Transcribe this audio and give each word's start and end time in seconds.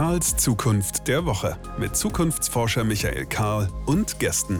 Karls 0.00 0.34
Zukunft 0.38 1.08
der 1.08 1.26
Woche 1.26 1.58
mit 1.78 1.94
Zukunftsforscher 1.94 2.84
Michael 2.84 3.26
Karl 3.26 3.68
und 3.84 4.18
Gästen. 4.18 4.58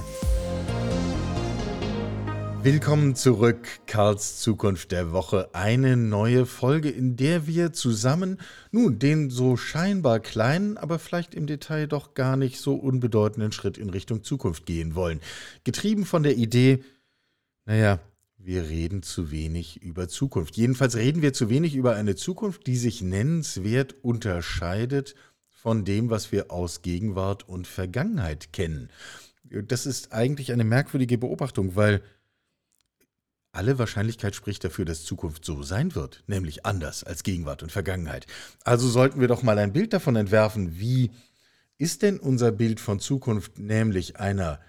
Willkommen 2.62 3.14
zurück, 3.14 3.66
Karls 3.86 4.40
Zukunft 4.40 4.92
der 4.92 5.12
Woche. 5.12 5.48
Eine 5.54 5.96
neue 5.96 6.44
Folge, 6.44 6.90
in 6.90 7.16
der 7.16 7.46
wir 7.46 7.72
zusammen, 7.72 8.38
nun, 8.70 8.98
den 8.98 9.30
so 9.30 9.56
scheinbar 9.56 10.20
kleinen, 10.20 10.76
aber 10.76 10.98
vielleicht 10.98 11.34
im 11.34 11.46
Detail 11.46 11.86
doch 11.86 12.12
gar 12.12 12.36
nicht 12.36 12.60
so 12.60 12.74
unbedeutenden 12.74 13.50
Schritt 13.50 13.78
in 13.78 13.88
Richtung 13.88 14.22
Zukunft 14.22 14.66
gehen 14.66 14.94
wollen. 14.94 15.20
Getrieben 15.64 16.04
von 16.04 16.22
der 16.22 16.36
Idee, 16.36 16.84
naja, 17.64 17.98
wir 18.42 18.68
reden 18.68 19.02
zu 19.02 19.30
wenig 19.30 19.82
über 19.82 20.08
Zukunft. 20.08 20.56
Jedenfalls 20.56 20.96
reden 20.96 21.20
wir 21.20 21.34
zu 21.34 21.50
wenig 21.50 21.74
über 21.74 21.94
eine 21.94 22.14
Zukunft, 22.14 22.66
die 22.66 22.76
sich 22.76 23.02
nennenswert 23.02 23.96
unterscheidet 24.02 25.14
von 25.62 25.84
dem, 25.84 26.08
was 26.08 26.32
wir 26.32 26.50
aus 26.50 26.80
Gegenwart 26.80 27.46
und 27.46 27.66
Vergangenheit 27.66 28.52
kennen. 28.52 28.88
Das 29.44 29.84
ist 29.84 30.12
eigentlich 30.12 30.52
eine 30.52 30.64
merkwürdige 30.64 31.18
Beobachtung, 31.18 31.76
weil 31.76 32.02
alle 33.52 33.78
Wahrscheinlichkeit 33.78 34.34
spricht 34.34 34.64
dafür, 34.64 34.86
dass 34.86 35.04
Zukunft 35.04 35.44
so 35.44 35.62
sein 35.62 35.94
wird, 35.94 36.24
nämlich 36.26 36.64
anders 36.64 37.04
als 37.04 37.24
Gegenwart 37.24 37.62
und 37.62 37.72
Vergangenheit. 37.72 38.26
Also 38.64 38.88
sollten 38.88 39.20
wir 39.20 39.28
doch 39.28 39.42
mal 39.42 39.58
ein 39.58 39.72
Bild 39.72 39.92
davon 39.92 40.16
entwerfen, 40.16 40.78
wie 40.78 41.10
ist 41.76 42.02
denn 42.02 42.18
unser 42.18 42.52
Bild 42.52 42.80
von 42.80 42.98
Zukunft 42.98 43.58
nämlich 43.58 44.18
einer 44.18 44.60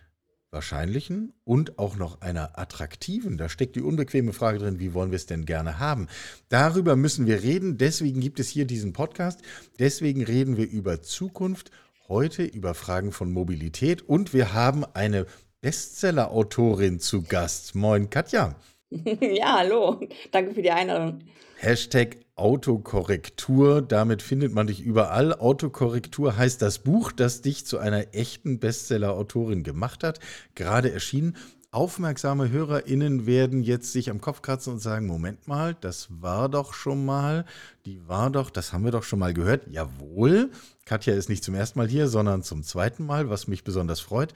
wahrscheinlichen 0.52 1.34
und 1.46 1.80
auch 1.80 1.96
noch 1.96 2.22
einer 2.22 2.60
attraktiven. 2.60 3.38
Da 3.38 3.48
steckt 3.48 3.76
die 3.76 3.82
unbequeme 3.82 4.34
Frage 4.34 4.60
drin, 4.60 4.80
wie 4.80 4.94
wollen 4.94 5.12
wir 5.12 5.16
es 5.16 5.26
denn 5.26 5.46
gerne 5.46 5.80
haben? 5.80 6.08
Darüber 6.50 6.96
müssen 6.96 7.26
wir 7.26 7.42
reden, 7.42 7.78
deswegen 7.78 8.20
gibt 8.20 8.40
es 8.40 8.50
hier 8.50 8.66
diesen 8.66 8.92
Podcast, 8.94 9.40
deswegen 9.80 10.24
reden 10.24 10.58
wir 10.58 10.70
über 10.70 11.02
Zukunft, 11.02 11.72
heute 12.10 12.44
über 12.44 12.74
Fragen 12.74 13.14
von 13.14 13.32
Mobilität 13.32 14.02
und 14.02 14.34
wir 14.34 14.54
haben 14.54 14.84
eine 14.94 15.26
Bestseller-Autorin 15.62 17.00
zu 17.00 17.24
Gast. 17.24 17.76
Moin 17.76 18.10
Katja. 18.10 18.56
Ja, 19.22 19.60
hallo. 19.60 20.02
Danke 20.34 20.54
für 20.54 20.62
die 20.62 20.70
Einladung. 20.70 21.20
Hashtag 21.56 22.18
Autokorrektur, 22.42 23.84
damit 23.84 24.24
findet 24.24 24.52
man 24.52 24.66
dich 24.66 24.82
überall. 24.82 25.36
Autokorrektur 25.36 26.36
heißt 26.36 26.60
das 26.64 26.80
Buch, 26.80 27.12
das 27.12 27.44
dich 27.44 27.68
zu 27.68 27.78
einer 27.78 28.16
echten 28.16 28.60
Bestseller-Autorin 28.60 29.62
gemacht 29.62 30.04
hat, 30.04 30.20
gerade 30.56 30.92
erschienen. 30.92 31.38
Aufmerksame 31.70 32.50
HörerInnen 32.50 33.28
werden 33.28 33.62
jetzt 33.62 33.92
sich 33.94 34.10
am 34.10 34.20
Kopf 34.22 34.42
kratzen 34.42 34.74
und 34.74 34.80
sagen: 34.80 35.06
Moment 35.06 35.48
mal, 35.48 35.78
das 35.80 36.08
war 36.10 36.50
doch 36.50 36.74
schon 36.74 37.06
mal, 37.06 37.46
die 37.86 38.08
war 38.08 38.32
doch, 38.32 38.50
das 38.50 38.74
haben 38.74 38.84
wir 38.84 38.92
doch 38.92 39.04
schon 39.04 39.20
mal 39.20 39.36
gehört. 39.36 39.68
Jawohl, 39.70 40.50
Katja 40.84 41.14
ist 41.14 41.30
nicht 41.30 41.44
zum 41.44 41.54
ersten 41.54 41.78
Mal 41.78 41.88
hier, 41.88 42.08
sondern 42.08 42.42
zum 42.42 42.64
zweiten 42.64 43.06
Mal, 43.06 43.30
was 43.30 43.48
mich 43.48 43.64
besonders 43.64 44.00
freut. 44.00 44.34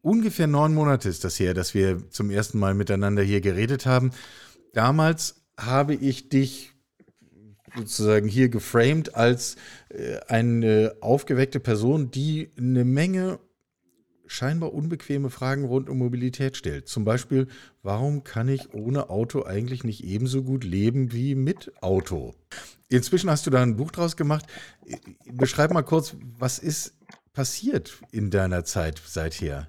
Ungefähr 0.00 0.46
neun 0.46 0.74
Monate 0.74 1.08
ist 1.08 1.24
das 1.24 1.40
her, 1.40 1.54
dass 1.54 1.74
wir 1.74 2.08
zum 2.08 2.30
ersten 2.30 2.60
Mal 2.60 2.74
miteinander 2.74 3.22
hier 3.22 3.40
geredet 3.40 3.84
haben. 3.84 4.12
Damals 4.72 5.42
habe 5.58 5.94
ich 5.94 6.28
dich 6.28 6.72
sozusagen 7.76 8.28
hier 8.28 8.48
geframed 8.48 9.14
als 9.14 9.56
äh, 9.88 10.18
eine 10.28 10.94
aufgeweckte 11.00 11.60
Person, 11.60 12.10
die 12.10 12.50
eine 12.56 12.84
Menge 12.84 13.38
scheinbar 14.30 14.72
unbequeme 14.72 15.28
Fragen 15.28 15.64
rund 15.64 15.88
um 15.88 15.98
Mobilität 15.98 16.56
stellt. 16.56 16.86
Zum 16.86 17.04
Beispiel, 17.04 17.48
warum 17.82 18.22
kann 18.22 18.48
ich 18.48 18.72
ohne 18.72 19.10
Auto 19.10 19.42
eigentlich 19.42 19.82
nicht 19.82 20.04
ebenso 20.04 20.44
gut 20.44 20.62
leben 20.62 21.12
wie 21.12 21.34
mit 21.34 21.72
Auto? 21.82 22.34
Inzwischen 22.88 23.28
hast 23.28 23.46
du 23.46 23.50
da 23.50 23.60
ein 23.60 23.76
Buch 23.76 23.90
draus 23.90 24.16
gemacht. 24.16 24.46
Beschreib 25.32 25.72
mal 25.72 25.82
kurz, 25.82 26.14
was 26.38 26.60
ist 26.60 26.94
passiert 27.32 28.00
in 28.12 28.30
deiner 28.30 28.64
Zeit 28.64 29.00
seither? 29.04 29.68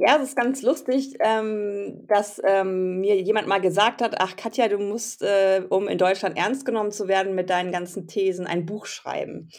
Ja, 0.00 0.16
es 0.16 0.28
ist 0.28 0.36
ganz 0.36 0.62
lustig, 0.62 1.16
ähm, 1.18 2.06
dass 2.06 2.40
ähm, 2.44 3.00
mir 3.00 3.20
jemand 3.20 3.48
mal 3.48 3.60
gesagt 3.60 4.00
hat, 4.00 4.14
ach 4.20 4.36
Katja, 4.36 4.68
du 4.68 4.78
musst, 4.78 5.22
äh, 5.22 5.64
um 5.68 5.88
in 5.88 5.98
Deutschland 5.98 6.38
ernst 6.38 6.64
genommen 6.64 6.92
zu 6.92 7.08
werden 7.08 7.34
mit 7.34 7.50
deinen 7.50 7.72
ganzen 7.72 8.06
Thesen, 8.06 8.46
ein 8.46 8.64
Buch 8.64 8.86
schreiben. 8.86 9.50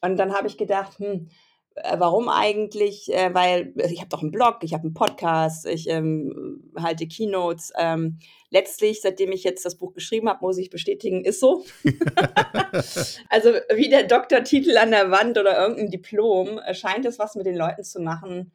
Und 0.00 0.16
dann 0.16 0.32
habe 0.32 0.46
ich 0.46 0.56
gedacht, 0.56 0.98
hm, 0.98 1.28
äh, 1.74 1.96
warum 1.98 2.30
eigentlich? 2.30 3.12
Äh, 3.12 3.34
weil 3.34 3.74
ich 3.76 3.98
habe 3.98 4.08
doch 4.08 4.22
einen 4.22 4.30
Blog, 4.30 4.60
ich 4.62 4.72
habe 4.72 4.84
einen 4.84 4.94
Podcast, 4.94 5.66
ich 5.66 5.86
ähm, 5.90 6.72
halte 6.74 7.06
Keynotes. 7.06 7.70
Ähm, 7.78 8.18
letztlich, 8.48 9.02
seitdem 9.02 9.30
ich 9.30 9.44
jetzt 9.44 9.66
das 9.66 9.76
Buch 9.76 9.92
geschrieben 9.92 10.30
habe, 10.30 10.38
muss 10.40 10.56
ich 10.56 10.70
bestätigen, 10.70 11.22
ist 11.22 11.38
so. 11.38 11.66
also 13.28 13.50
wie 13.74 13.90
der 13.90 14.04
Doktortitel 14.04 14.78
an 14.78 14.90
der 14.90 15.10
Wand 15.10 15.36
oder 15.36 15.60
irgendein 15.60 15.90
Diplom, 15.90 16.58
äh, 16.60 16.72
scheint 16.72 17.04
es 17.04 17.18
was 17.18 17.34
mit 17.34 17.44
den 17.44 17.56
Leuten 17.56 17.84
zu 17.84 18.00
machen, 18.00 18.52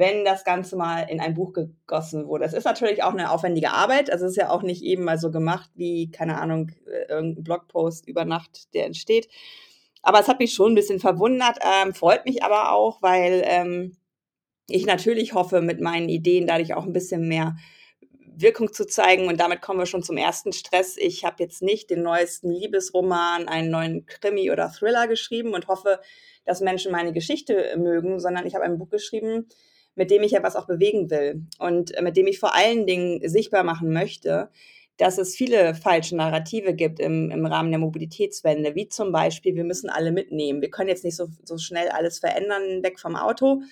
wenn 0.00 0.24
das 0.24 0.44
Ganze 0.44 0.76
mal 0.76 1.02
in 1.02 1.20
ein 1.20 1.34
Buch 1.34 1.52
gegossen 1.52 2.26
wurde. 2.26 2.46
Es 2.46 2.54
ist 2.54 2.64
natürlich 2.64 3.02
auch 3.02 3.12
eine 3.12 3.30
aufwendige 3.30 3.70
Arbeit. 3.70 4.10
Also 4.10 4.24
es 4.24 4.32
ist 4.32 4.38
ja 4.38 4.48
auch 4.48 4.62
nicht 4.62 4.82
eben 4.82 5.04
mal 5.04 5.18
so 5.18 5.30
gemacht 5.30 5.70
wie, 5.74 6.10
keine 6.10 6.40
Ahnung, 6.40 6.72
äh, 6.86 7.12
irgendein 7.12 7.44
Blogpost 7.44 8.08
über 8.08 8.24
Nacht, 8.24 8.72
der 8.72 8.86
entsteht. 8.86 9.28
Aber 10.02 10.18
es 10.18 10.26
hat 10.26 10.38
mich 10.38 10.54
schon 10.54 10.72
ein 10.72 10.74
bisschen 10.74 11.00
verwundert, 11.00 11.58
ähm, 11.60 11.92
freut 11.92 12.24
mich 12.24 12.42
aber 12.42 12.72
auch, 12.72 13.02
weil 13.02 13.42
ähm, 13.44 13.98
ich 14.68 14.86
natürlich 14.86 15.34
hoffe, 15.34 15.60
mit 15.60 15.82
meinen 15.82 16.08
Ideen 16.08 16.46
dadurch 16.46 16.72
auch 16.72 16.86
ein 16.86 16.94
bisschen 16.94 17.28
mehr 17.28 17.56
Wirkung 18.24 18.72
zu 18.72 18.86
zeigen. 18.86 19.28
Und 19.28 19.38
damit 19.38 19.60
kommen 19.60 19.80
wir 19.80 19.86
schon 19.86 20.02
zum 20.02 20.16
ersten 20.16 20.54
Stress. 20.54 20.96
Ich 20.96 21.26
habe 21.26 21.42
jetzt 21.42 21.60
nicht 21.60 21.90
den 21.90 22.02
neuesten 22.02 22.50
Liebesroman, 22.50 23.48
einen 23.48 23.70
neuen 23.70 24.06
Krimi 24.06 24.50
oder 24.50 24.70
Thriller 24.70 25.08
geschrieben 25.08 25.52
und 25.52 25.68
hoffe, 25.68 26.00
dass 26.46 26.62
Menschen 26.62 26.90
meine 26.90 27.12
Geschichte 27.12 27.74
mögen, 27.76 28.18
sondern 28.18 28.46
ich 28.46 28.54
habe 28.54 28.64
ein 28.64 28.78
Buch 28.78 28.88
geschrieben, 28.88 29.46
mit 29.94 30.10
dem 30.10 30.22
ich 30.22 30.32
ja 30.32 30.42
was 30.42 30.56
auch 30.56 30.66
bewegen 30.66 31.10
will 31.10 31.42
und 31.58 31.96
äh, 31.96 32.02
mit 32.02 32.16
dem 32.16 32.26
ich 32.26 32.38
vor 32.38 32.54
allen 32.54 32.86
Dingen 32.86 33.20
sichtbar 33.28 33.64
machen 33.64 33.92
möchte, 33.92 34.50
dass 35.00 35.16
es 35.16 35.34
viele 35.34 35.74
falsche 35.74 36.14
Narrative 36.14 36.74
gibt 36.74 37.00
im, 37.00 37.30
im 37.30 37.46
Rahmen 37.46 37.70
der 37.70 37.80
Mobilitätswende, 37.80 38.74
wie 38.74 38.88
zum 38.88 39.12
Beispiel, 39.12 39.54
wir 39.54 39.64
müssen 39.64 39.88
alle 39.88 40.12
mitnehmen. 40.12 40.60
Wir 40.60 40.70
können 40.70 40.90
jetzt 40.90 41.04
nicht 41.04 41.16
so, 41.16 41.28
so 41.42 41.56
schnell 41.56 41.88
alles 41.88 42.18
verändern, 42.18 42.82
weg 42.82 43.00
vom 43.00 43.16
Auto, 43.16 43.62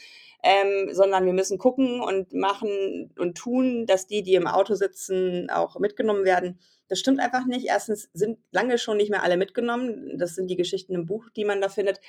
ähm, 0.43 0.89
sondern 0.93 1.27
wir 1.27 1.35
müssen 1.35 1.59
gucken 1.59 2.01
und 2.01 2.33
machen 2.33 3.11
und 3.19 3.37
tun, 3.37 3.85
dass 3.85 4.07
die, 4.07 4.23
die 4.23 4.37
im 4.37 4.47
Auto 4.47 4.75
sitzen, 4.75 5.51
auch 5.51 5.79
mitgenommen 5.79 6.25
werden. 6.25 6.59
Das 6.89 6.99
stimmt 6.99 7.21
einfach 7.21 7.45
nicht. 7.45 7.67
Erstens 7.67 8.09
sind 8.15 8.39
lange 8.51 8.79
schon 8.79 8.97
nicht 8.97 9.11
mehr 9.11 9.23
alle 9.23 9.37
mitgenommen. 9.37 10.17
Das 10.19 10.35
sind 10.35 10.49
die 10.49 10.57
Geschichten 10.57 10.95
im 10.95 11.05
Buch, 11.05 11.29
die 11.37 11.45
man 11.45 11.61
da 11.61 11.69
findet. 11.69 12.01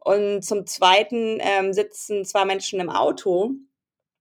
Und 0.00 0.42
zum 0.42 0.66
Zweiten 0.66 1.38
ähm, 1.40 1.72
sitzen 1.72 2.24
zwei 2.24 2.44
Menschen 2.44 2.80
im 2.80 2.90
Auto 2.90 3.52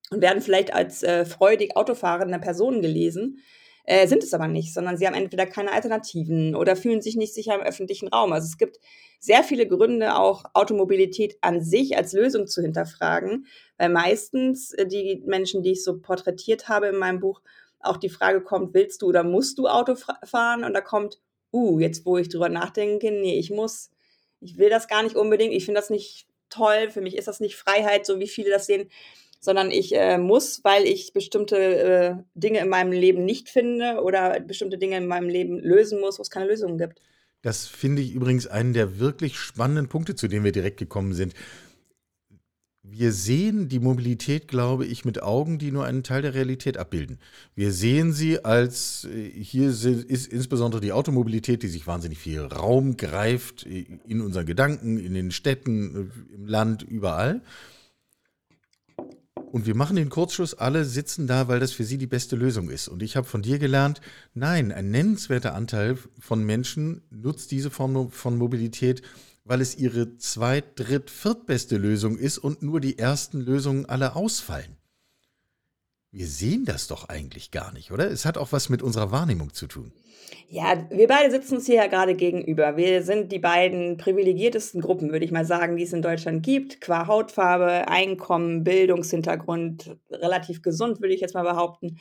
und 0.09 0.21
werden 0.21 0.41
vielleicht 0.41 0.73
als 0.73 1.03
äh, 1.03 1.25
freudig 1.25 1.75
autofahrende 1.75 2.39
Personen 2.39 2.81
gelesen, 2.81 3.39
äh, 3.83 4.07
sind 4.07 4.23
es 4.23 4.33
aber 4.33 4.47
nicht, 4.47 4.73
sondern 4.73 4.97
sie 4.97 5.07
haben 5.07 5.13
entweder 5.13 5.45
keine 5.45 5.71
Alternativen 5.71 6.55
oder 6.55 6.75
fühlen 6.75 7.01
sich 7.01 7.15
nicht 7.15 7.33
sicher 7.33 7.55
im 7.55 7.61
öffentlichen 7.61 8.09
Raum. 8.09 8.33
Also 8.33 8.45
es 8.45 8.57
gibt 8.57 8.79
sehr 9.19 9.43
viele 9.43 9.67
Gründe, 9.67 10.15
auch 10.15 10.43
Automobilität 10.53 11.37
an 11.41 11.61
sich 11.61 11.97
als 11.97 12.13
Lösung 12.13 12.47
zu 12.47 12.61
hinterfragen, 12.61 13.47
weil 13.77 13.89
meistens 13.89 14.73
äh, 14.73 14.85
die 14.87 15.23
Menschen, 15.25 15.63
die 15.63 15.71
ich 15.71 15.83
so 15.83 15.99
porträtiert 15.99 16.67
habe 16.67 16.87
in 16.87 16.97
meinem 16.97 17.19
Buch, 17.19 17.41
auch 17.79 17.97
die 17.97 18.09
Frage 18.09 18.41
kommt, 18.41 18.73
willst 18.73 19.01
du 19.01 19.07
oder 19.07 19.23
musst 19.23 19.57
du 19.57 19.67
Auto 19.67 19.95
fahren? 20.25 20.63
Und 20.63 20.73
da 20.73 20.81
kommt, 20.81 21.21
uh, 21.53 21.79
jetzt 21.79 22.05
wo 22.05 22.17
ich 22.17 22.27
drüber 22.27 22.49
nachdenke, 22.49 23.11
nee, 23.11 23.37
ich 23.37 23.51
muss 23.51 23.91
ich 24.41 24.57
will 24.57 24.69
das 24.69 24.87
gar 24.87 25.03
nicht 25.03 25.15
unbedingt, 25.15 25.53
ich 25.53 25.65
finde 25.65 25.79
das 25.79 25.89
nicht 25.89 26.27
toll, 26.49 26.89
für 26.89 27.01
mich 27.01 27.17
ist 27.17 27.27
das 27.27 27.39
nicht 27.39 27.55
Freiheit, 27.55 28.05
so 28.05 28.19
wie 28.19 28.27
viele 28.27 28.49
das 28.49 28.65
sehen, 28.65 28.89
sondern 29.39 29.71
ich 29.71 29.95
äh, 29.95 30.17
muss, 30.17 30.63
weil 30.63 30.85
ich 30.85 31.13
bestimmte 31.13 31.57
äh, 31.57 32.15
Dinge 32.33 32.59
in 32.59 32.69
meinem 32.69 32.91
Leben 32.91 33.25
nicht 33.25 33.49
finde 33.49 34.01
oder 34.01 34.39
bestimmte 34.39 34.77
Dinge 34.77 34.97
in 34.97 35.07
meinem 35.07 35.29
Leben 35.29 35.59
lösen 35.59 35.99
muss, 35.99 36.17
wo 36.17 36.21
es 36.21 36.29
keine 36.29 36.47
Lösungen 36.47 36.77
gibt. 36.77 37.01
Das 37.43 37.67
finde 37.67 38.01
ich 38.01 38.13
übrigens 38.13 38.47
einen 38.47 38.73
der 38.73 38.99
wirklich 38.99 39.37
spannenden 39.37 39.89
Punkte, 39.89 40.15
zu 40.15 40.27
denen 40.27 40.43
wir 40.43 40.51
direkt 40.51 40.77
gekommen 40.77 41.13
sind. 41.13 41.33
Wir 42.89 43.11
sehen 43.11 43.67
die 43.67 43.79
Mobilität, 43.79 44.47
glaube 44.47 44.85
ich, 44.85 45.03
mit 45.03 45.21
Augen, 45.21 45.59
die 45.59 45.71
nur 45.71 45.85
einen 45.85 46.03
Teil 46.03 46.21
der 46.21 46.33
Realität 46.33 46.77
abbilden. 46.77 47.19
Wir 47.53 47.71
sehen 47.73 48.13
sie 48.13 48.43
als, 48.45 49.05
äh, 49.05 49.29
hier 49.29 49.69
ist 49.69 49.85
insbesondere 50.27 50.79
die 50.81 50.93
Automobilität, 50.93 51.63
die 51.63 51.67
sich 51.67 51.85
wahnsinnig 51.85 52.17
viel 52.17 52.41
Raum 52.41 52.95
greift, 52.95 53.65
äh, 53.65 53.85
in 54.07 54.21
unseren 54.21 54.45
Gedanken, 54.45 54.97
in 54.97 55.13
den 55.13 55.31
Städten, 55.31 56.11
äh, 56.31 56.35
im 56.35 56.47
Land, 56.47 56.81
überall. 56.81 57.41
Und 59.51 59.65
wir 59.65 59.75
machen 59.75 59.95
den 59.95 60.09
Kurzschluss, 60.09 60.53
alle 60.53 60.85
sitzen 60.85 61.27
da, 61.27 61.47
weil 61.47 61.59
das 61.59 61.71
für 61.71 61.83
sie 61.83 61.97
die 61.97 62.07
beste 62.07 62.35
Lösung 62.35 62.69
ist. 62.69 62.87
Und 62.87 63.03
ich 63.03 63.15
habe 63.15 63.27
von 63.27 63.41
dir 63.41 63.59
gelernt, 63.59 64.01
nein, 64.33 64.71
ein 64.71 64.91
nennenswerter 64.91 65.53
Anteil 65.53 65.97
von 66.19 66.43
Menschen 66.45 67.01
nutzt 67.09 67.51
diese 67.51 67.69
Form 67.69 68.11
von 68.11 68.37
Mobilität, 68.37 69.01
weil 69.47 69.61
es 69.61 69.77
ihre 69.77 70.17
zweit-, 70.17 70.77
dritt-, 70.79 71.09
viertbeste 71.09 71.77
Lösung 71.77 72.17
ist 72.17 72.37
und 72.37 72.61
nur 72.61 72.79
die 72.79 72.99
ersten 72.99 73.39
Lösungen 73.39 73.85
alle 73.85 74.15
ausfallen. 74.15 74.77
wir 76.11 76.27
sehen 76.27 76.65
das 76.65 76.87
doch 76.87 77.09
eigentlich 77.09 77.51
gar 77.51 77.71
nicht, 77.73 77.91
oder? 77.91 78.09
Es 78.09 78.25
hat 78.25 78.37
auch 78.37 78.51
was 78.51 78.69
mit 78.69 78.81
unserer 78.81 79.11
Wahrnehmung 79.11 79.53
zu 79.53 79.67
tun. 79.67 79.91
Ja, 80.49 80.87
wir 80.89 81.07
beide 81.07 81.29
sitzen 81.29 81.57
uns 81.57 81.65
hier 81.65 81.75
ja 81.75 81.87
gerade 81.87 82.15
gegenüber. 82.15 82.77
Wir 82.77 83.03
sind 83.03 83.31
die 83.31 83.39
beiden 83.39 83.97
privilegiertesten 83.97 84.81
Gruppen, 84.81 85.11
würde 85.11 85.25
ich 85.25 85.31
mal 85.31 85.45
sagen, 85.45 85.75
die 85.75 85.83
es 85.83 85.93
in 85.93 86.01
Deutschland 86.01 86.41
gibt. 86.43 86.79
Qua 86.79 87.07
Hautfarbe, 87.07 87.87
Einkommen, 87.89 88.63
Bildungshintergrund, 88.63 89.97
relativ 90.09 90.61
gesund, 90.61 91.01
würde 91.01 91.13
ich 91.13 91.21
jetzt 91.21 91.33
mal 91.33 91.43
behaupten. 91.43 91.99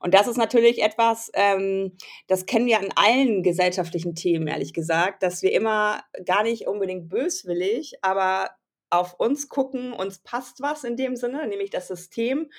Und 0.00 0.14
das 0.14 0.26
ist 0.26 0.36
natürlich 0.36 0.82
etwas, 0.82 1.30
ähm, 1.34 1.96
das 2.26 2.46
kennen 2.46 2.66
wir 2.66 2.78
an 2.78 2.92
allen 2.94 3.42
gesellschaftlichen 3.42 4.14
Themen, 4.14 4.46
ehrlich 4.46 4.72
gesagt, 4.72 5.22
dass 5.22 5.42
wir 5.42 5.52
immer 5.52 6.02
gar 6.24 6.42
nicht 6.42 6.66
unbedingt 6.66 7.08
böswillig, 7.08 7.94
aber 8.02 8.50
auf 8.90 9.14
uns 9.14 9.48
gucken, 9.48 9.92
uns 9.92 10.18
passt 10.18 10.60
was 10.60 10.84
in 10.84 10.96
dem 10.96 11.16
Sinne, 11.16 11.46
nämlich 11.46 11.70
das 11.70 11.88
System. 11.88 12.50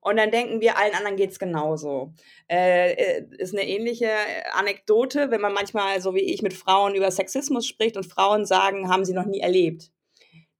Und 0.00 0.16
dann 0.16 0.32
denken 0.32 0.60
wir, 0.60 0.76
allen 0.76 0.94
anderen 0.94 1.16
geht 1.16 1.30
es 1.30 1.38
genauso. 1.38 2.12
Äh, 2.50 2.92
äh, 2.94 3.24
ist 3.38 3.54
eine 3.54 3.66
ähnliche 3.68 4.10
Anekdote, 4.52 5.30
wenn 5.30 5.40
man 5.40 5.52
manchmal, 5.52 6.00
so 6.00 6.14
wie 6.14 6.32
ich, 6.32 6.42
mit 6.42 6.54
Frauen 6.54 6.96
über 6.96 7.10
Sexismus 7.10 7.66
spricht 7.66 7.96
und 7.96 8.06
Frauen 8.06 8.44
sagen, 8.44 8.88
haben 8.88 9.04
sie 9.04 9.14
noch 9.14 9.26
nie 9.26 9.38
erlebt. 9.38 9.92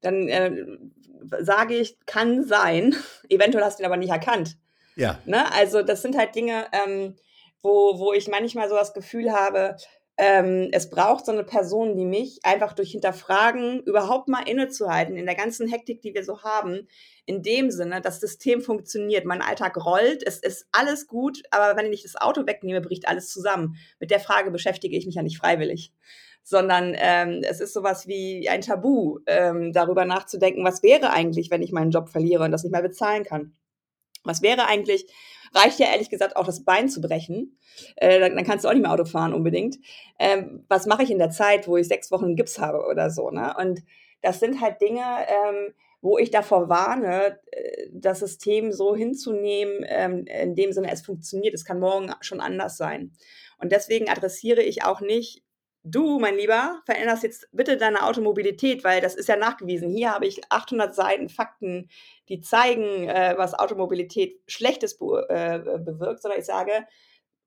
Dann 0.00 0.28
äh, 0.28 0.64
sage 1.40 1.74
ich, 1.74 1.98
kann 2.06 2.44
sein. 2.44 2.94
Eventuell 3.28 3.64
hast 3.64 3.78
du 3.78 3.82
ihn 3.82 3.86
aber 3.86 3.96
nicht 3.96 4.10
erkannt. 4.10 4.56
Ja. 4.96 5.18
Ne? 5.24 5.52
Also 5.52 5.82
das 5.82 6.02
sind 6.02 6.16
halt 6.16 6.34
Dinge, 6.34 6.66
ähm, 6.72 7.16
wo, 7.62 7.98
wo 7.98 8.12
ich 8.12 8.28
manchmal 8.28 8.68
so 8.68 8.74
das 8.74 8.92
Gefühl 8.92 9.32
habe, 9.32 9.76
ähm, 10.18 10.68
es 10.72 10.90
braucht 10.90 11.24
so 11.24 11.32
eine 11.32 11.44
Person 11.44 11.96
wie 11.96 12.04
mich, 12.04 12.40
einfach 12.42 12.74
durch 12.74 12.92
Hinterfragen 12.92 13.80
überhaupt 13.84 14.28
mal 14.28 14.46
innezuhalten, 14.46 15.16
in 15.16 15.24
der 15.24 15.34
ganzen 15.34 15.68
Hektik, 15.68 16.02
die 16.02 16.14
wir 16.14 16.22
so 16.22 16.42
haben, 16.42 16.86
in 17.24 17.42
dem 17.42 17.70
Sinne, 17.70 18.00
das 18.02 18.20
System 18.20 18.60
funktioniert, 18.60 19.24
mein 19.24 19.40
Alltag 19.40 19.82
rollt, 19.82 20.22
es 20.26 20.38
ist 20.38 20.66
alles 20.70 21.06
gut, 21.06 21.42
aber 21.50 21.80
wenn 21.80 21.92
ich 21.92 22.02
das 22.02 22.16
Auto 22.16 22.46
wegnehme, 22.46 22.82
bricht 22.82 23.08
alles 23.08 23.30
zusammen. 23.30 23.76
Mit 24.00 24.10
der 24.10 24.20
Frage 24.20 24.50
beschäftige 24.50 24.96
ich 24.96 25.06
mich 25.06 25.14
ja 25.14 25.22
nicht 25.22 25.38
freiwillig 25.38 25.92
sondern 26.44 26.94
ähm, 26.96 27.42
es 27.48 27.60
ist 27.60 27.72
sowas 27.72 28.06
wie 28.08 28.48
ein 28.48 28.62
Tabu, 28.62 29.20
ähm, 29.26 29.72
darüber 29.72 30.04
nachzudenken, 30.04 30.64
was 30.64 30.82
wäre 30.82 31.10
eigentlich, 31.10 31.50
wenn 31.50 31.62
ich 31.62 31.72
meinen 31.72 31.92
Job 31.92 32.08
verliere 32.08 32.44
und 32.44 32.50
das 32.50 32.64
nicht 32.64 32.72
mehr 32.72 32.82
bezahlen 32.82 33.22
kann. 33.22 33.54
Was 34.24 34.42
wäre 34.42 34.66
eigentlich, 34.66 35.06
reicht 35.54 35.78
ja 35.78 35.86
ehrlich 35.86 36.10
gesagt 36.10 36.36
auch 36.36 36.46
das 36.46 36.64
Bein 36.64 36.88
zu 36.88 37.00
brechen. 37.00 37.58
Äh, 37.96 38.20
dann, 38.20 38.36
dann, 38.36 38.44
kannst 38.44 38.64
du 38.64 38.68
auch 38.68 38.72
nicht 38.72 38.82
mehr 38.82 38.92
Auto 38.92 39.04
fahren 39.04 39.34
unbedingt. 39.34 39.78
Ähm, 40.18 40.64
was 40.68 40.86
mache 40.86 41.02
ich 41.02 41.10
in 41.10 41.18
der 41.18 41.30
Zeit, 41.30 41.68
wo 41.68 41.76
ich 41.76 41.88
sechs 41.88 42.10
Wochen 42.10 42.36
Gips 42.36 42.58
habe 42.58 42.84
oder 42.86 43.10
so? 43.10 43.30
Ne? 43.30 43.54
Und 43.58 43.82
das 44.22 44.40
sind 44.40 44.60
halt 44.60 44.80
Dinge, 44.80 45.02
ähm, 45.02 45.74
wo 46.00 46.18
ich 46.18 46.30
davor 46.30 46.68
warne, 46.68 47.38
äh, 47.50 47.88
das 47.92 48.20
System 48.20 48.72
so 48.72 48.94
hinzunehmen, 48.94 49.84
ähm, 49.86 50.24
in 50.26 50.54
dem 50.54 50.72
Sinne, 50.72 50.90
es 50.90 51.02
funktioniert. 51.02 51.54
Es 51.54 51.64
kann 51.64 51.80
morgen 51.80 52.12
schon 52.20 52.40
anders 52.40 52.76
sein. 52.76 53.12
Und 53.58 53.72
deswegen 53.72 54.08
adressiere 54.08 54.62
ich 54.62 54.84
auch 54.84 55.00
nicht 55.00 55.42
du, 55.84 56.18
mein 56.18 56.36
Lieber, 56.36 56.80
veränderst 56.86 57.22
jetzt 57.22 57.48
bitte 57.52 57.76
deine 57.76 58.04
Automobilität, 58.04 58.84
weil 58.84 59.00
das 59.00 59.14
ist 59.14 59.28
ja 59.28 59.36
nachgewiesen. 59.36 59.90
Hier 59.90 60.12
habe 60.12 60.26
ich 60.26 60.40
800 60.50 60.94
Seiten 60.94 61.28
Fakten, 61.28 61.88
die 62.28 62.40
zeigen, 62.40 63.08
äh, 63.08 63.34
was 63.36 63.54
Automobilität 63.54 64.40
Schlechtes 64.46 64.98
be 64.98 65.26
äh, 65.28 65.58
bewirkt, 65.78 66.22
sondern 66.22 66.40
ich 66.40 66.46
sage, 66.46 66.86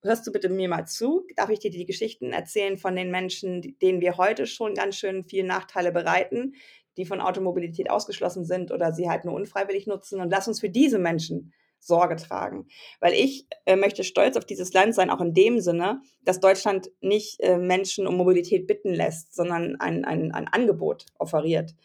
hörst 0.01 0.27
du 0.27 0.31
bitte 0.31 0.49
mir 0.49 0.69
mal 0.69 0.85
zu? 0.85 1.25
Darf 1.35 1.49
ich 1.49 1.59
dir 1.59 1.71
die 1.71 1.85
Geschichten 1.85 2.33
erzählen 2.33 2.77
von 2.77 2.95
den 2.95 3.11
Menschen, 3.11 3.77
denen 3.81 4.01
wir 4.01 4.17
heute 4.17 4.45
schon 4.47 4.75
ganz 4.75 4.97
schön 4.97 5.23
viele 5.23 5.47
Nachteile 5.47 5.91
bereiten, 5.91 6.53
die 6.97 7.05
von 7.05 7.21
Automobilität 7.21 7.89
ausgeschlossen 7.89 8.45
sind 8.45 8.71
oder 8.71 8.93
sie 8.93 9.09
halt 9.09 9.25
nur 9.25 9.33
unfreiwillig 9.33 9.87
nutzen? 9.87 10.21
Und 10.21 10.29
lass 10.29 10.47
uns 10.47 10.59
für 10.59 10.69
diese 10.69 10.99
Menschen 10.99 11.53
Sorge 11.85 12.15
tragen. 12.15 12.67
Weil 12.99 13.13
ich 13.13 13.47
äh, 13.65 13.75
möchte 13.75 14.03
stolz 14.03 14.37
auf 14.37 14.45
dieses 14.45 14.73
Land 14.73 14.95
sein, 14.95 15.09
auch 15.09 15.21
in 15.21 15.33
dem 15.33 15.59
Sinne, 15.59 16.01
dass 16.23 16.39
Deutschland 16.39 16.89
nicht 17.01 17.39
äh, 17.41 17.57
Menschen 17.57 18.07
um 18.07 18.17
Mobilität 18.17 18.67
bitten 18.67 18.93
lässt, 18.93 19.35
sondern 19.35 19.79
ein, 19.79 20.05
ein, 20.05 20.31
ein 20.31 20.47
Angebot 20.47 21.05
offeriert. 21.17 21.75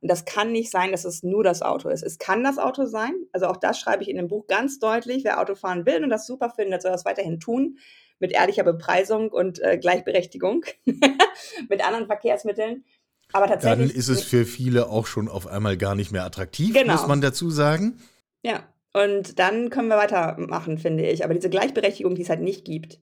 Und 0.00 0.10
das 0.10 0.24
kann 0.24 0.52
nicht 0.52 0.70
sein, 0.70 0.92
dass 0.92 1.04
es 1.04 1.22
nur 1.22 1.44
das 1.44 1.60
Auto 1.60 1.90
ist. 1.90 2.02
Es 2.02 2.18
kann 2.18 2.42
das 2.42 2.58
Auto 2.58 2.86
sein. 2.86 3.12
Also 3.32 3.46
auch 3.46 3.58
das 3.58 3.78
schreibe 3.78 4.02
ich 4.02 4.08
in 4.08 4.16
dem 4.16 4.28
Buch 4.28 4.46
ganz 4.46 4.78
deutlich. 4.78 5.24
Wer 5.24 5.40
Auto 5.40 5.54
fahren 5.54 5.84
will 5.84 6.02
und 6.02 6.08
das 6.08 6.26
super 6.26 6.50
findet, 6.50 6.82
soll 6.82 6.92
das 6.92 7.04
weiterhin 7.04 7.38
tun. 7.38 7.78
Mit 8.18 8.32
ehrlicher 8.32 8.64
Bepreisung 8.64 9.30
und 9.30 9.60
äh, 9.60 9.78
Gleichberechtigung 9.78 10.64
mit 11.68 11.84
anderen 11.86 12.06
Verkehrsmitteln. 12.06 12.84
Aber 13.32 13.46
tatsächlich. 13.46 13.88
Dann 13.88 13.96
ist 13.96 14.08
es 14.08 14.22
für 14.22 14.44
viele 14.44 14.88
auch 14.88 15.06
schon 15.06 15.28
auf 15.28 15.46
einmal 15.46 15.76
gar 15.76 15.94
nicht 15.94 16.12
mehr 16.12 16.24
attraktiv, 16.24 16.74
genau. 16.74 16.94
muss 16.94 17.06
man 17.06 17.20
dazu 17.20 17.50
sagen. 17.50 18.00
Ja, 18.42 18.64
und 18.92 19.38
dann 19.38 19.70
können 19.70 19.88
wir 19.88 19.96
weitermachen, 19.96 20.78
finde 20.78 21.06
ich. 21.06 21.24
Aber 21.24 21.34
diese 21.34 21.50
Gleichberechtigung, 21.50 22.14
die 22.14 22.22
es 22.22 22.30
halt 22.30 22.40
nicht 22.40 22.64
gibt, 22.64 23.00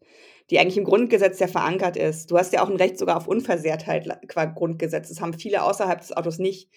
die 0.51 0.59
eigentlich 0.59 0.79
im 0.79 0.85
Grundgesetz 0.85 1.39
ja 1.39 1.47
verankert 1.47 1.97
ist. 1.97 2.31
Du 2.31 2.39
hast 2.39 2.53
ja 2.53 2.63
auch 2.63 2.71
ein 2.71 2.77
Recht 2.77 2.99
sogar 2.99 3.17
auf 3.17 3.27
Unversehrtheit 3.27 4.09
qua 4.29 4.47
Grundgesetz. 4.47 5.09
Das 5.09 5.21
haben 5.21 5.35
viele 5.35 5.63
außerhalb 5.63 6.01
des 6.01 6.17
Autos 6.17 6.39
nicht, 6.39 6.71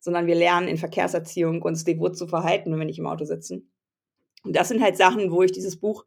sondern 0.00 0.26
wir 0.26 0.34
lernen 0.34 0.68
in 0.68 0.78
Verkehrserziehung 0.78 1.62
uns 1.62 1.84
devot 1.84 2.16
zu 2.16 2.26
verhalten, 2.26 2.72
wenn 2.72 2.78
wir 2.78 2.86
nicht 2.86 2.98
im 2.98 3.06
Auto 3.06 3.24
sitzen. 3.24 3.70
Und 4.44 4.54
das 4.54 4.68
sind 4.68 4.82
halt 4.82 4.96
Sachen, 4.96 5.30
wo 5.30 5.42
ich 5.42 5.52
dieses 5.52 5.80
Buch 5.80 6.04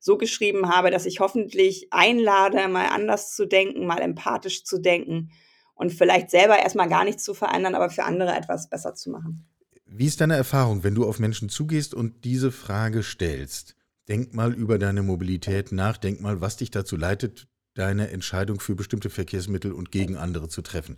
so 0.00 0.16
geschrieben 0.16 0.68
habe, 0.68 0.90
dass 0.90 1.06
ich 1.06 1.20
hoffentlich 1.20 1.88
einlade, 1.90 2.68
mal 2.68 2.86
anders 2.86 3.34
zu 3.34 3.46
denken, 3.46 3.86
mal 3.86 4.00
empathisch 4.00 4.64
zu 4.64 4.78
denken 4.80 5.30
und 5.74 5.92
vielleicht 5.92 6.30
selber 6.30 6.58
erstmal 6.58 6.88
gar 6.88 7.04
nichts 7.04 7.24
zu 7.24 7.34
verändern, 7.34 7.74
aber 7.74 7.90
für 7.90 8.04
andere 8.04 8.34
etwas 8.34 8.70
besser 8.70 8.94
zu 8.94 9.10
machen. 9.10 9.46
Wie 9.92 10.06
ist 10.06 10.20
deine 10.20 10.36
Erfahrung, 10.36 10.84
wenn 10.84 10.94
du 10.94 11.04
auf 11.04 11.18
Menschen 11.18 11.48
zugehst 11.48 11.94
und 11.94 12.24
diese 12.24 12.52
Frage 12.52 13.02
stellst? 13.02 13.74
Denk 14.08 14.32
mal 14.34 14.54
über 14.54 14.78
deine 14.78 15.02
Mobilität 15.02 15.72
nach, 15.72 15.96
denk 15.96 16.20
mal, 16.20 16.40
was 16.40 16.56
dich 16.56 16.70
dazu 16.70 16.96
leitet, 16.96 17.48
deine 17.74 18.10
Entscheidung 18.10 18.60
für 18.60 18.76
bestimmte 18.76 19.10
Verkehrsmittel 19.10 19.72
und 19.72 19.90
gegen 19.90 20.16
andere 20.16 20.48
zu 20.48 20.62
treffen. 20.62 20.96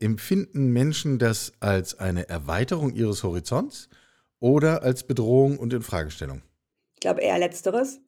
Empfinden 0.00 0.72
Menschen 0.72 1.18
das 1.18 1.52
als 1.60 1.98
eine 1.98 2.26
Erweiterung 2.30 2.94
ihres 2.94 3.24
Horizonts 3.24 3.90
oder 4.40 4.82
als 4.82 5.06
Bedrohung 5.06 5.58
und 5.58 5.74
Infragestellung? 5.74 6.40
Ich 6.94 7.00
glaube 7.00 7.20
eher 7.20 7.38
letzteres. 7.38 8.00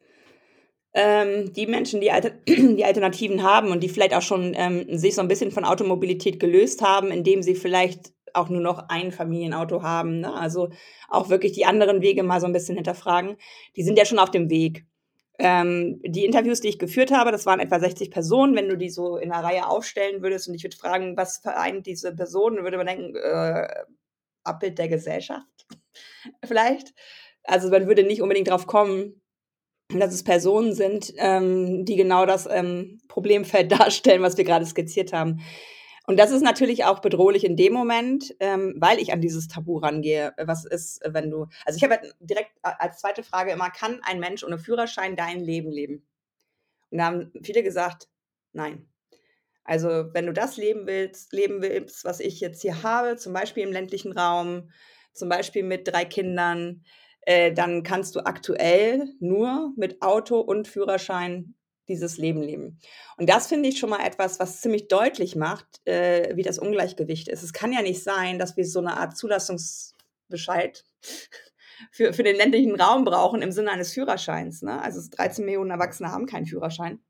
Ähm, 0.94 1.52
die 1.52 1.66
Menschen, 1.66 2.00
die, 2.00 2.10
Alter 2.10 2.30
die, 2.48 2.84
Alternativen 2.86 3.42
haben 3.42 3.70
und 3.70 3.82
die 3.82 3.90
vielleicht 3.90 4.14
auch 4.14 4.22
schon 4.22 4.54
ähm, 4.56 4.96
sich 4.96 5.14
so 5.14 5.20
ein 5.20 5.28
bisschen 5.28 5.50
von 5.50 5.66
Automobilität 5.66 6.40
gelöst 6.40 6.80
haben, 6.80 7.10
indem 7.10 7.42
sie 7.42 7.54
vielleicht 7.54 8.15
auch 8.36 8.48
nur 8.48 8.60
noch 8.60 8.88
ein 8.88 9.12
Familienauto 9.12 9.82
haben. 9.82 10.20
Ne? 10.20 10.32
Also 10.32 10.70
auch 11.08 11.28
wirklich 11.28 11.52
die 11.52 11.64
anderen 11.66 12.02
Wege 12.02 12.22
mal 12.22 12.40
so 12.40 12.46
ein 12.46 12.52
bisschen 12.52 12.76
hinterfragen. 12.76 13.36
Die 13.76 13.82
sind 13.82 13.98
ja 13.98 14.04
schon 14.04 14.18
auf 14.18 14.30
dem 14.30 14.50
Weg. 14.50 14.86
Ähm, 15.38 16.00
die 16.04 16.24
Interviews, 16.24 16.60
die 16.60 16.68
ich 16.68 16.78
geführt 16.78 17.10
habe, 17.10 17.30
das 17.30 17.44
waren 17.46 17.60
etwa 17.60 17.78
60 17.78 18.10
Personen. 18.10 18.56
Wenn 18.56 18.68
du 18.68 18.76
die 18.76 18.90
so 18.90 19.16
in 19.16 19.32
einer 19.32 19.44
Reihe 19.44 19.66
aufstellen 19.68 20.22
würdest 20.22 20.48
und 20.48 20.54
ich 20.54 20.64
würde 20.64 20.76
fragen, 20.76 21.16
was 21.16 21.38
vereint 21.38 21.86
diese 21.86 22.14
Personen, 22.14 22.62
würde 22.62 22.78
man 22.78 22.86
denken, 22.86 23.16
äh, 23.16 23.68
Abbild 24.44 24.78
der 24.78 24.88
Gesellschaft 24.88 25.66
vielleicht. 26.44 26.94
Also 27.44 27.68
man 27.70 27.86
würde 27.86 28.02
nicht 28.02 28.22
unbedingt 28.22 28.48
drauf 28.48 28.66
kommen, 28.66 29.20
dass 29.88 30.12
es 30.12 30.24
Personen 30.24 30.74
sind, 30.74 31.12
ähm, 31.18 31.84
die 31.84 31.96
genau 31.96 32.26
das 32.26 32.48
ähm, 32.50 32.98
Problemfeld 33.08 33.70
darstellen, 33.78 34.22
was 34.22 34.36
wir 34.36 34.44
gerade 34.44 34.66
skizziert 34.66 35.12
haben. 35.12 35.40
Und 36.06 36.18
das 36.18 36.30
ist 36.30 36.42
natürlich 36.42 36.84
auch 36.84 37.00
bedrohlich 37.00 37.44
in 37.44 37.56
dem 37.56 37.72
Moment, 37.72 38.34
ähm, 38.38 38.74
weil 38.78 39.00
ich 39.00 39.12
an 39.12 39.20
dieses 39.20 39.48
Tabu 39.48 39.78
rangehe. 39.78 40.32
Was 40.38 40.64
ist, 40.64 41.00
wenn 41.04 41.30
du, 41.30 41.48
also 41.64 41.76
ich 41.76 41.82
habe 41.82 41.96
halt 41.96 42.14
direkt 42.20 42.52
als 42.62 42.98
zweite 43.00 43.24
Frage 43.24 43.50
immer, 43.50 43.70
kann 43.70 44.00
ein 44.04 44.20
Mensch 44.20 44.44
ohne 44.44 44.58
Führerschein 44.58 45.16
dein 45.16 45.40
Leben 45.40 45.70
leben? 45.70 46.06
Und 46.90 46.98
da 46.98 47.06
haben 47.06 47.32
viele 47.42 47.64
gesagt, 47.64 48.08
nein. 48.52 48.88
Also 49.64 50.14
wenn 50.14 50.26
du 50.26 50.32
das 50.32 50.56
leben 50.56 50.86
willst, 50.86 51.32
leben 51.32 51.60
willst, 51.60 52.04
was 52.04 52.20
ich 52.20 52.38
jetzt 52.38 52.62
hier 52.62 52.84
habe, 52.84 53.16
zum 53.16 53.32
Beispiel 53.32 53.64
im 53.64 53.72
ländlichen 53.72 54.12
Raum, 54.12 54.70
zum 55.12 55.28
Beispiel 55.28 55.64
mit 55.64 55.88
drei 55.88 56.04
Kindern, 56.04 56.84
äh, 57.22 57.52
dann 57.52 57.82
kannst 57.82 58.14
du 58.14 58.20
aktuell 58.20 59.08
nur 59.18 59.72
mit 59.76 60.02
Auto 60.02 60.38
und 60.38 60.68
Führerschein 60.68 61.55
dieses 61.88 62.18
Leben 62.18 62.42
leben. 62.42 62.78
Und 63.16 63.28
das 63.28 63.46
finde 63.46 63.68
ich 63.68 63.78
schon 63.78 63.90
mal 63.90 64.04
etwas, 64.04 64.40
was 64.40 64.60
ziemlich 64.60 64.88
deutlich 64.88 65.36
macht, 65.36 65.66
äh, 65.86 66.34
wie 66.36 66.42
das 66.42 66.58
Ungleichgewicht 66.58 67.28
ist. 67.28 67.42
Es 67.42 67.52
kann 67.52 67.72
ja 67.72 67.82
nicht 67.82 68.02
sein, 68.02 68.38
dass 68.38 68.56
wir 68.56 68.66
so 68.66 68.80
eine 68.80 68.96
Art 68.96 69.16
Zulassungsbescheid 69.16 70.84
für, 71.92 72.12
für 72.12 72.22
den 72.22 72.36
ländlichen 72.36 72.80
Raum 72.80 73.04
brauchen 73.04 73.42
im 73.42 73.52
Sinne 73.52 73.70
eines 73.70 73.92
Führerscheins. 73.92 74.62
Ne? 74.62 74.80
Also 74.80 75.00
13 75.10 75.44
Millionen 75.44 75.70
Erwachsene 75.70 76.10
haben 76.10 76.26
keinen 76.26 76.46
Führerschein. 76.46 77.00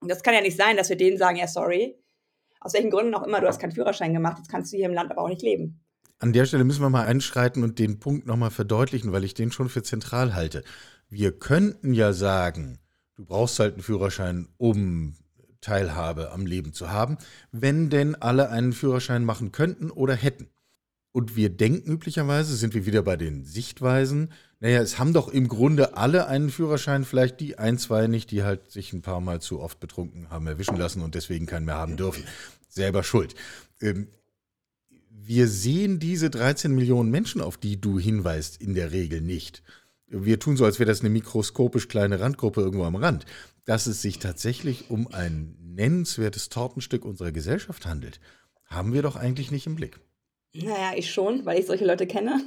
Und 0.00 0.10
das 0.10 0.22
kann 0.22 0.34
ja 0.34 0.40
nicht 0.40 0.56
sein, 0.56 0.76
dass 0.76 0.88
wir 0.88 0.96
denen 0.96 1.18
sagen, 1.18 1.36
ja, 1.36 1.48
sorry, 1.48 1.98
aus 2.60 2.74
welchen 2.74 2.90
Gründen 2.90 3.14
auch 3.14 3.22
immer, 3.22 3.40
du 3.40 3.46
hast 3.46 3.60
keinen 3.60 3.72
Führerschein 3.72 4.12
gemacht, 4.12 4.38
jetzt 4.38 4.50
kannst 4.50 4.72
du 4.72 4.76
hier 4.76 4.86
im 4.86 4.94
Land 4.94 5.10
aber 5.10 5.22
auch 5.22 5.28
nicht 5.28 5.42
leben. 5.42 5.80
An 6.18 6.32
der 6.32 6.46
Stelle 6.46 6.64
müssen 6.64 6.80
wir 6.82 6.90
mal 6.90 7.06
einschreiten 7.06 7.62
und 7.62 7.78
den 7.78 7.98
Punkt 7.98 8.26
nochmal 8.26 8.50
verdeutlichen, 8.50 9.12
weil 9.12 9.24
ich 9.24 9.34
den 9.34 9.52
schon 9.52 9.68
für 9.68 9.82
zentral 9.82 10.34
halte. 10.34 10.64
Wir 11.08 11.38
könnten 11.38 11.92
ja 11.92 12.12
sagen, 12.12 12.78
Du 13.16 13.24
brauchst 13.24 13.58
halt 13.58 13.74
einen 13.74 13.82
Führerschein, 13.82 14.48
um 14.58 15.14
Teilhabe 15.62 16.32
am 16.32 16.46
Leben 16.46 16.72
zu 16.72 16.90
haben, 16.90 17.16
wenn 17.50 17.90
denn 17.90 18.14
alle 18.14 18.50
einen 18.50 18.72
Führerschein 18.72 19.24
machen 19.24 19.52
könnten 19.52 19.90
oder 19.90 20.14
hätten. 20.14 20.48
Und 21.12 21.34
wir 21.34 21.48
denken 21.48 21.90
üblicherweise, 21.90 22.54
sind 22.54 22.74
wir 22.74 22.84
wieder 22.84 23.02
bei 23.02 23.16
den 23.16 23.44
Sichtweisen, 23.44 24.32
Naja, 24.60 24.80
es 24.80 24.98
haben 24.98 25.12
doch 25.14 25.28
im 25.28 25.48
Grunde 25.48 25.96
alle 25.96 26.26
einen 26.26 26.50
Führerschein, 26.50 27.04
vielleicht 27.04 27.40
die 27.40 27.58
ein, 27.58 27.78
zwei 27.78 28.06
nicht, 28.06 28.30
die 28.30 28.42
halt 28.42 28.70
sich 28.70 28.92
ein 28.92 29.02
paar 29.02 29.20
Mal 29.20 29.40
zu 29.40 29.60
oft 29.60 29.80
betrunken 29.80 30.30
haben 30.30 30.46
erwischen 30.46 30.76
lassen 30.76 31.02
und 31.02 31.14
deswegen 31.14 31.46
keinen 31.46 31.64
mehr 31.66 31.76
haben 31.76 31.96
dürfen. 31.96 32.24
Selber 32.68 33.02
schuld. 33.02 33.34
Ähm, 33.80 34.08
wir 35.08 35.48
sehen 35.48 35.98
diese 35.98 36.30
13 36.30 36.74
Millionen 36.74 37.10
Menschen, 37.10 37.40
auf 37.40 37.56
die 37.56 37.80
du 37.80 37.98
hinweist, 37.98 38.60
in 38.60 38.74
der 38.74 38.92
Regel 38.92 39.20
nicht. 39.20 39.62
Wir 40.08 40.38
tun 40.38 40.56
so, 40.56 40.64
als 40.64 40.78
wäre 40.78 40.88
das 40.88 41.00
eine 41.00 41.10
mikroskopisch 41.10 41.88
kleine 41.88 42.20
Randgruppe 42.20 42.60
irgendwo 42.60 42.84
am 42.84 42.96
Rand. 42.96 43.26
Dass 43.64 43.86
es 43.86 44.02
sich 44.02 44.20
tatsächlich 44.20 44.90
um 44.90 45.08
ein 45.08 45.56
nennenswertes 45.60 46.48
Tortenstück 46.48 47.04
unserer 47.04 47.32
Gesellschaft 47.32 47.86
handelt, 47.86 48.20
haben 48.66 48.92
wir 48.92 49.02
doch 49.02 49.16
eigentlich 49.16 49.50
nicht 49.50 49.66
im 49.66 49.74
Blick. 49.74 49.98
Naja, 50.54 50.92
ich 50.94 51.12
schon, 51.12 51.44
weil 51.44 51.58
ich 51.58 51.66
solche 51.66 51.84
Leute 51.84 52.06
kenne. 52.06 52.40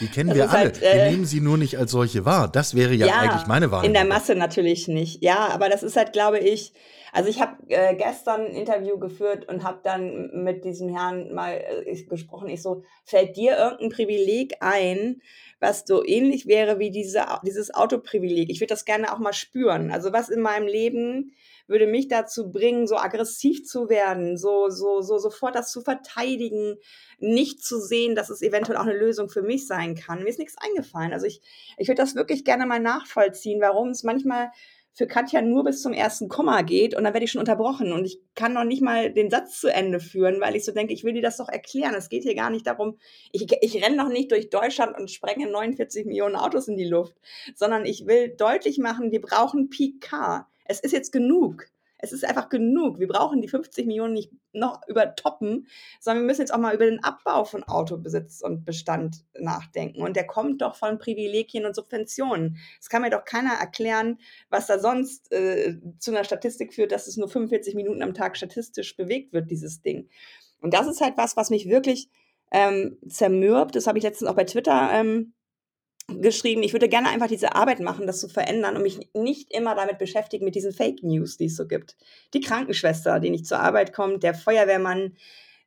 Die 0.00 0.06
kennen 0.06 0.28
das 0.28 0.36
wir 0.36 0.50
alle. 0.50 0.58
Halt, 0.58 0.82
äh, 0.82 0.94
wir 0.94 1.10
nehmen 1.10 1.26
sie 1.26 1.40
nur 1.40 1.58
nicht 1.58 1.76
als 1.76 1.90
solche 1.90 2.24
wahr. 2.24 2.48
Das 2.50 2.74
wäre 2.74 2.94
ja, 2.94 3.06
ja 3.06 3.18
eigentlich 3.20 3.46
meine 3.46 3.70
Wahrnehmung. 3.70 3.94
In 3.94 3.94
der 3.94 4.06
Masse 4.06 4.34
natürlich 4.34 4.88
nicht. 4.88 5.22
Ja, 5.22 5.48
aber 5.48 5.68
das 5.68 5.82
ist 5.82 5.96
halt, 5.96 6.12
glaube 6.12 6.38
ich, 6.38 6.72
also 7.12 7.28
ich 7.28 7.40
habe 7.40 7.56
äh, 7.68 7.94
gestern 7.94 8.46
ein 8.46 8.54
Interview 8.54 8.98
geführt 8.98 9.48
und 9.48 9.62
habe 9.62 9.80
dann 9.82 10.30
mit 10.44 10.64
diesem 10.64 10.88
Herrn 10.88 11.32
mal 11.32 11.52
äh, 11.52 12.04
gesprochen. 12.04 12.48
Ich 12.48 12.62
so, 12.62 12.82
fällt 13.04 13.36
dir 13.36 13.56
irgendein 13.56 13.90
Privileg 13.90 14.56
ein, 14.60 15.20
was 15.60 15.84
so 15.86 16.04
ähnlich 16.04 16.46
wäre 16.46 16.78
wie 16.78 16.90
diese, 16.90 17.24
dieses 17.44 17.74
Autoprivileg? 17.74 18.50
Ich 18.50 18.60
würde 18.60 18.74
das 18.74 18.84
gerne 18.84 19.12
auch 19.12 19.18
mal 19.18 19.32
spüren. 19.32 19.90
Also 19.90 20.12
was 20.12 20.28
in 20.28 20.40
meinem 20.40 20.66
Leben 20.66 21.32
würde 21.68 21.86
mich 21.86 22.08
dazu 22.08 22.50
bringen, 22.50 22.86
so 22.86 22.96
aggressiv 22.96 23.64
zu 23.64 23.88
werden, 23.90 24.38
so, 24.38 24.70
so, 24.70 25.02
so 25.02 25.18
sofort 25.18 25.54
das 25.54 25.70
zu 25.70 25.82
verteidigen, 25.82 26.76
nicht 27.18 27.62
zu 27.62 27.78
sehen, 27.78 28.14
dass 28.14 28.30
es 28.30 28.40
eventuell 28.40 28.78
auch 28.78 28.86
eine 28.86 28.96
Lösung 28.96 29.28
für 29.28 29.42
mich 29.42 29.66
sein 29.66 29.94
kann. 29.94 30.22
Mir 30.22 30.30
ist 30.30 30.38
nichts 30.38 30.56
eingefallen. 30.58 31.12
Also 31.12 31.26
ich, 31.26 31.42
ich 31.76 31.88
würde 31.88 32.00
das 32.02 32.14
wirklich 32.14 32.44
gerne 32.44 32.64
mal 32.64 32.80
nachvollziehen, 32.80 33.60
warum 33.60 33.90
es 33.90 34.02
manchmal 34.02 34.50
für 34.98 35.06
Katja 35.06 35.40
nur 35.42 35.62
bis 35.62 35.80
zum 35.80 35.92
ersten 35.92 36.28
Komma 36.28 36.62
geht 36.62 36.96
und 36.96 37.04
dann 37.04 37.14
werde 37.14 37.24
ich 37.24 37.30
schon 37.30 37.38
unterbrochen 37.38 37.92
und 37.92 38.04
ich 38.04 38.20
kann 38.34 38.52
noch 38.52 38.64
nicht 38.64 38.82
mal 38.82 39.12
den 39.12 39.30
Satz 39.30 39.60
zu 39.60 39.68
Ende 39.68 40.00
führen, 40.00 40.40
weil 40.40 40.56
ich 40.56 40.64
so 40.64 40.72
denke, 40.72 40.92
ich 40.92 41.04
will 41.04 41.14
dir 41.14 41.22
das 41.22 41.36
doch 41.36 41.48
erklären. 41.48 41.94
Es 41.94 42.08
geht 42.08 42.24
hier 42.24 42.34
gar 42.34 42.50
nicht 42.50 42.66
darum, 42.66 42.98
ich, 43.30 43.46
ich 43.60 43.82
renne 43.82 43.96
noch 43.96 44.08
nicht 44.08 44.32
durch 44.32 44.50
Deutschland 44.50 44.98
und 44.98 45.10
sprenge 45.10 45.48
49 45.48 46.04
Millionen 46.04 46.34
Autos 46.34 46.66
in 46.66 46.76
die 46.76 46.84
Luft, 46.84 47.14
sondern 47.54 47.86
ich 47.86 48.06
will 48.06 48.34
deutlich 48.36 48.78
machen, 48.78 49.12
wir 49.12 49.20
brauchen 49.20 49.70
PK 49.70 50.48
es 50.68 50.80
ist 50.80 50.92
jetzt 50.92 51.12
genug. 51.12 51.66
Es 51.98 52.12
ist 52.12 52.24
einfach 52.24 52.48
genug. 52.48 53.00
Wir 53.00 53.08
brauchen 53.08 53.42
die 53.42 53.48
50 53.48 53.86
Millionen 53.86 54.14
nicht 54.14 54.32
noch 54.52 54.80
übertoppen, 54.86 55.66
sondern 56.00 56.22
wir 56.22 56.26
müssen 56.26 56.42
jetzt 56.42 56.54
auch 56.54 56.58
mal 56.58 56.74
über 56.74 56.86
den 56.86 57.02
Abbau 57.02 57.44
von 57.44 57.64
Autobesitz 57.64 58.40
und 58.40 58.64
Bestand 58.64 59.24
nachdenken. 59.38 60.02
Und 60.02 60.16
der 60.16 60.26
kommt 60.26 60.62
doch 60.62 60.76
von 60.76 60.98
Privilegien 60.98 61.66
und 61.66 61.74
Subventionen. 61.74 62.58
Es 62.80 62.88
kann 62.88 63.02
mir 63.02 63.10
doch 63.10 63.24
keiner 63.24 63.54
erklären, 63.54 64.18
was 64.48 64.66
da 64.66 64.78
sonst 64.78 65.32
äh, 65.32 65.76
zu 65.98 66.12
einer 66.12 66.24
Statistik 66.24 66.72
führt, 66.72 66.92
dass 66.92 67.08
es 67.08 67.16
nur 67.16 67.28
45 67.28 67.74
Minuten 67.74 68.02
am 68.02 68.14
Tag 68.14 68.36
statistisch 68.36 68.96
bewegt 68.96 69.32
wird, 69.32 69.50
dieses 69.50 69.82
Ding. 69.82 70.08
Und 70.60 70.74
das 70.74 70.86
ist 70.86 71.00
halt 71.00 71.16
was, 71.16 71.36
was 71.36 71.50
mich 71.50 71.68
wirklich 71.68 72.08
ähm, 72.50 72.98
zermürbt. 73.08 73.76
Das 73.76 73.86
habe 73.86 73.98
ich 73.98 74.04
letztens 74.04 74.30
auch 74.30 74.36
bei 74.36 74.44
Twitter 74.44 74.90
ähm, 74.92 75.34
geschrieben, 76.08 76.62
ich 76.62 76.72
würde 76.72 76.88
gerne 76.88 77.08
einfach 77.08 77.28
diese 77.28 77.54
Arbeit 77.54 77.80
machen, 77.80 78.06
das 78.06 78.20
zu 78.20 78.28
verändern 78.28 78.76
und 78.76 78.82
mich 78.82 78.98
nicht 79.14 79.52
immer 79.52 79.74
damit 79.74 79.98
beschäftigen 79.98 80.44
mit 80.44 80.54
diesen 80.54 80.72
Fake 80.72 81.02
News, 81.02 81.36
die 81.36 81.46
es 81.46 81.56
so 81.56 81.66
gibt. 81.66 81.96
Die 82.34 82.40
Krankenschwester, 82.40 83.20
die 83.20 83.30
nicht 83.30 83.46
zur 83.46 83.60
Arbeit 83.60 83.92
kommt, 83.92 84.22
der 84.22 84.34
Feuerwehrmann, 84.34 85.16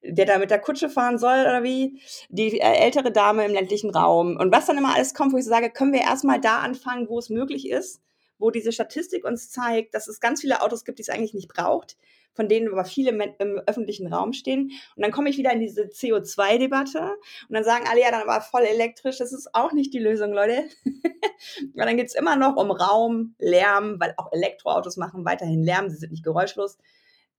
der 0.04 0.26
da 0.26 0.40
mit 0.40 0.50
der 0.50 0.60
Kutsche 0.60 0.90
fahren 0.90 1.20
soll 1.20 1.42
oder 1.42 1.64
wie, 1.64 2.02
die 2.30 2.60
äh, 2.60 2.74
ältere 2.74 3.12
Dame 3.12 3.46
im 3.46 3.54
ländlichen 3.54 3.92
Raum 3.92 4.36
und 4.38 4.52
was 4.52 4.66
dann 4.66 4.78
immer 4.78 4.96
alles 4.96 5.14
kommt, 5.14 5.32
wo 5.34 5.38
ich 5.38 5.46
sage, 5.46 5.70
können 5.70 5.94
wir 5.94 6.02
erstmal 6.02 6.42
da 6.42 6.60
anfangen, 6.60 7.08
wo 7.08 7.20
es 7.20 7.30
möglich 7.30 7.70
ist, 7.70 8.02
wo 8.42 8.52
diese 8.52 8.72
Statistik 8.72 9.24
uns 9.24 9.50
zeigt, 9.50 9.94
dass 9.94 10.08
es 10.08 10.20
ganz 10.20 10.42
viele 10.42 10.62
Autos 10.62 10.84
gibt, 10.84 11.00
die 11.00 11.04
es 11.04 11.10
eigentlich 11.10 11.34
nicht 11.34 11.48
braucht, 11.48 11.96
von 12.34 12.50
denen 12.50 12.72
aber 12.72 12.86
viele 12.86 13.12
im 13.12 13.60
öffentlichen 13.68 14.12
Raum 14.12 14.34
stehen. 14.34 14.72
Und 14.96 15.04
dann 15.04 15.12
komme 15.12 15.30
ich 15.30 15.38
wieder 15.38 15.54
in 15.54 15.60
diese 15.60 15.84
CO2-Debatte 15.84 17.12
und 17.48 17.54
dann 17.54 17.64
sagen 17.64 17.86
alle, 17.90 18.02
ja, 18.02 18.12
dann 18.12 18.28
war 18.28 18.42
voll 18.42 18.64
elektrisch. 18.64 19.18
Das 19.20 19.32
ist 19.32 19.54
auch 19.54 19.74
nicht 19.74 19.94
die 19.94 20.00
Lösung, 20.00 20.34
Leute. 20.34 20.64
Weil 21.76 21.86
dann 21.86 21.98
geht 21.98 22.08
es 22.08 22.16
immer 22.16 22.36
noch 22.36 22.56
um 22.56 22.72
Raum, 22.72 23.36
Lärm, 23.40 24.00
weil 24.00 24.14
auch 24.18 24.32
Elektroautos 24.32 24.98
machen 24.98 25.26
weiterhin 25.26 25.64
Lärm, 25.64 25.90
sie 25.90 25.98
sind 25.98 26.12
nicht 26.12 26.24
geräuschlos. 26.24 26.78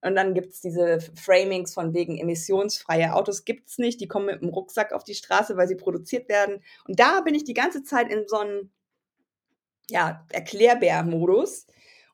Und 0.05 0.17
dann 0.17 0.35
gibt 0.35 0.53
es 0.53 0.61
diese 0.61 0.99
Framings 1.15 1.73
von 1.73 1.95
wegen 1.95 2.19
emissionsfreie 2.19 3.15
Autos 3.15 3.45
gibt 3.45 3.69
es 3.69 3.79
nicht. 3.79 4.01
Die 4.01 4.09
kommen 4.09 4.27
mit 4.27 4.43
dem 4.43 4.49
Rucksack 4.49 4.93
auf 4.93 5.05
die 5.05 5.15
Straße, 5.15 5.57
weil 5.57 5.69
sie 5.69 5.77
produziert 5.77 6.29
werden. 6.29 6.61
Und 6.87 6.99
da 6.99 7.21
bin 7.21 7.37
ich 7.37 7.45
die 7.45 7.55
ganze 7.55 7.85
Zeit 7.85 8.13
in 8.13 8.27
so 8.27 8.39
einem 8.39 8.71
ja, 9.93 10.25
Erklärbär-Modus 10.31 11.67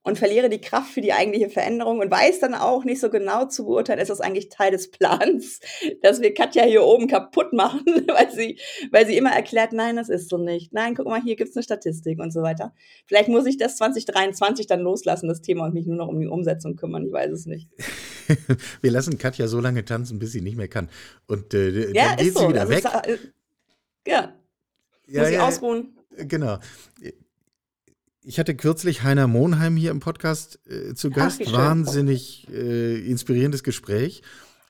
und 0.03 0.19
verliere 0.19 0.49
die 0.49 0.61
Kraft 0.61 0.93
für 0.93 1.01
die 1.01 1.13
eigentliche 1.13 1.51
Veränderung 1.51 1.99
und 1.99 2.11
weiß 2.11 2.41
dann 2.41 2.55
auch 2.55 2.85
nicht 2.85 3.01
so 3.01 3.11
genau 3.11 3.45
zu 3.45 3.67
beurteilen, 3.67 4.01
ist 4.01 4.09
das 4.09 4.21
eigentlich 4.21 4.49
Teil 4.49 4.71
des 4.71 4.91
Plans, 4.91 5.61
dass 6.03 6.21
wir 6.21 6.35
Katja 6.35 6.65
hier 6.65 6.83
oben 6.83 7.09
kaputt 7.09 7.53
machen, 7.53 7.85
weil 8.09 8.31
sie, 8.33 8.59
weil 8.91 9.07
sie 9.07 9.17
immer 9.17 9.31
erklärt, 9.31 9.73
nein, 9.73 9.97
das 9.97 10.09
ist 10.09 10.31
so 10.31 10.39
nicht. 10.39 10.73
Nein, 10.73 10.95
guck 10.95 11.07
mal, 11.07 11.23
hier 11.23 11.37
gibt 11.37 11.51
es 11.51 11.57
eine 11.57 11.63
Statistik 11.63 12.21
und 12.21 12.33
so 12.33 12.43
weiter. 12.43 12.75
Vielleicht 13.07 13.29
muss 13.29 13.47
ich 13.47 13.59
das 13.59 13.77
2023 13.77 14.67
dann 14.67 14.81
loslassen, 14.81 15.29
das 15.29 15.43
Thema, 15.43 15.67
und 15.67 15.75
mich 15.75 15.87
nur 15.87 15.97
noch 15.97 16.09
um 16.09 16.19
die 16.19 16.27
Umsetzung 16.27 16.77
kümmern. 16.77 17.07
Ich 17.07 17.13
weiß 17.13 17.31
es 17.31 17.47
nicht. 17.47 17.69
wir 18.81 18.91
lassen 18.91 19.19
Katja 19.19 19.47
so 19.47 19.61
lange 19.61 19.85
tanzen, 19.85 20.19
bis 20.19 20.33
sie 20.33 20.41
nicht 20.41 20.57
mehr 20.57 20.69
kann. 20.69 20.89
Und 21.27 21.55
äh, 21.55 21.93
ja, 21.93 22.09
dann 22.09 22.17
geht 22.17 22.35
so. 22.35 22.41
sie 22.41 22.49
wieder 22.49 22.67
das 22.67 22.71
weg. 22.71 22.85
Ist, 22.85 23.09
äh, 23.09 23.19
ja. 24.07 24.15
ja. 24.15 24.33
Muss 25.07 25.15
ja, 25.17 25.25
sie 25.27 25.39
ausruhen. 25.39 25.99
Genau. 26.17 26.59
Ich 28.29 28.39
hatte 28.39 28.55
kürzlich 28.55 29.05
Heiner 29.05 29.27
Monheim 29.27 29.75
hier 29.75 29.91
im 29.91 30.01
Podcast 30.01 30.61
äh, 30.67 30.93
zu 30.95 31.09
Gast. 31.09 31.41
Ach, 31.47 31.53
Wahnsinnig 31.55 32.47
äh, 32.53 32.99
inspirierendes 32.99 33.63
Gespräch. 33.63 34.23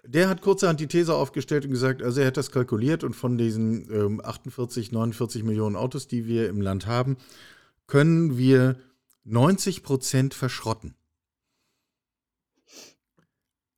Der 0.04 0.28
hat 0.28 0.42
kurzerhand 0.42 0.78
die 0.78 0.86
These 0.86 1.12
aufgestellt 1.12 1.64
und 1.64 1.72
gesagt, 1.72 2.00
also 2.00 2.20
er 2.20 2.28
hat 2.28 2.36
das 2.36 2.52
kalkuliert 2.52 3.02
und 3.02 3.14
von 3.14 3.36
diesen 3.36 3.92
ähm, 3.92 4.20
48, 4.24 4.92
49 4.92 5.42
Millionen 5.42 5.74
Autos, 5.74 6.06
die 6.06 6.28
wir 6.28 6.48
im 6.48 6.60
Land 6.60 6.86
haben, 6.86 7.16
können 7.88 8.38
wir 8.38 8.78
90 9.24 9.82
Prozent 9.82 10.34
verschrotten. 10.34 10.94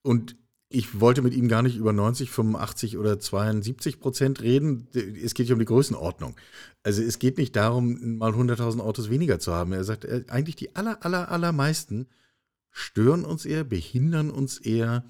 Und 0.02 0.36
ich 0.72 1.00
wollte 1.00 1.20
mit 1.20 1.34
ihm 1.34 1.48
gar 1.48 1.62
nicht 1.62 1.76
über 1.76 1.92
90, 1.92 2.30
85 2.30 2.96
oder 2.96 3.18
72 3.18 3.98
Prozent 3.98 4.40
reden. 4.40 4.86
Es 5.20 5.34
geht 5.34 5.46
hier 5.46 5.56
um 5.56 5.58
die 5.58 5.66
Größenordnung. 5.66 6.36
Also 6.84 7.02
es 7.02 7.18
geht 7.18 7.38
nicht 7.38 7.56
darum, 7.56 8.18
mal 8.18 8.32
100.000 8.32 8.78
Autos 8.78 9.10
weniger 9.10 9.40
zu 9.40 9.52
haben. 9.52 9.72
Er 9.72 9.82
sagt, 9.82 10.04
äh, 10.04 10.24
eigentlich 10.28 10.54
die 10.54 10.76
aller, 10.76 11.04
aller, 11.04 11.28
allermeisten 11.32 12.06
stören 12.70 13.24
uns 13.24 13.46
eher, 13.46 13.64
behindern 13.64 14.30
uns 14.30 14.58
eher 14.58 15.04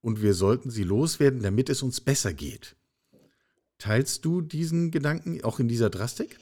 und 0.00 0.22
wir 0.22 0.32
sollten 0.32 0.70
sie 0.70 0.84
loswerden, 0.84 1.42
damit 1.42 1.68
es 1.68 1.82
uns 1.82 2.00
besser 2.00 2.32
geht. 2.32 2.74
Teilst 3.76 4.24
du 4.24 4.40
diesen 4.40 4.90
Gedanken 4.90 5.44
auch 5.44 5.60
in 5.60 5.68
dieser 5.68 5.90
Drastik? 5.90 6.38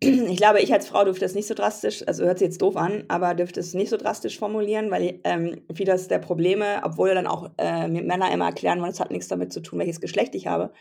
Ich 0.00 0.36
glaube, 0.36 0.60
ich 0.60 0.72
als 0.72 0.86
Frau 0.86 1.04
dürfte 1.04 1.24
es 1.24 1.34
nicht 1.34 1.48
so 1.48 1.54
drastisch, 1.54 2.06
also 2.06 2.24
hört 2.24 2.38
sich 2.38 2.46
jetzt 2.46 2.62
doof 2.62 2.76
an, 2.76 3.04
aber 3.08 3.34
dürfte 3.34 3.58
es 3.58 3.74
nicht 3.74 3.90
so 3.90 3.96
drastisch 3.96 4.38
formulieren, 4.38 4.90
weil 4.90 5.20
ähm, 5.24 5.62
vieles 5.74 6.06
der 6.06 6.20
Probleme, 6.20 6.80
obwohl 6.84 7.12
dann 7.14 7.26
auch 7.26 7.50
äh, 7.58 7.88
Männer 7.88 8.32
immer 8.32 8.46
erklären 8.46 8.80
wollen, 8.80 8.92
es 8.92 9.00
hat 9.00 9.10
nichts 9.10 9.26
damit 9.26 9.52
zu 9.52 9.60
tun, 9.60 9.80
welches 9.80 10.00
Geschlecht 10.00 10.36
ich 10.36 10.46
habe. 10.46 10.72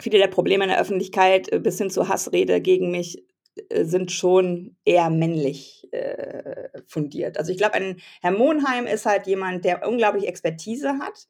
Viele 0.00 0.18
der 0.18 0.26
Probleme 0.26 0.64
in 0.64 0.70
der 0.70 0.80
Öffentlichkeit 0.80 1.52
äh, 1.52 1.60
bis 1.60 1.78
hin 1.78 1.90
zu 1.90 2.08
Hassrede 2.08 2.60
gegen 2.60 2.90
mich 2.90 3.24
äh, 3.68 3.84
sind 3.84 4.10
schon 4.10 4.76
eher 4.84 5.08
männlich 5.08 5.86
äh, 5.92 6.68
fundiert. 6.86 7.38
Also 7.38 7.52
ich 7.52 7.58
glaube, 7.58 7.74
ein 7.74 8.00
Herr 8.20 8.32
Monheim 8.32 8.86
ist 8.86 9.06
halt 9.06 9.28
jemand, 9.28 9.64
der 9.64 9.86
unglaublich 9.86 10.26
Expertise 10.26 10.98
hat 10.98 11.28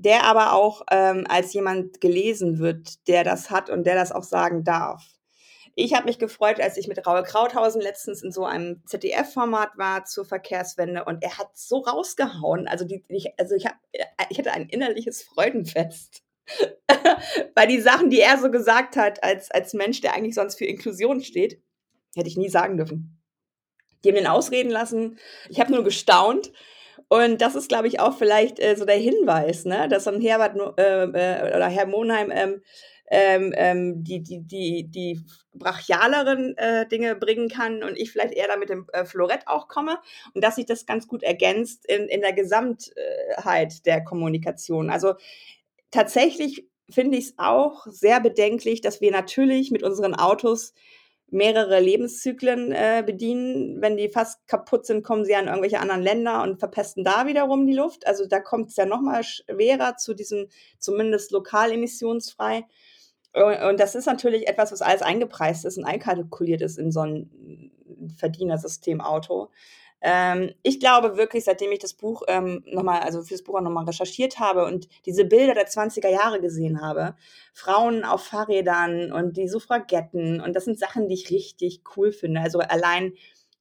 der 0.00 0.24
aber 0.24 0.54
auch 0.54 0.82
ähm, 0.90 1.26
als 1.28 1.52
jemand 1.52 2.00
gelesen 2.00 2.58
wird, 2.58 3.06
der 3.06 3.22
das 3.22 3.50
hat 3.50 3.68
und 3.68 3.84
der 3.84 3.94
das 3.94 4.12
auch 4.12 4.22
sagen 4.22 4.64
darf. 4.64 5.19
Ich 5.80 5.94
habe 5.94 6.04
mich 6.04 6.18
gefreut, 6.18 6.60
als 6.60 6.76
ich 6.76 6.88
mit 6.88 7.06
Raul 7.06 7.22
Krauthausen 7.22 7.80
letztens 7.80 8.22
in 8.22 8.32
so 8.32 8.44
einem 8.44 8.82
ZDF-Format 8.84 9.78
war 9.78 10.04
zur 10.04 10.26
Verkehrswende 10.26 11.04
und 11.04 11.22
er 11.22 11.38
hat 11.38 11.56
so 11.56 11.78
rausgehauen. 11.78 12.68
Also, 12.68 12.84
die, 12.84 13.02
ich, 13.08 13.28
also 13.38 13.54
ich, 13.54 13.64
hab, 13.64 13.76
ich 14.28 14.38
hatte 14.38 14.52
ein 14.52 14.68
innerliches 14.68 15.22
Freudenfest. 15.22 16.22
Weil 17.54 17.68
die 17.68 17.80
Sachen, 17.80 18.10
die 18.10 18.20
er 18.20 18.38
so 18.38 18.50
gesagt 18.50 18.96
hat, 18.96 19.24
als, 19.24 19.50
als 19.50 19.72
Mensch, 19.72 20.02
der 20.02 20.14
eigentlich 20.14 20.34
sonst 20.34 20.58
für 20.58 20.66
Inklusion 20.66 21.22
steht, 21.22 21.62
hätte 22.14 22.28
ich 22.28 22.36
nie 22.36 22.50
sagen 22.50 22.76
dürfen. 22.76 23.18
Die 24.04 24.10
haben 24.10 24.16
den 24.16 24.26
ausreden 24.26 24.70
lassen. 24.70 25.18
Ich 25.48 25.60
habe 25.60 25.72
nur 25.72 25.84
gestaunt. 25.84 26.52
Und 27.08 27.40
das 27.40 27.54
ist, 27.54 27.68
glaube 27.68 27.88
ich, 27.88 28.00
auch 28.00 28.16
vielleicht 28.18 28.60
äh, 28.60 28.76
so 28.76 28.84
der 28.84 28.96
Hinweis, 28.96 29.64
ne, 29.64 29.88
dass 29.88 30.06
ein 30.06 30.20
Herbert 30.20 30.56
äh, 30.78 31.04
äh, 31.04 31.56
oder 31.56 31.68
Herr 31.68 31.86
Monheim 31.86 32.30
ähm, 32.30 32.62
ähm, 33.10 33.52
ähm, 33.56 34.04
die, 34.04 34.22
die, 34.22 34.40
die, 34.40 34.84
die 34.88 35.20
brachialeren 35.52 36.56
äh, 36.56 36.86
Dinge 36.86 37.16
bringen 37.16 37.48
kann 37.48 37.82
und 37.82 37.96
ich 37.98 38.12
vielleicht 38.12 38.34
eher 38.34 38.46
da 38.46 38.56
mit 38.56 38.70
dem 38.70 38.86
äh, 38.92 39.04
Florett 39.04 39.46
auch 39.46 39.68
komme 39.68 39.98
und 40.32 40.42
dass 40.42 40.56
sich 40.56 40.66
das 40.66 40.86
ganz 40.86 41.08
gut 41.08 41.22
ergänzt 41.22 41.84
in, 41.86 42.06
in 42.06 42.20
der 42.20 42.32
Gesamtheit 42.32 43.84
der 43.84 44.04
Kommunikation. 44.04 44.90
Also 44.90 45.14
tatsächlich 45.90 46.68
finde 46.88 47.18
ich 47.18 47.26
es 47.26 47.34
auch 47.36 47.86
sehr 47.86 48.20
bedenklich, 48.20 48.80
dass 48.80 49.00
wir 49.00 49.10
natürlich 49.10 49.70
mit 49.70 49.82
unseren 49.82 50.14
Autos 50.14 50.72
mehrere 51.30 51.80
Lebenszyklen 51.80 52.72
äh, 52.72 53.02
bedienen. 53.06 53.80
Wenn 53.80 53.96
die 53.96 54.08
fast 54.08 54.46
kaputt 54.48 54.86
sind, 54.86 55.04
kommen 55.04 55.24
sie 55.24 55.34
an 55.34 55.46
irgendwelche 55.46 55.80
anderen 55.80 56.02
Länder 56.02 56.42
und 56.42 56.58
verpesten 56.58 57.04
da 57.04 57.26
wiederum 57.26 57.66
die 57.66 57.74
Luft. 57.74 58.06
Also 58.06 58.26
da 58.26 58.40
kommt 58.40 58.70
es 58.70 58.76
ja 58.76 58.86
noch 58.86 59.00
mal 59.00 59.22
schwerer 59.22 59.96
zu 59.96 60.14
diesem 60.14 60.48
zumindest 60.78 61.30
lokal 61.30 61.72
emissionsfrei. 61.72 62.66
Und 63.32 63.78
das 63.78 63.94
ist 63.94 64.06
natürlich 64.06 64.48
etwas, 64.48 64.72
was 64.72 64.82
alles 64.82 65.02
eingepreist 65.02 65.64
ist 65.64 65.78
und 65.78 65.84
einkalkuliert 65.84 66.62
ist 66.62 66.78
in 66.78 66.90
so 66.90 67.00
ein 67.00 67.70
Verdienersystem 68.16 69.00
Auto. 69.00 69.50
Ähm, 70.02 70.54
ich 70.62 70.80
glaube 70.80 71.16
wirklich, 71.16 71.44
seitdem 71.44 71.72
ich 71.72 71.78
das 71.78 71.92
Buch 71.92 72.22
ähm, 72.26 72.64
nochmal, 72.66 73.00
also 73.00 73.22
fürs 73.22 73.42
Buch 73.42 73.56
auch 73.56 73.60
nochmal 73.60 73.84
recherchiert 73.84 74.38
habe 74.38 74.64
und 74.64 74.88
diese 75.04 75.24
Bilder 75.26 75.54
der 75.54 75.68
20er 75.68 76.08
Jahre 76.08 76.40
gesehen 76.40 76.80
habe, 76.80 77.14
Frauen 77.52 78.04
auf 78.04 78.24
Fahrrädern 78.24 79.12
und 79.12 79.36
die 79.36 79.48
Suffragetten 79.48 80.40
und 80.40 80.56
das 80.56 80.64
sind 80.64 80.78
Sachen, 80.78 81.08
die 81.08 81.14
ich 81.14 81.30
richtig 81.30 81.82
cool 81.96 82.12
finde. 82.12 82.40
Also 82.40 82.60
allein 82.60 83.12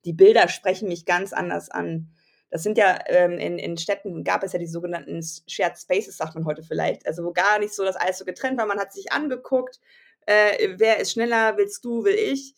die 0.05 0.13
Bilder 0.13 0.47
sprechen 0.47 0.87
mich 0.87 1.05
ganz 1.05 1.33
anders 1.33 1.69
an. 1.69 2.09
Das 2.49 2.63
sind 2.63 2.77
ja 2.77 2.97
ähm, 3.07 3.33
in, 3.33 3.59
in 3.59 3.77
Städten 3.77 4.23
gab 4.23 4.43
es 4.43 4.53
ja 4.53 4.59
die 4.59 4.67
sogenannten 4.67 5.21
Shared 5.47 5.77
Spaces, 5.77 6.17
sagt 6.17 6.35
man 6.35 6.45
heute 6.45 6.63
vielleicht. 6.63 7.05
Also 7.05 7.23
wo 7.23 7.31
gar 7.31 7.59
nicht 7.59 7.73
so 7.73 7.83
das 7.83 7.95
alles 7.95 8.17
so 8.17 8.25
getrennt 8.25 8.57
war. 8.57 8.65
Man 8.65 8.79
hat 8.79 8.91
sich 8.91 9.11
angeguckt, 9.11 9.79
äh, 10.25 10.69
wer 10.77 10.99
ist 10.99 11.11
schneller, 11.11 11.57
willst 11.57 11.85
du, 11.85 12.03
will 12.03 12.15
ich. 12.15 12.55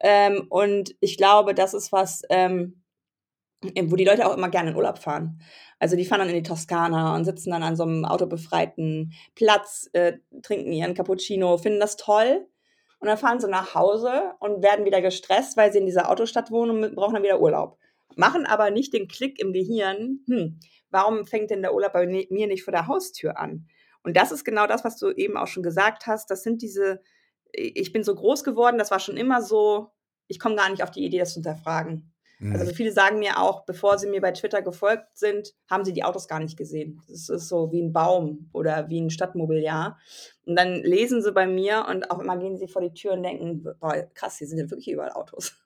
Ähm, 0.00 0.46
und 0.50 0.94
ich 1.00 1.16
glaube, 1.16 1.54
das 1.54 1.74
ist 1.74 1.92
was, 1.92 2.22
ähm, 2.30 2.82
wo 3.62 3.96
die 3.96 4.04
Leute 4.04 4.26
auch 4.26 4.36
immer 4.36 4.50
gerne 4.50 4.70
in 4.70 4.76
Urlaub 4.76 4.98
fahren. 4.98 5.40
Also 5.78 5.96
die 5.96 6.04
fahren 6.04 6.20
dann 6.20 6.28
in 6.28 6.36
die 6.36 6.42
Toskana 6.42 7.14
und 7.14 7.24
sitzen 7.24 7.50
dann 7.50 7.62
an 7.62 7.76
so 7.76 7.84
einem 7.84 8.04
autobefreiten 8.04 9.12
Platz, 9.34 9.88
äh, 9.92 10.14
trinken 10.42 10.72
ihren 10.72 10.94
Cappuccino, 10.94 11.58
finden 11.58 11.80
das 11.80 11.96
toll. 11.96 12.46
Und 13.00 13.08
dann 13.08 13.18
fahren 13.18 13.40
sie 13.40 13.48
nach 13.48 13.74
Hause 13.74 14.32
und 14.40 14.62
werden 14.62 14.86
wieder 14.86 15.02
gestresst, 15.02 15.56
weil 15.56 15.72
sie 15.72 15.78
in 15.78 15.86
dieser 15.86 16.10
Autostadt 16.10 16.50
wohnen 16.50 16.84
und 16.84 16.94
brauchen 16.94 17.14
dann 17.14 17.22
wieder 17.22 17.40
Urlaub. 17.40 17.78
Machen 18.16 18.46
aber 18.46 18.70
nicht 18.70 18.92
den 18.92 19.08
Klick 19.08 19.40
im 19.40 19.52
Gehirn, 19.52 20.20
hm, 20.26 20.60
warum 20.90 21.26
fängt 21.26 21.50
denn 21.50 21.62
der 21.62 21.74
Urlaub 21.74 21.92
bei 21.92 22.06
mir 22.06 22.46
nicht 22.46 22.64
vor 22.64 22.72
der 22.72 22.86
Haustür 22.86 23.38
an? 23.38 23.66
Und 24.02 24.16
das 24.16 24.32
ist 24.32 24.44
genau 24.44 24.66
das, 24.66 24.84
was 24.84 24.98
du 24.98 25.10
eben 25.10 25.36
auch 25.36 25.46
schon 25.46 25.62
gesagt 25.62 26.06
hast. 26.06 26.30
Das 26.30 26.42
sind 26.42 26.62
diese, 26.62 27.00
ich 27.52 27.92
bin 27.92 28.04
so 28.04 28.14
groß 28.14 28.44
geworden, 28.44 28.78
das 28.78 28.90
war 28.90 29.00
schon 29.00 29.16
immer 29.16 29.42
so, 29.42 29.90
ich 30.28 30.38
komme 30.38 30.56
gar 30.56 30.70
nicht 30.70 30.82
auf 30.82 30.90
die 30.90 31.04
Idee, 31.04 31.18
das 31.18 31.30
zu 31.30 31.36
hinterfragen. 31.36 32.12
Mhm. 32.38 32.52
Also 32.52 32.72
viele 32.74 32.92
sagen 32.92 33.18
mir 33.18 33.38
auch, 33.38 33.64
bevor 33.64 33.98
sie 33.98 34.08
mir 34.08 34.20
bei 34.20 34.32
Twitter 34.32 34.62
gefolgt 34.62 35.16
sind, 35.16 35.54
haben 35.70 35.84
sie 35.84 35.92
die 35.92 36.04
Autos 36.04 36.28
gar 36.28 36.40
nicht 36.40 36.56
gesehen. 36.56 37.00
Das 37.08 37.28
ist 37.28 37.48
so 37.48 37.72
wie 37.72 37.80
ein 37.80 37.92
Baum 37.92 38.50
oder 38.52 38.88
wie 38.88 39.00
ein 39.00 39.10
Stadtmobiliar. 39.10 39.98
Und 40.44 40.56
dann 40.56 40.82
lesen 40.82 41.22
sie 41.22 41.32
bei 41.32 41.46
mir 41.46 41.86
und 41.88 42.10
auch 42.10 42.18
immer 42.18 42.36
gehen 42.36 42.58
sie 42.58 42.68
vor 42.68 42.82
die 42.82 42.92
Tür 42.92 43.12
und 43.12 43.22
denken, 43.22 43.62
boah, 43.80 43.94
krass, 44.14 44.38
hier 44.38 44.46
sind 44.46 44.58
ja 44.58 44.70
wirklich 44.70 44.90
überall 44.90 45.12
Autos. 45.12 45.56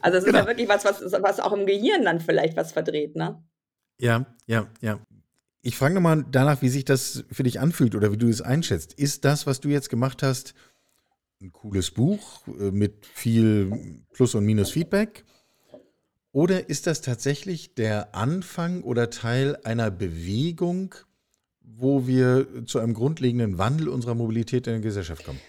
Also 0.00 0.18
es 0.18 0.24
genau. 0.24 0.38
ist 0.38 0.44
ja 0.44 0.48
wirklich 0.48 0.68
was, 0.68 0.84
was, 0.84 1.00
was 1.22 1.40
auch 1.40 1.52
im 1.52 1.66
Gehirn 1.66 2.04
dann 2.04 2.20
vielleicht 2.20 2.56
was 2.56 2.72
verdreht, 2.72 3.16
ne? 3.16 3.42
Ja, 3.98 4.26
ja, 4.46 4.68
ja. 4.80 5.00
Ich 5.62 5.76
frage 5.76 5.94
nochmal 5.94 6.24
danach, 6.30 6.60
wie 6.60 6.68
sich 6.68 6.84
das 6.84 7.24
für 7.30 7.42
dich 7.42 7.60
anfühlt 7.60 7.94
oder 7.94 8.12
wie 8.12 8.18
du 8.18 8.28
es 8.28 8.42
einschätzt. 8.42 8.92
Ist 8.94 9.24
das, 9.24 9.46
was 9.46 9.60
du 9.60 9.68
jetzt 9.68 9.88
gemacht 9.88 10.22
hast, 10.22 10.54
ein 11.40 11.52
cooles 11.52 11.90
Buch 11.90 12.46
äh, 12.48 12.70
mit 12.70 13.06
viel 13.06 14.02
Plus- 14.12 14.34
und 14.34 14.44
Minus-Feedback? 14.44 15.24
Oder 16.32 16.68
ist 16.68 16.86
das 16.86 17.00
tatsächlich 17.00 17.74
der 17.74 18.14
Anfang 18.14 18.82
oder 18.82 19.08
Teil 19.08 19.56
einer 19.62 19.90
Bewegung, 19.90 20.94
wo 21.60 22.06
wir 22.06 22.66
zu 22.66 22.80
einem 22.80 22.92
grundlegenden 22.92 23.56
Wandel 23.56 23.88
unserer 23.88 24.14
Mobilität 24.14 24.66
in 24.66 24.74
der 24.74 24.82
Gesellschaft 24.82 25.24
kommen? 25.24 25.40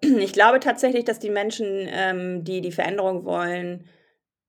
Ich 0.00 0.32
glaube 0.32 0.60
tatsächlich, 0.60 1.04
dass 1.04 1.18
die 1.18 1.30
Menschen, 1.30 1.88
ähm, 1.90 2.44
die 2.44 2.60
die 2.60 2.72
Veränderung 2.72 3.24
wollen, 3.24 3.88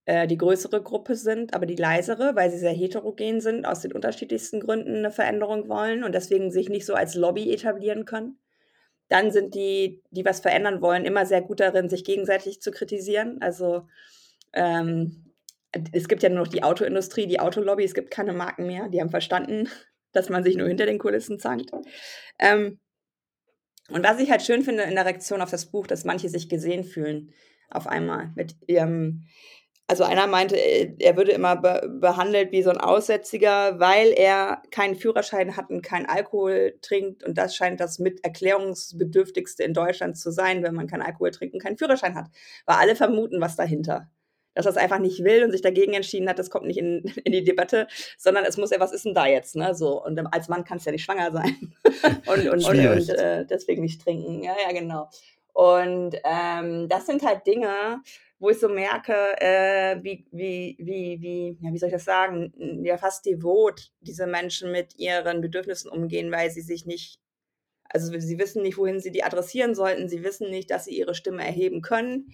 äh, 0.05 0.27
die 0.27 0.37
größere 0.37 0.81
Gruppe 0.81 1.15
sind, 1.15 1.53
aber 1.53 1.65
die 1.65 1.75
leisere, 1.75 2.35
weil 2.35 2.51
sie 2.51 2.59
sehr 2.59 2.71
heterogen 2.71 3.41
sind, 3.41 3.65
aus 3.65 3.81
den 3.81 3.93
unterschiedlichsten 3.93 4.59
Gründen 4.59 4.97
eine 4.97 5.11
Veränderung 5.11 5.67
wollen 5.69 6.03
und 6.03 6.13
deswegen 6.13 6.51
sich 6.51 6.69
nicht 6.69 6.85
so 6.85 6.93
als 6.93 7.15
Lobby 7.15 7.51
etablieren 7.51 8.05
können. 8.05 8.37
Dann 9.09 9.31
sind 9.31 9.55
die, 9.55 10.03
die 10.11 10.25
was 10.25 10.39
verändern 10.39 10.81
wollen, 10.81 11.05
immer 11.05 11.25
sehr 11.25 11.41
gut 11.41 11.59
darin, 11.59 11.89
sich 11.89 12.03
gegenseitig 12.03 12.61
zu 12.61 12.71
kritisieren. 12.71 13.37
Also 13.41 13.87
ähm, 14.53 15.33
es 15.91 16.07
gibt 16.07 16.23
ja 16.23 16.29
nur 16.29 16.39
noch 16.39 16.47
die 16.47 16.63
Autoindustrie, 16.63 17.27
die 17.27 17.39
Autolobby, 17.39 17.83
es 17.83 17.93
gibt 17.93 18.11
keine 18.11 18.33
Marken 18.33 18.67
mehr. 18.67 18.89
Die 18.89 19.01
haben 19.01 19.09
verstanden, 19.09 19.67
dass 20.11 20.29
man 20.29 20.43
sich 20.43 20.57
nur 20.57 20.67
hinter 20.67 20.85
den 20.85 20.99
Kulissen 20.99 21.39
zankt. 21.39 21.71
Ähm, 22.39 22.79
und 23.89 24.03
was 24.03 24.19
ich 24.19 24.29
halt 24.31 24.41
schön 24.41 24.63
finde 24.63 24.83
in 24.83 24.95
der 24.95 25.05
Reaktion 25.05 25.41
auf 25.41 25.51
das 25.51 25.67
Buch, 25.67 25.87
dass 25.87 26.05
manche 26.05 26.29
sich 26.29 26.49
gesehen 26.49 26.83
fühlen 26.83 27.31
auf 27.69 27.87
einmal 27.87 28.31
mit 28.35 28.55
ihrem. 28.67 29.23
Also 29.89 30.03
einer 30.03 30.27
meinte, 30.27 30.57
er 30.57 31.15
würde 31.15 31.31
immer 31.31 31.55
be 31.55 31.89
behandelt 32.01 32.51
wie 32.51 32.61
so 32.61 32.69
ein 32.69 32.77
Aussätziger, 32.77 33.79
weil 33.79 34.09
er 34.09 34.61
keinen 34.69 34.95
Führerschein 34.95 35.55
hat 35.55 35.69
und 35.69 35.81
keinen 35.81 36.05
Alkohol 36.05 36.77
trinkt. 36.81 37.23
Und 37.23 37.37
das 37.37 37.55
scheint 37.55 37.79
das 37.79 37.97
mit 37.97 38.21
erklärungsbedürftigste 38.25 39.63
in 39.63 39.73
Deutschland 39.73 40.17
zu 40.17 40.31
sein, 40.31 40.61
wenn 40.61 40.75
man 40.75 40.87
keinen 40.87 41.03
Alkohol 41.03 41.31
trinkt 41.31 41.53
und 41.53 41.63
keinen 41.63 41.77
Führerschein 41.77 42.15
hat. 42.15 42.27
Weil 42.65 42.75
alle 42.77 42.97
vermuten 42.97 43.39
was 43.39 43.55
dahinter 43.55 44.09
dass 44.57 44.65
er 44.65 44.71
es 44.71 44.77
einfach 44.77 44.99
nicht 44.99 45.23
will 45.23 45.43
und 45.43 45.51
sich 45.51 45.61
dagegen 45.61 45.93
entschieden 45.93 46.27
hat, 46.27 46.39
das 46.39 46.49
kommt 46.49 46.65
nicht 46.65 46.79
in, 46.79 47.03
in 47.23 47.31
die 47.31 47.43
Debatte, 47.43 47.87
sondern 48.17 48.43
es 48.43 48.57
muss 48.57 48.71
ja, 48.71 48.79
was 48.79 48.91
ist 48.91 49.05
denn 49.05 49.13
da 49.13 49.27
jetzt? 49.27 49.55
Ne? 49.55 49.75
So, 49.75 50.03
und 50.03 50.19
als 50.33 50.49
Mann 50.49 50.63
kannst 50.63 50.85
du 50.85 50.89
ja 50.89 50.93
nicht 50.93 51.03
schwanger 51.03 51.31
sein 51.31 51.73
und, 52.25 52.49
und, 52.49 52.65
und, 52.65 52.87
und 52.87 53.09
äh, 53.09 53.45
deswegen 53.45 53.83
nicht 53.83 54.01
trinken. 54.01 54.43
Ja, 54.43 54.55
ja, 54.67 54.77
genau. 54.77 55.09
Und 55.53 56.15
ähm, 56.23 56.89
das 56.89 57.05
sind 57.05 57.23
halt 57.23 57.45
Dinge, 57.47 58.01
wo 58.39 58.49
ich 58.49 58.59
so 58.59 58.69
merke, 58.69 59.13
äh, 59.39 59.97
wie, 60.03 60.25
wie, 60.31 60.75
wie, 60.79 61.21
wie, 61.21 61.57
ja, 61.61 61.71
wie 61.71 61.77
soll 61.77 61.89
ich 61.89 61.93
das 61.93 62.05
sagen, 62.05 62.53
ja, 62.83 62.97
fast 62.97 63.25
devot 63.25 63.91
diese 64.01 64.27
Menschen 64.27 64.71
mit 64.71 64.97
ihren 64.97 65.41
Bedürfnissen 65.41 65.89
umgehen, 65.89 66.31
weil 66.31 66.49
sie 66.51 66.61
sich 66.61 66.85
nicht, 66.85 67.19
also 67.89 68.11
sie 68.19 68.39
wissen 68.39 68.61
nicht, 68.63 68.77
wohin 68.77 68.99
sie 68.99 69.11
die 69.11 69.23
adressieren 69.23 69.75
sollten, 69.75 70.09
sie 70.09 70.23
wissen 70.23 70.49
nicht, 70.49 70.69
dass 70.71 70.85
sie 70.85 70.97
ihre 70.97 71.15
Stimme 71.15 71.43
erheben 71.43 71.81
können. 71.81 72.33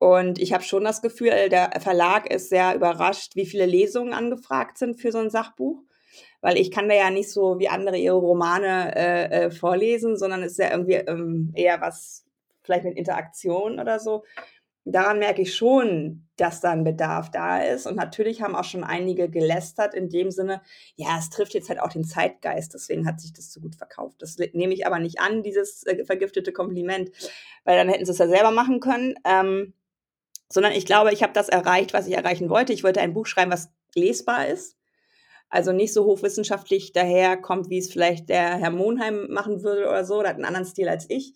Und 0.00 0.38
ich 0.38 0.54
habe 0.54 0.64
schon 0.64 0.82
das 0.82 1.02
Gefühl, 1.02 1.50
der 1.50 1.72
Verlag 1.78 2.32
ist 2.32 2.48
sehr 2.48 2.74
überrascht, 2.74 3.36
wie 3.36 3.44
viele 3.44 3.66
Lesungen 3.66 4.14
angefragt 4.14 4.78
sind 4.78 4.98
für 4.98 5.12
so 5.12 5.18
ein 5.18 5.28
Sachbuch. 5.28 5.82
Weil 6.40 6.56
ich 6.56 6.70
kann 6.70 6.88
da 6.88 6.94
ja 6.94 7.10
nicht 7.10 7.30
so 7.30 7.58
wie 7.58 7.68
andere 7.68 7.98
ihre 7.98 8.16
Romane 8.16 8.96
äh, 8.96 9.24
äh, 9.24 9.50
vorlesen, 9.50 10.16
sondern 10.16 10.42
es 10.42 10.52
ist 10.52 10.58
ja 10.58 10.70
irgendwie 10.70 10.94
ähm, 10.94 11.52
eher 11.54 11.82
was, 11.82 12.24
vielleicht 12.62 12.84
mit 12.84 12.96
Interaktion 12.96 13.78
oder 13.78 14.00
so. 14.00 14.24
Daran 14.86 15.18
merke 15.18 15.42
ich 15.42 15.54
schon, 15.54 16.26
dass 16.36 16.62
da 16.62 16.70
ein 16.70 16.82
Bedarf 16.82 17.30
da 17.30 17.62
ist. 17.62 17.86
Und 17.86 17.96
natürlich 17.96 18.40
haben 18.40 18.56
auch 18.56 18.64
schon 18.64 18.84
einige 18.84 19.28
gelästert 19.28 19.92
in 19.92 20.08
dem 20.08 20.30
Sinne, 20.30 20.62
ja, 20.96 21.18
es 21.18 21.28
trifft 21.28 21.52
jetzt 21.52 21.68
halt 21.68 21.78
auch 21.78 21.90
den 21.90 22.04
Zeitgeist, 22.04 22.72
deswegen 22.72 23.06
hat 23.06 23.20
sich 23.20 23.34
das 23.34 23.52
so 23.52 23.60
gut 23.60 23.76
verkauft. 23.76 24.22
Das 24.22 24.38
nehme 24.38 24.72
ich 24.72 24.86
aber 24.86 24.98
nicht 24.98 25.20
an, 25.20 25.42
dieses 25.42 25.84
äh, 25.86 26.06
vergiftete 26.06 26.52
Kompliment, 26.52 27.10
weil 27.64 27.76
dann 27.76 27.90
hätten 27.90 28.06
sie 28.06 28.12
es 28.12 28.18
ja 28.18 28.28
selber 28.28 28.50
machen 28.50 28.80
können. 28.80 29.16
Ähm, 29.26 29.74
sondern 30.52 30.72
ich 30.72 30.84
glaube, 30.84 31.12
ich 31.12 31.22
habe 31.22 31.32
das 31.32 31.48
erreicht, 31.48 31.94
was 31.94 32.06
ich 32.06 32.16
erreichen 32.16 32.50
wollte. 32.50 32.72
Ich 32.72 32.84
wollte 32.84 33.00
ein 33.00 33.14
Buch 33.14 33.26
schreiben, 33.26 33.52
was 33.52 33.70
lesbar 33.94 34.48
ist. 34.48 34.76
Also 35.48 35.72
nicht 35.72 35.92
so 35.92 36.04
hochwissenschaftlich 36.04 36.92
daherkommt, 36.92 37.70
wie 37.70 37.78
es 37.78 37.90
vielleicht 37.90 38.28
der 38.28 38.56
Herr 38.56 38.70
Monheim 38.70 39.28
machen 39.30 39.62
würde 39.62 39.88
oder 39.88 40.04
so. 40.04 40.20
Der 40.20 40.30
hat 40.30 40.36
einen 40.36 40.44
anderen 40.44 40.66
Stil 40.66 40.88
als 40.88 41.06
ich. 41.08 41.34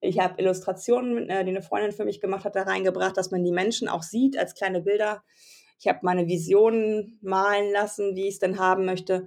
Ich 0.00 0.18
habe 0.18 0.40
Illustrationen, 0.40 1.28
äh, 1.28 1.44
die 1.44 1.50
eine 1.50 1.62
Freundin 1.62 1.92
für 1.92 2.04
mich 2.04 2.20
gemacht 2.20 2.44
hat, 2.44 2.56
da 2.56 2.62
reingebracht, 2.62 3.16
dass 3.16 3.30
man 3.30 3.44
die 3.44 3.52
Menschen 3.52 3.88
auch 3.88 4.02
sieht 4.02 4.36
als 4.36 4.54
kleine 4.54 4.80
Bilder. 4.80 5.22
Ich 5.78 5.86
habe 5.86 6.00
meine 6.02 6.26
Visionen 6.26 7.18
malen 7.22 7.72
lassen, 7.72 8.16
wie 8.16 8.26
ich 8.26 8.34
es 8.34 8.40
denn 8.40 8.58
haben 8.58 8.84
möchte. 8.84 9.26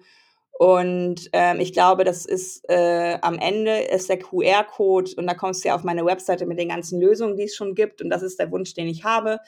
Und 0.57 1.29
ähm, 1.33 1.59
ich 1.59 1.73
glaube, 1.73 2.05
das 2.05 2.25
ist 2.25 2.63
äh, 2.69 3.17
am 3.21 3.37
Ende 3.37 3.77
ist 3.77 4.07
der 4.07 4.19
QR-Code 4.19 5.11
und 5.17 5.27
da 5.27 5.33
kommst 5.33 5.63
du 5.63 5.67
ja 5.67 5.75
auf 5.75 5.83
meine 5.83 6.05
Webseite 6.05 6.45
mit 6.45 6.57
den 6.57 6.69
ganzen 6.69 7.01
Lösungen, 7.01 7.35
die 7.35 7.43
es 7.43 7.55
schon 7.55 7.75
gibt. 7.75 8.01
Und 8.01 8.09
das 8.09 8.21
ist 8.21 8.39
der 8.39 8.51
Wunsch, 8.51 8.73
den 8.73 8.87
ich 8.87 9.03
habe, 9.03 9.39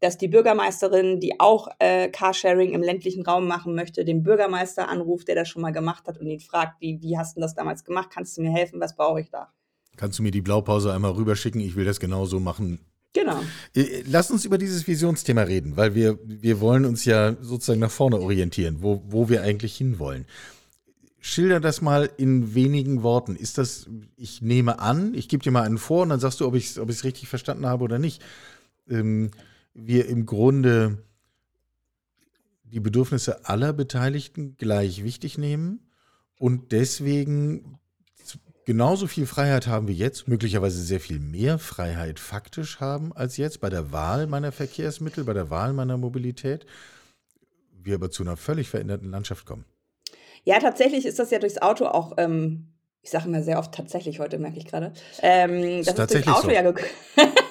dass 0.00 0.16
die 0.16 0.28
Bürgermeisterin, 0.28 1.20
die 1.20 1.40
auch 1.40 1.68
äh, 1.78 2.08
Carsharing 2.08 2.72
im 2.72 2.82
ländlichen 2.82 3.22
Raum 3.26 3.46
machen 3.46 3.74
möchte, 3.74 4.06
den 4.06 4.22
Bürgermeister 4.22 4.88
anruft, 4.88 5.28
der 5.28 5.34
das 5.34 5.48
schon 5.48 5.60
mal 5.60 5.72
gemacht 5.72 6.06
hat 6.06 6.18
und 6.18 6.26
ihn 6.26 6.40
fragt, 6.40 6.80
wie, 6.80 7.02
wie 7.02 7.18
hast 7.18 7.36
du 7.36 7.40
das 7.42 7.54
damals 7.54 7.84
gemacht? 7.84 8.08
Kannst 8.10 8.38
du 8.38 8.42
mir 8.42 8.50
helfen? 8.50 8.80
Was 8.80 8.96
brauche 8.96 9.20
ich 9.20 9.28
da? 9.28 9.52
Kannst 9.96 10.18
du 10.18 10.22
mir 10.22 10.30
die 10.30 10.42
Blaupause 10.42 10.90
einmal 10.90 11.12
rüberschicken? 11.12 11.60
Ich 11.60 11.76
will 11.76 11.84
das 11.84 12.00
genauso 12.00 12.40
machen. 12.40 12.80
Genau. 13.16 13.42
Äh, 13.74 14.02
lass 14.06 14.30
uns 14.30 14.44
über 14.44 14.58
dieses 14.58 14.86
Visionsthema 14.86 15.42
reden, 15.42 15.78
weil 15.78 15.94
wir, 15.94 16.18
wir 16.22 16.60
wollen 16.60 16.84
uns 16.84 17.06
ja 17.06 17.34
sozusagen 17.40 17.80
nach 17.80 17.90
vorne 17.90 18.20
orientieren, 18.20 18.82
wo, 18.82 19.02
wo 19.08 19.30
wir 19.30 19.40
eigentlich 19.42 19.74
hinwollen. 19.74 20.26
Schilder 21.18 21.58
das 21.58 21.80
mal 21.80 22.10
in 22.18 22.54
wenigen 22.54 23.02
Worten. 23.02 23.34
Ist 23.34 23.56
das, 23.56 23.86
ich 24.18 24.42
nehme 24.42 24.80
an, 24.80 25.14
ich 25.14 25.30
gebe 25.30 25.42
dir 25.42 25.50
mal 25.50 25.62
einen 25.62 25.78
vor 25.78 26.02
und 26.02 26.10
dann 26.10 26.20
sagst 26.20 26.40
du, 26.40 26.46
ob 26.46 26.54
ich 26.54 26.66
es 26.66 26.78
ob 26.78 26.90
richtig 26.90 27.26
verstanden 27.26 27.64
habe 27.64 27.84
oder 27.84 27.98
nicht. 27.98 28.22
Ähm, 28.86 29.30
wir 29.72 30.08
im 30.08 30.26
Grunde 30.26 30.98
die 32.64 32.80
Bedürfnisse 32.80 33.48
aller 33.48 33.72
Beteiligten 33.72 34.56
gleich 34.58 35.04
wichtig 35.04 35.38
nehmen 35.38 35.80
und 36.38 36.70
deswegen 36.70 37.78
genauso 38.66 39.06
viel 39.06 39.26
Freiheit 39.26 39.66
haben 39.66 39.88
wie 39.88 39.94
jetzt, 39.94 40.28
möglicherweise 40.28 40.82
sehr 40.82 41.00
viel 41.00 41.18
mehr 41.18 41.58
Freiheit 41.58 42.20
faktisch 42.20 42.80
haben 42.80 43.16
als 43.16 43.38
jetzt 43.38 43.60
bei 43.62 43.70
der 43.70 43.92
Wahl 43.92 44.26
meiner 44.26 44.52
Verkehrsmittel, 44.52 45.24
bei 45.24 45.32
der 45.32 45.48
Wahl 45.48 45.72
meiner 45.72 45.96
Mobilität, 45.96 46.66
wir 47.82 47.94
aber 47.94 48.10
zu 48.10 48.22
einer 48.22 48.36
völlig 48.36 48.68
veränderten 48.68 49.10
Landschaft 49.10 49.46
kommen. 49.46 49.64
Ja, 50.44 50.58
tatsächlich 50.58 51.06
ist 51.06 51.18
das 51.18 51.30
ja 51.30 51.38
durchs 51.38 51.58
Auto 51.58 51.86
auch, 51.86 52.14
ähm, 52.18 52.72
ich 53.02 53.10
sage 53.10 53.28
immer 53.28 53.42
sehr 53.42 53.58
oft 53.58 53.72
tatsächlich 53.72 54.18
heute, 54.18 54.38
merke 54.38 54.58
ich 54.58 54.66
gerade. 54.66 54.92
Ähm, 55.22 55.80
Ist 55.80 55.88
das 55.88 55.94
ist 55.94 55.96
durchs 55.96 55.96
tatsächlich 55.96 56.34
Auto 56.34 56.48
so. 56.48 56.50
ja 56.50 56.62
gekommen. 56.62 56.88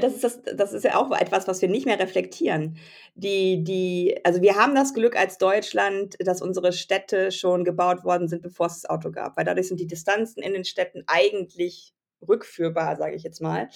Das 0.00 0.14
ist 0.14 0.24
das 0.24 0.42
das 0.56 0.72
ist 0.72 0.84
ja 0.84 0.96
auch 0.96 1.10
etwas, 1.12 1.48
was 1.48 1.62
wir 1.62 1.68
nicht 1.68 1.86
mehr 1.86 1.98
reflektieren. 1.98 2.76
Die 3.14 3.62
die 3.62 4.18
also, 4.24 4.42
wir 4.42 4.56
haben 4.56 4.74
das 4.74 4.94
Glück 4.94 5.16
als 5.16 5.38
Deutschland, 5.38 6.16
dass 6.18 6.42
unsere 6.42 6.72
Städte 6.72 7.32
schon 7.32 7.64
gebaut 7.64 8.04
worden 8.04 8.28
sind, 8.28 8.42
bevor 8.42 8.66
es 8.66 8.82
das 8.82 8.90
Auto 8.90 9.10
gab, 9.10 9.36
weil 9.36 9.44
dadurch 9.44 9.68
sind 9.68 9.80
die 9.80 9.86
Distanzen 9.86 10.42
in 10.42 10.52
den 10.52 10.64
Städten 10.64 11.04
eigentlich 11.06 11.94
rückführbar, 12.26 12.96
sage 12.96 13.16
ich 13.16 13.22
jetzt 13.22 13.40
mal. 13.40 13.68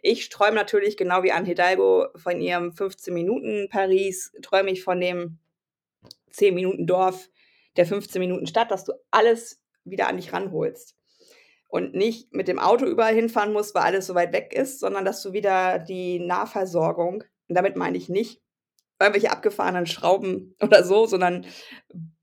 Ich 0.00 0.28
träume 0.28 0.56
natürlich 0.56 0.96
genau 0.96 1.22
wie 1.22 1.32
Anne 1.32 1.46
Hidalgo 1.46 2.08
von 2.16 2.40
ihrem 2.40 2.72
15 2.72 3.14
Minuten 3.14 3.68
Paris, 3.68 4.32
träume 4.42 4.70
ich 4.70 4.82
von 4.82 5.00
dem 5.00 5.38
10 6.30 6.54
Minuten 6.54 6.86
Dorf, 6.86 7.30
der 7.76 7.86
15 7.86 8.20
Minuten 8.20 8.46
Stadt, 8.46 8.70
dass 8.70 8.84
du 8.84 8.92
alles 9.10 9.62
wieder 9.84 10.08
an 10.08 10.16
dich 10.16 10.32
ranholst 10.32 10.96
und 11.72 11.94
nicht 11.94 12.34
mit 12.34 12.48
dem 12.48 12.58
Auto 12.58 12.84
überall 12.84 13.14
hinfahren 13.14 13.54
musst, 13.54 13.74
weil 13.74 13.84
alles 13.84 14.06
so 14.06 14.14
weit 14.14 14.34
weg 14.34 14.52
ist, 14.52 14.78
sondern 14.78 15.06
dass 15.06 15.22
du 15.22 15.32
wieder 15.32 15.78
die 15.78 16.18
Nahversorgung 16.18 17.24
und 17.48 17.54
damit 17.54 17.76
meine 17.76 17.96
ich 17.96 18.10
nicht 18.10 18.42
irgendwelche 19.00 19.30
abgefahrenen 19.30 19.86
Schrauben 19.86 20.54
oder 20.62 20.84
so, 20.84 21.06
sondern 21.06 21.46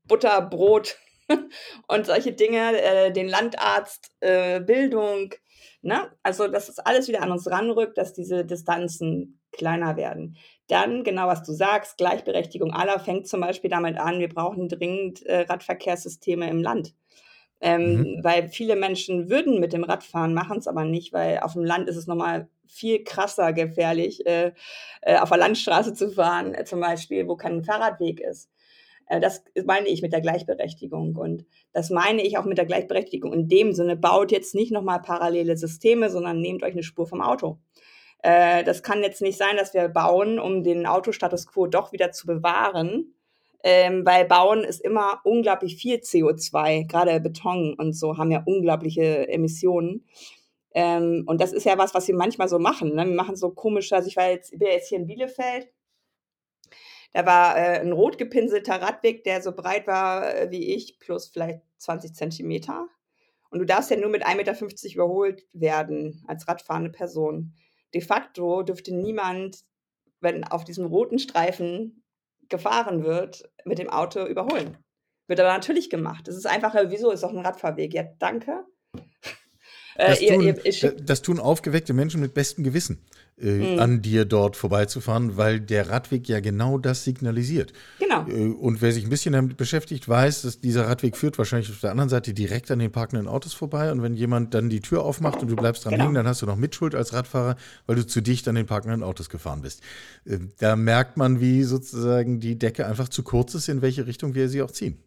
Butter, 0.04 0.40
Brot 0.40 0.98
und 1.88 2.06
solche 2.06 2.32
Dinge, 2.32 2.80
äh, 2.80 3.10
den 3.10 3.28
Landarzt, 3.28 4.12
äh, 4.20 4.60
Bildung, 4.60 5.34
ne? 5.82 6.12
Also, 6.22 6.46
dass 6.46 6.66
das 6.66 6.78
alles 6.78 7.08
wieder 7.08 7.22
an 7.22 7.32
uns 7.32 7.50
ranrückt, 7.50 7.98
dass 7.98 8.12
diese 8.12 8.44
Distanzen 8.44 9.40
kleiner 9.50 9.96
werden. 9.96 10.36
Dann, 10.68 11.02
genau 11.02 11.26
was 11.26 11.42
du 11.42 11.52
sagst, 11.52 11.98
Gleichberechtigung 11.98 12.72
aller 12.72 13.00
fängt 13.00 13.26
zum 13.26 13.40
Beispiel 13.40 13.70
damit 13.70 13.98
an, 13.98 14.20
wir 14.20 14.28
brauchen 14.28 14.68
dringend 14.68 15.26
äh, 15.26 15.40
Radverkehrssysteme 15.40 16.48
im 16.48 16.62
Land. 16.62 16.94
Ähm, 17.62 18.16
Mhm. 18.16 18.20
weil 18.24 18.48
viele 18.48 18.74
Menschen 18.76 19.28
würden 19.28 19.60
mit 19.60 19.72
dem 19.74 19.84
Rad 19.84 20.02
fahren, 20.02 20.32
machen 20.34 20.58
es 20.58 20.66
aber 20.66 20.84
nicht, 20.84 21.12
weil 21.12 21.40
auf 21.40 21.52
dem 21.52 21.64
Land 21.64 21.88
ist 21.88 21.96
es 21.96 22.06
nochmal 22.06 22.48
viel 22.66 23.04
krasser 23.04 23.52
gefährlich, 23.52 24.24
äh, 24.26 24.52
äh, 25.02 25.18
auf 25.18 25.28
der 25.28 25.38
Landstraße 25.38 25.92
zu 25.92 26.10
fahren, 26.10 26.54
äh, 26.54 26.64
zum 26.64 26.80
Beispiel, 26.80 27.28
wo 27.28 27.36
kein 27.36 27.62
Fahrradweg 27.64 28.20
ist. 28.20 28.48
Äh, 29.06 29.20
das 29.20 29.44
meine 29.66 29.88
ich 29.88 30.00
mit 30.02 30.12
der 30.12 30.20
Gleichberechtigung. 30.22 31.16
Und 31.16 31.44
das 31.72 31.90
meine 31.90 32.22
ich 32.22 32.38
auch 32.38 32.44
mit 32.46 32.56
der 32.58 32.64
Gleichberechtigung 32.66 33.32
in 33.34 33.48
dem 33.48 33.72
Sinne, 33.74 33.96
baut 33.96 34.32
jetzt 34.32 34.54
nicht 34.54 34.72
nochmal 34.72 35.02
parallele 35.02 35.56
Systeme, 35.56 36.08
sondern 36.10 36.40
nehmt 36.40 36.62
euch 36.62 36.72
eine 36.72 36.82
Spur 36.82 37.06
vom 37.06 37.20
Auto. 37.20 37.58
Äh, 38.22 38.64
das 38.64 38.82
kann 38.82 39.02
jetzt 39.02 39.22
nicht 39.22 39.38
sein, 39.38 39.56
dass 39.56 39.74
wir 39.74 39.88
bauen, 39.88 40.38
um 40.38 40.62
den 40.62 40.86
Autostatus 40.86 41.46
quo 41.46 41.66
doch 41.66 41.92
wieder 41.92 42.12
zu 42.12 42.26
bewahren, 42.26 43.14
ähm, 43.62 44.04
weil 44.06 44.24
Bauen 44.24 44.64
ist 44.64 44.80
immer 44.80 45.20
unglaublich 45.24 45.76
viel 45.76 45.96
CO2, 45.96 46.86
gerade 46.86 47.20
Beton 47.20 47.74
und 47.74 47.92
so 47.92 48.16
haben 48.16 48.30
ja 48.30 48.42
unglaubliche 48.44 49.28
Emissionen. 49.28 50.06
Ähm, 50.72 51.24
und 51.26 51.40
das 51.40 51.52
ist 51.52 51.64
ja 51.64 51.76
was, 51.78 51.94
was 51.94 52.06
wir 52.08 52.14
manchmal 52.14 52.48
so 52.48 52.58
machen. 52.58 52.94
Ne? 52.94 53.06
Wir 53.06 53.14
machen 53.14 53.36
so 53.36 53.50
komische, 53.50 53.96
also 53.96 54.08
ich 54.08 54.16
war 54.16 54.30
jetzt, 54.30 54.50
bin 54.56 54.68
jetzt 54.68 54.88
hier 54.88 54.98
in 54.98 55.06
Bielefeld, 55.06 55.68
da 57.12 57.26
war 57.26 57.56
äh, 57.56 57.80
ein 57.80 57.92
rot 57.92 58.18
gepinselter 58.18 58.80
Radweg, 58.80 59.24
der 59.24 59.42
so 59.42 59.52
breit 59.52 59.86
war 59.86 60.34
äh, 60.34 60.50
wie 60.50 60.74
ich, 60.74 60.98
plus 61.00 61.28
vielleicht 61.28 61.60
20 61.78 62.14
Zentimeter. 62.14 62.86
Und 63.50 63.58
du 63.58 63.66
darfst 63.66 63.90
ja 63.90 63.96
nur 63.96 64.10
mit 64.10 64.24
1,50 64.24 64.36
Meter 64.36 64.94
überholt 64.94 65.44
werden 65.52 66.22
als 66.28 66.46
radfahrende 66.46 66.90
Person. 66.90 67.54
De 67.94 68.00
facto 68.00 68.62
dürfte 68.62 68.94
niemand, 68.94 69.64
wenn 70.20 70.44
auf 70.44 70.62
diesem 70.62 70.86
roten 70.86 71.18
Streifen 71.18 71.99
gefahren 72.50 73.04
wird, 73.04 73.50
mit 73.64 73.78
dem 73.78 73.88
Auto 73.88 74.24
überholen. 74.26 74.76
Wird 75.28 75.40
aber 75.40 75.52
natürlich 75.52 75.90
gemacht. 75.90 76.28
Es 76.28 76.36
ist 76.36 76.46
einfach, 76.46 76.74
äh, 76.74 76.90
wieso 76.90 77.10
ist 77.12 77.22
doch 77.22 77.32
ein 77.32 77.38
Radfahrweg? 77.38 77.94
Ja, 77.94 78.04
danke. 78.18 78.64
Äh, 80.00 80.08
Das 80.10 80.18
tun, 80.20 80.40
ihr, 80.42 80.64
ihr 80.64 80.72
schickt, 80.72 81.08
das 81.10 81.22
tun 81.22 81.38
aufgeweckte 81.38 81.92
Menschen 81.92 82.20
mit 82.20 82.34
bestem 82.34 82.64
Gewissen, 82.64 82.98
äh, 83.40 83.76
Mm, 83.76 83.78
an 83.78 84.02
dir 84.02 84.24
dort 84.26 84.56
vorbeizufahren, 84.56 85.36
weil 85.36 85.60
der 85.60 85.88
Radweg 85.88 86.28
ja 86.28 86.40
genau 86.40 86.76
das 86.78 87.04
signalisiert. 87.04 87.72
genau, 87.98 88.26
Äh, 88.28 88.48
Und 88.52 88.82
wer 88.82 88.92
sich 88.92 89.04
ein 89.04 89.10
bisschen 89.10 89.32
damit 89.32 89.56
beschäftigt, 89.56 90.08
weiß, 90.08 90.42
dass 90.42 90.60
dieser 90.60 90.86
Radweg 90.88 91.16
führt 91.16 91.38
wahrscheinlich 91.38 91.70
auf 91.70 91.80
der 91.80 91.90
anderen 91.90 92.10
Seite 92.10 92.34
direkt 92.34 92.70
an 92.70 92.78
den 92.78 92.90
parkenden 92.92 93.28
Autos 93.28 93.54
vorbei. 93.54 93.90
Und 93.92 94.02
wenn 94.02 94.14
jemand 94.14 94.52
dann 94.54 94.68
die 94.68 94.80
Tür 94.80 95.04
aufmacht 95.04 95.40
und 95.40 95.48
du 95.50 95.56
bleibst 95.56 95.84
dran 95.84 95.92
genau. 95.92 96.04
hängen, 96.04 96.14
dann 96.16 96.26
hast 96.26 96.42
du 96.42 96.46
noch 96.46 96.56
Mitschuld 96.56 96.94
als 96.94 97.12
Radfahrer, 97.14 97.56
weil 97.86 97.96
du 97.96 98.06
zu 98.06 98.20
dicht 98.20 98.46
an 98.48 98.54
den 98.56 98.66
parkenden 98.66 99.02
Autos 99.02 99.28
gefahren 99.30 99.62
bist. 99.62 99.80
Äh, 100.26 100.38
Da 100.58 100.76
merkt 100.76 101.16
man, 101.16 101.40
wie 101.40 101.62
sozusagen 101.64 102.40
die 102.40 102.58
Decke 102.58 102.86
einfach 102.86 103.08
zu 103.08 103.22
kurz 103.22 103.54
ist, 103.54 103.68
in 103.68 103.80
welche 103.80 104.06
Richtung 104.06 104.34
wir 104.34 104.48
sie 104.50 104.60
auch 104.62 104.70
ziehen. 104.70 104.98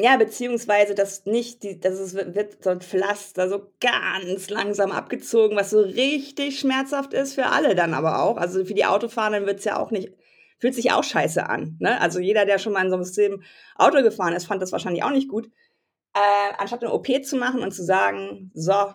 Ja, 0.00 0.16
beziehungsweise 0.16 0.94
das 0.94 1.26
nicht, 1.26 1.64
die, 1.64 1.80
das 1.80 1.98
ist, 1.98 2.14
wird 2.14 2.62
so 2.62 2.70
ein 2.70 2.80
Pflaster 2.80 3.48
so 3.48 3.72
ganz 3.80 4.48
langsam 4.48 4.92
abgezogen, 4.92 5.56
was 5.56 5.70
so 5.70 5.80
richtig 5.80 6.60
schmerzhaft 6.60 7.14
ist 7.14 7.34
für 7.34 7.46
alle 7.46 7.74
dann 7.74 7.94
aber 7.94 8.22
auch. 8.22 8.36
Also 8.36 8.64
für 8.64 8.74
die 8.74 8.84
Autofahrenden 8.84 9.44
wird's 9.46 9.64
ja 9.64 9.76
auch 9.76 9.90
nicht, 9.90 10.12
fühlt 10.60 10.76
sich 10.76 10.92
auch 10.92 11.02
scheiße 11.02 11.48
an. 11.48 11.76
Ne? 11.80 12.00
Also 12.00 12.20
jeder, 12.20 12.46
der 12.46 12.58
schon 12.60 12.74
mal 12.74 12.84
in 12.84 12.90
so 12.90 12.94
einem 12.94 13.02
System 13.02 13.42
Auto 13.74 14.00
gefahren 14.02 14.34
ist, 14.34 14.46
fand 14.46 14.62
das 14.62 14.70
wahrscheinlich 14.70 15.02
auch 15.02 15.10
nicht 15.10 15.28
gut. 15.28 15.50
Äh, 16.14 16.54
anstatt 16.58 16.84
eine 16.84 16.92
OP 16.92 17.08
zu 17.24 17.36
machen 17.36 17.60
und 17.60 17.72
zu 17.72 17.82
sagen, 17.84 18.52
so, 18.54 18.92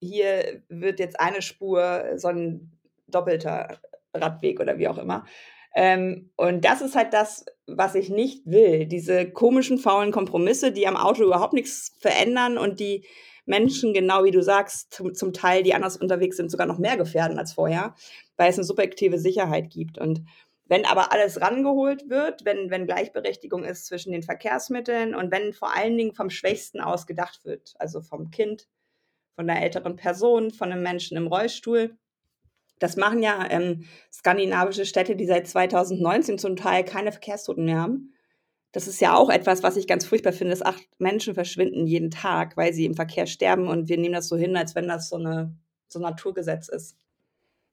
hier 0.00 0.62
wird 0.68 1.00
jetzt 1.00 1.18
eine 1.18 1.42
Spur, 1.42 2.12
so 2.14 2.28
ein 2.28 2.78
doppelter 3.08 3.80
Radweg 4.14 4.60
oder 4.60 4.78
wie 4.78 4.86
auch 4.86 4.98
immer. 4.98 5.26
Ähm, 5.74 6.30
und 6.36 6.64
das 6.64 6.80
ist 6.80 6.94
halt 6.94 7.12
das, 7.12 7.44
was 7.66 7.94
ich 7.94 8.08
nicht 8.08 8.46
will. 8.46 8.86
Diese 8.86 9.28
komischen, 9.30 9.78
faulen 9.78 10.12
Kompromisse, 10.12 10.72
die 10.72 10.86
am 10.86 10.96
Auto 10.96 11.24
überhaupt 11.24 11.52
nichts 11.52 11.96
verändern 12.00 12.58
und 12.58 12.78
die 12.78 13.04
Menschen, 13.46 13.92
genau 13.92 14.24
wie 14.24 14.30
du 14.30 14.42
sagst, 14.42 14.94
zum, 14.94 15.14
zum 15.14 15.32
Teil, 15.32 15.62
die 15.62 15.74
anders 15.74 15.96
unterwegs 15.96 16.36
sind, 16.36 16.50
sogar 16.50 16.66
noch 16.66 16.78
mehr 16.78 16.96
gefährden 16.96 17.38
als 17.38 17.52
vorher, 17.52 17.94
weil 18.36 18.50
es 18.50 18.56
eine 18.56 18.64
subjektive 18.64 19.18
Sicherheit 19.18 19.70
gibt. 19.70 19.98
Und 19.98 20.24
wenn 20.66 20.86
aber 20.86 21.12
alles 21.12 21.40
rangeholt 21.40 22.08
wird, 22.08 22.44
wenn, 22.44 22.70
wenn 22.70 22.86
Gleichberechtigung 22.86 23.64
ist 23.64 23.86
zwischen 23.86 24.12
den 24.12 24.22
Verkehrsmitteln 24.22 25.14
und 25.14 25.30
wenn 25.30 25.52
vor 25.52 25.76
allen 25.76 25.98
Dingen 25.98 26.14
vom 26.14 26.30
Schwächsten 26.30 26.80
aus 26.80 27.06
gedacht 27.06 27.44
wird, 27.44 27.74
also 27.78 28.00
vom 28.00 28.30
Kind, 28.30 28.68
von 29.34 29.46
der 29.46 29.60
älteren 29.60 29.96
Person, 29.96 30.50
von 30.50 30.72
einem 30.72 30.82
Menschen 30.82 31.16
im 31.16 31.26
Rollstuhl, 31.26 31.98
das 32.78 32.96
machen 32.96 33.22
ja 33.22 33.46
ähm, 33.50 33.84
skandinavische 34.12 34.86
Städte, 34.86 35.16
die 35.16 35.26
seit 35.26 35.46
2019 35.48 36.38
zum 36.38 36.56
Teil 36.56 36.84
keine 36.84 37.12
Verkehrstoten 37.12 37.64
mehr 37.64 37.80
haben. 37.80 38.12
Das 38.72 38.88
ist 38.88 39.00
ja 39.00 39.14
auch 39.16 39.30
etwas, 39.30 39.62
was 39.62 39.76
ich 39.76 39.86
ganz 39.86 40.04
furchtbar 40.04 40.32
finde, 40.32 40.50
dass 40.50 40.62
acht 40.62 40.84
Menschen 40.98 41.34
verschwinden 41.34 41.86
jeden 41.86 42.10
Tag, 42.10 42.56
weil 42.56 42.72
sie 42.72 42.86
im 42.86 42.94
Verkehr 42.94 43.26
sterben 43.26 43.68
und 43.68 43.88
wir 43.88 43.98
nehmen 43.98 44.14
das 44.14 44.28
so 44.28 44.36
hin, 44.36 44.56
als 44.56 44.74
wenn 44.74 44.88
das 44.88 45.08
so, 45.08 45.16
eine, 45.16 45.54
so 45.88 46.00
ein 46.00 46.02
Naturgesetz 46.02 46.68
ist. 46.68 46.96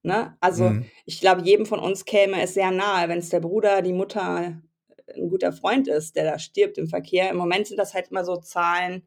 Ne? 0.04 0.36
Also 0.40 0.70
Mhm. 0.70 0.86
ich 1.06 1.20
glaube, 1.20 1.42
jedem 1.44 1.66
von 1.66 1.80
uns 1.80 2.06
käme 2.06 2.42
es 2.42 2.54
sehr 2.54 2.72
nahe, 2.72 3.10
wenn 3.10 3.20
es 3.20 3.30
der 3.30 3.40
Bruder, 3.40 3.82
die 3.82 3.94
Mutter, 3.94 4.62
ein 5.16 5.30
guter 5.30 5.52
Freund 5.54 5.88
ist, 5.88 6.16
der 6.16 6.24
da 6.24 6.40
stirbt 6.40 6.78
im 6.78 6.88
Verkehr. 6.88 7.30
Im 7.30 7.38
Moment 7.38 7.68
sind 7.68 7.78
das 7.78 7.94
halt 7.94 8.10
immer 8.10 8.24
so 8.24 8.38
Zahlen, 8.38 9.04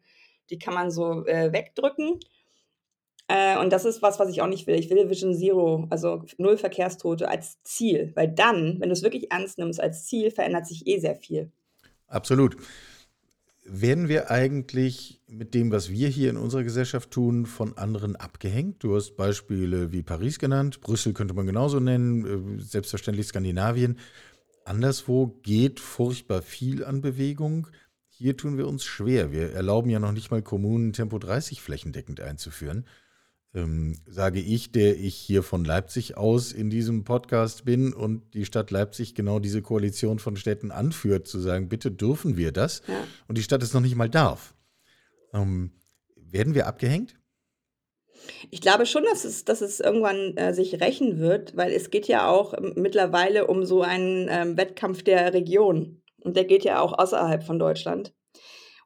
die 0.50 0.58
kann 0.58 0.74
man 0.74 0.90
so 0.90 1.24
äh, 1.26 1.52
wegdrücken. 1.52 2.20
Äh, 3.28 3.58
und 3.58 3.72
das 3.72 3.84
ist 3.84 4.02
was, 4.02 4.18
was 4.18 4.28
ich 4.28 4.42
auch 4.42 4.46
nicht 4.46 4.66
will. 4.66 4.78
Ich 4.78 4.90
will 4.90 5.08
Vision 5.08 5.34
Zero, 5.34 5.86
also 5.90 6.24
null 6.36 6.56
Verkehrstote 6.56 7.28
als 7.28 7.62
Ziel, 7.62 8.12
weil 8.14 8.28
dann, 8.28 8.80
wenn 8.80 8.88
du 8.88 8.92
es 8.92 9.02
wirklich 9.02 9.30
ernst 9.30 9.58
nimmst 9.58 9.80
als 9.80 10.04
Ziel, 10.06 10.30
verändert 10.30 10.66
sich 10.66 10.86
eh 10.86 10.98
sehr 10.98 11.16
viel. 11.16 11.50
Absolut. 12.06 12.56
Werden 13.66 14.08
wir 14.08 14.30
eigentlich 14.30 15.22
mit 15.26 15.54
dem, 15.54 15.72
was 15.72 15.90
wir 15.90 16.08
hier 16.08 16.28
in 16.28 16.36
unserer 16.36 16.64
Gesellschaft 16.64 17.10
tun, 17.10 17.46
von 17.46 17.78
anderen 17.78 18.14
abgehängt? 18.14 18.84
Du 18.84 18.94
hast 18.94 19.16
Beispiele 19.16 19.90
wie 19.90 20.02
Paris 20.02 20.38
genannt, 20.38 20.82
Brüssel 20.82 21.14
könnte 21.14 21.32
man 21.32 21.46
genauso 21.46 21.80
nennen, 21.80 22.58
äh, 22.58 22.62
selbstverständlich 22.62 23.26
Skandinavien. 23.26 23.98
Anderswo 24.66 25.28
geht 25.42 25.80
furchtbar 25.80 26.42
viel 26.42 26.84
an 26.84 27.00
Bewegung. 27.00 27.68
Hier 28.08 28.36
tun 28.36 28.58
wir 28.58 28.68
uns 28.68 28.84
schwer. 28.84 29.32
Wir 29.32 29.52
erlauben 29.52 29.88
ja 29.88 29.98
noch 29.98 30.12
nicht 30.12 30.30
mal 30.30 30.42
Kommunen 30.42 30.92
Tempo 30.92 31.18
30 31.18 31.62
flächendeckend 31.62 32.20
einzuführen. 32.20 32.84
Ähm, 33.54 33.96
sage 34.06 34.40
ich, 34.40 34.72
der 34.72 34.98
ich 34.98 35.14
hier 35.14 35.44
von 35.44 35.64
Leipzig 35.64 36.16
aus 36.16 36.50
in 36.50 36.70
diesem 36.70 37.04
Podcast 37.04 37.64
bin 37.64 37.92
und 37.92 38.34
die 38.34 38.44
Stadt 38.44 38.72
Leipzig 38.72 39.14
genau 39.14 39.38
diese 39.38 39.62
Koalition 39.62 40.18
von 40.18 40.36
Städten 40.36 40.72
anführt, 40.72 41.28
zu 41.28 41.38
sagen, 41.38 41.68
bitte 41.68 41.92
dürfen 41.92 42.36
wir 42.36 42.50
das 42.50 42.82
Ja. 42.88 43.06
und 43.28 43.38
die 43.38 43.42
Stadt 43.44 43.62
es 43.62 43.72
noch 43.72 43.80
nicht 43.80 43.94
mal 43.94 44.10
darf. 44.10 44.54
Ähm, 45.32 45.70
werden 46.16 46.54
wir 46.54 46.66
abgehängt? 46.66 47.14
Ich 48.50 48.60
glaube 48.60 48.86
schon, 48.86 49.04
dass 49.04 49.24
es, 49.24 49.44
dass 49.44 49.60
es 49.60 49.80
irgendwann 49.80 50.36
äh, 50.36 50.52
sich 50.52 50.80
rächen 50.80 51.18
wird, 51.18 51.56
weil 51.56 51.72
es 51.72 51.90
geht 51.90 52.08
ja 52.08 52.28
auch 52.28 52.54
mittlerweile 52.74 53.46
um 53.46 53.64
so 53.64 53.82
einen 53.82 54.28
ähm, 54.30 54.56
Wettkampf 54.56 55.02
der 55.02 55.32
Region. 55.32 56.02
Und 56.22 56.36
der 56.36 56.44
geht 56.44 56.64
ja 56.64 56.80
auch 56.80 56.98
außerhalb 56.98 57.44
von 57.44 57.58
Deutschland. 57.58 58.14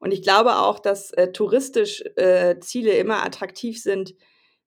Und 0.01 0.13
ich 0.13 0.23
glaube 0.23 0.57
auch, 0.57 0.79
dass 0.79 1.13
äh, 1.13 1.33
touristisch 1.33 2.03
äh, 2.17 2.59
Ziele 2.61 2.93
immer 2.93 3.25
attraktiv 3.25 3.81
sind, 3.81 4.15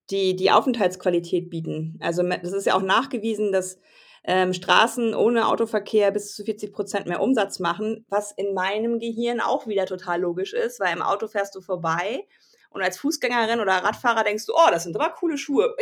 die 0.09 0.35
die 0.35 0.51
Aufenthaltsqualität 0.51 1.49
bieten. 1.49 1.97
Also 2.01 2.23
das 2.23 2.51
ist 2.51 2.65
ja 2.65 2.75
auch 2.75 2.81
nachgewiesen, 2.81 3.51
dass 3.51 3.79
ähm, 4.23 4.53
Straßen 4.53 5.15
ohne 5.15 5.47
Autoverkehr 5.47 6.11
bis 6.11 6.35
zu 6.35 6.43
40 6.43 6.73
Prozent 6.73 7.07
mehr 7.07 7.21
Umsatz 7.21 7.59
machen, 7.59 8.05
was 8.09 8.31
in 8.31 8.53
meinem 8.53 8.99
Gehirn 8.99 9.39
auch 9.39 9.67
wieder 9.67 9.85
total 9.85 10.21
logisch 10.21 10.53
ist, 10.53 10.79
weil 10.79 10.93
im 10.93 11.01
Auto 11.01 11.27
fährst 11.27 11.55
du 11.55 11.61
vorbei 11.61 12.25
und 12.71 12.81
als 12.81 12.97
Fußgängerin 12.99 13.59
oder 13.59 13.73
Radfahrer 13.73 14.23
denkst 14.23 14.45
du, 14.45 14.53
oh, 14.53 14.69
das 14.71 14.83
sind 14.83 14.95
aber 14.95 15.13
coole 15.13 15.37
Schuhe. 15.37 15.75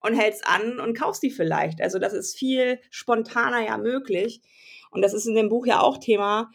Und 0.00 0.14
hältst 0.14 0.46
an 0.48 0.80
und 0.80 0.98
kaufst 0.98 1.22
die 1.22 1.30
vielleicht. 1.30 1.80
Also 1.80 2.00
das 2.00 2.12
ist 2.12 2.36
viel 2.36 2.80
spontaner 2.90 3.64
ja 3.64 3.78
möglich. 3.78 4.42
Und 4.90 5.02
das 5.02 5.14
ist 5.14 5.26
in 5.26 5.36
dem 5.36 5.48
Buch 5.48 5.64
ja 5.64 5.80
auch 5.80 5.98
Thema. 5.98 6.50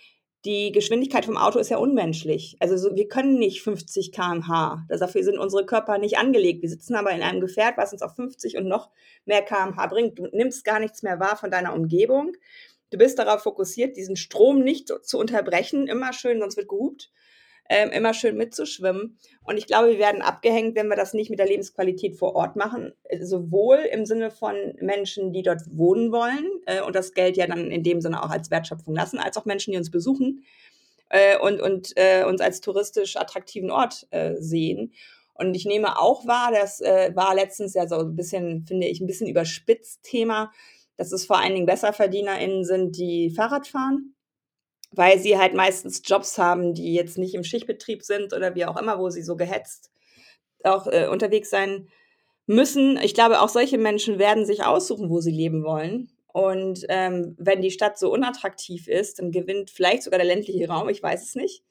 Die 0.48 0.72
Geschwindigkeit 0.72 1.26
vom 1.26 1.36
Auto 1.36 1.60
ist 1.60 1.68
ja 1.68 1.76
unmenschlich. 1.76 2.56
Also 2.62 2.78
so, 2.78 2.96
wir 2.96 3.10
können 3.10 3.38
nicht 3.38 3.62
50 3.64 4.14
km/h. 4.14 4.86
Dafür 4.88 5.22
sind 5.22 5.38
unsere 5.38 5.66
Körper 5.66 5.98
nicht 5.98 6.18
angelegt. 6.18 6.62
Wir 6.62 6.70
sitzen 6.70 6.96
aber 6.96 7.12
in 7.12 7.22
einem 7.22 7.42
Gefährt, 7.42 7.76
was 7.76 7.92
uns 7.92 8.02
auf 8.02 8.16
50 8.16 8.56
und 8.56 8.66
noch 8.66 8.90
mehr 9.26 9.42
km/h 9.42 9.86
bringt. 9.88 10.18
Du 10.18 10.28
nimmst 10.32 10.64
gar 10.64 10.80
nichts 10.80 11.04
mehr 11.04 11.20
wahr 11.20 11.36
von 11.36 11.52
deiner 11.52 11.74
Umgebung. 11.74 12.32
Du 12.92 12.98
bist 12.98 13.20
darauf 13.20 13.44
fokussiert, 13.44 13.98
diesen 13.98 14.16
Strom 14.16 14.60
nicht 14.64 14.88
zu 14.88 15.20
unterbrechen. 15.20 15.86
Immer 15.86 16.14
schön, 16.14 16.40
sonst 16.40 16.56
wird 16.56 16.70
gehupt 16.70 17.12
ähm, 17.69 17.89
immer 17.91 18.13
schön 18.13 18.38
mitzuschwimmen. 18.38 19.17
Und 19.43 19.58
ich 19.58 19.67
glaube, 19.67 19.89
wir 19.89 19.99
werden 19.99 20.21
abgehängt, 20.21 20.75
wenn 20.75 20.88
wir 20.88 20.95
das 20.95 21.13
nicht 21.13 21.30
mit 21.30 21.39
der 21.39 21.47
Lebensqualität 21.47 22.15
vor 22.15 22.36
Ort 22.36 22.56
machen. 22.56 22.93
Sowohl 23.19 23.77
im 23.91 24.06
Sinne 24.06 24.32
von 24.32 24.56
Menschen, 24.80 25.34
die 25.34 25.43
dort 25.43 25.62
wohnen 25.71 26.12
wollen 26.12 26.45
äh, 26.65 26.82
und 26.82 26.95
das 26.95 27.13
Geld 27.13 27.38
ja 27.38 27.47
dann 27.47 27.71
in 27.71 27.84
dem 27.84 28.01
Sinne 28.01 28.23
auch 28.23 28.30
als 28.30 28.51
Wertschöpfung 28.51 28.95
lassen, 28.95 29.19
als 29.19 29.38
auch 29.38 29.45
Menschen, 29.45 29.71
die 29.71 29.77
uns 29.77 29.91
besuchen 29.91 30.43
äh, 31.10 31.38
und, 31.38 31.62
und 31.62 31.93
äh, 31.95 32.23
uns 32.23 32.41
als 32.41 32.62
touristisch 32.62 33.17
attraktiven 33.17 33.71
Ort 33.71 34.08
äh, 34.12 34.36
sehen. 34.39 34.93
Und 35.34 35.53
ich 35.56 35.65
nehme 35.65 35.99
auch 35.99 36.25
wahr, 36.25 36.51
das 36.51 36.82
äh, 36.82 37.12
war 37.13 37.36
letztens 37.36 37.73
ja 37.73 37.88
so 37.88 37.99
ein 37.99 38.15
bisschen, 38.15 38.65
finde 38.65 38.88
ich, 38.88 39.01
ein 39.01 39.08
bisschen 39.08 39.27
überspitzt 39.27 40.03
Thema, 40.03 40.51
dass 40.95 41.12
es 41.12 41.25
vor 41.25 41.39
allen 41.39 41.53
Dingen 41.53 41.67
BesserverdienerInnen 41.67 42.65
sind, 42.65 42.97
die 42.97 43.30
Fahrrad 43.30 43.67
fahren 43.67 44.15
weil 44.91 45.19
sie 45.19 45.38
halt 45.38 45.54
meistens 45.54 46.02
Jobs 46.06 46.38
haben, 46.38 46.73
die 46.73 46.93
jetzt 46.93 47.17
nicht 47.17 47.36
im 47.36 47.43
Schichtbetrieb 47.43 48.04
sind 48.04 48.34
oder 48.34 48.56
wie 48.56 48.65
auch 48.65 48.78
immer, 48.78 49.00
wo 49.00 49.10
sie 49.10 49.21
so 49.21 49.36
gehetzt 49.36 49.91
auch 50.63 50.88
äh, 50.88 51.08
unterwegs 51.08 51.50
sein 51.50 51.88
müssen. 52.45 52.97
Ich 52.97 53.13
glaube, 53.13 53.41
auch 53.41 53.50
solche 53.50 53.78
Menschen 53.78 54.19
werden 54.19 54.45
sich 54.45 54.63
aussuchen, 54.63 55.10
wo 55.10 55.19
sie 55.19 55.32
leben 55.32 55.63
wollen. 55.63 56.10
Und 56.28 56.86
ähm, 56.89 57.36
wenn 57.39 57.62
die 57.62 57.71
Stadt 57.71 57.97
so 57.97 58.12
unattraktiv 58.12 58.88
ist, 58.88 59.19
dann 59.19 59.32
gewinnt 59.32 59.69
vielleicht 59.69 60.04
sogar 60.04 60.19
der 60.19 60.28
ländliche 60.28 60.67
Raum, 60.67 60.89
ich 60.89 61.02
weiß 61.02 61.23
es 61.23 61.36
nicht. 61.36 61.63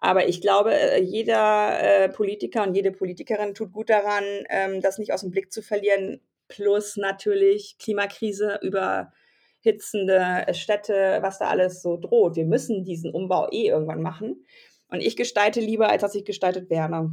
Aber 0.00 0.28
ich 0.28 0.40
glaube, 0.40 0.74
äh, 0.74 1.02
jeder 1.02 1.78
äh, 1.80 2.08
Politiker 2.08 2.62
und 2.62 2.74
jede 2.74 2.92
Politikerin 2.92 3.54
tut 3.54 3.72
gut 3.72 3.90
daran, 3.90 4.24
ähm, 4.48 4.80
das 4.80 4.98
nicht 4.98 5.12
aus 5.12 5.22
dem 5.22 5.30
Blick 5.30 5.52
zu 5.52 5.62
verlieren. 5.62 6.20
Plus 6.48 6.96
natürlich 6.96 7.76
Klimakrise 7.78 8.58
über 8.62 9.12
hitzende 9.60 10.46
Städte, 10.52 11.18
was 11.20 11.38
da 11.38 11.48
alles 11.48 11.82
so 11.82 11.96
droht. 11.96 12.36
Wir 12.36 12.46
müssen 12.46 12.84
diesen 12.84 13.12
Umbau 13.12 13.48
eh 13.50 13.68
irgendwann 13.68 14.02
machen. 14.02 14.44
Und 14.88 15.00
ich 15.00 15.16
gestalte 15.16 15.60
lieber, 15.60 15.90
als 15.90 16.02
dass 16.02 16.14
ich 16.14 16.24
gestaltet 16.24 16.70
werde. 16.70 17.10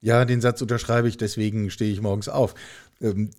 Ja, 0.00 0.24
den 0.24 0.40
Satz 0.40 0.62
unterschreibe 0.62 1.08
ich, 1.08 1.16
deswegen 1.16 1.70
stehe 1.70 1.92
ich 1.92 2.00
morgens 2.00 2.28
auf. 2.28 2.54
Ähm, 3.00 3.30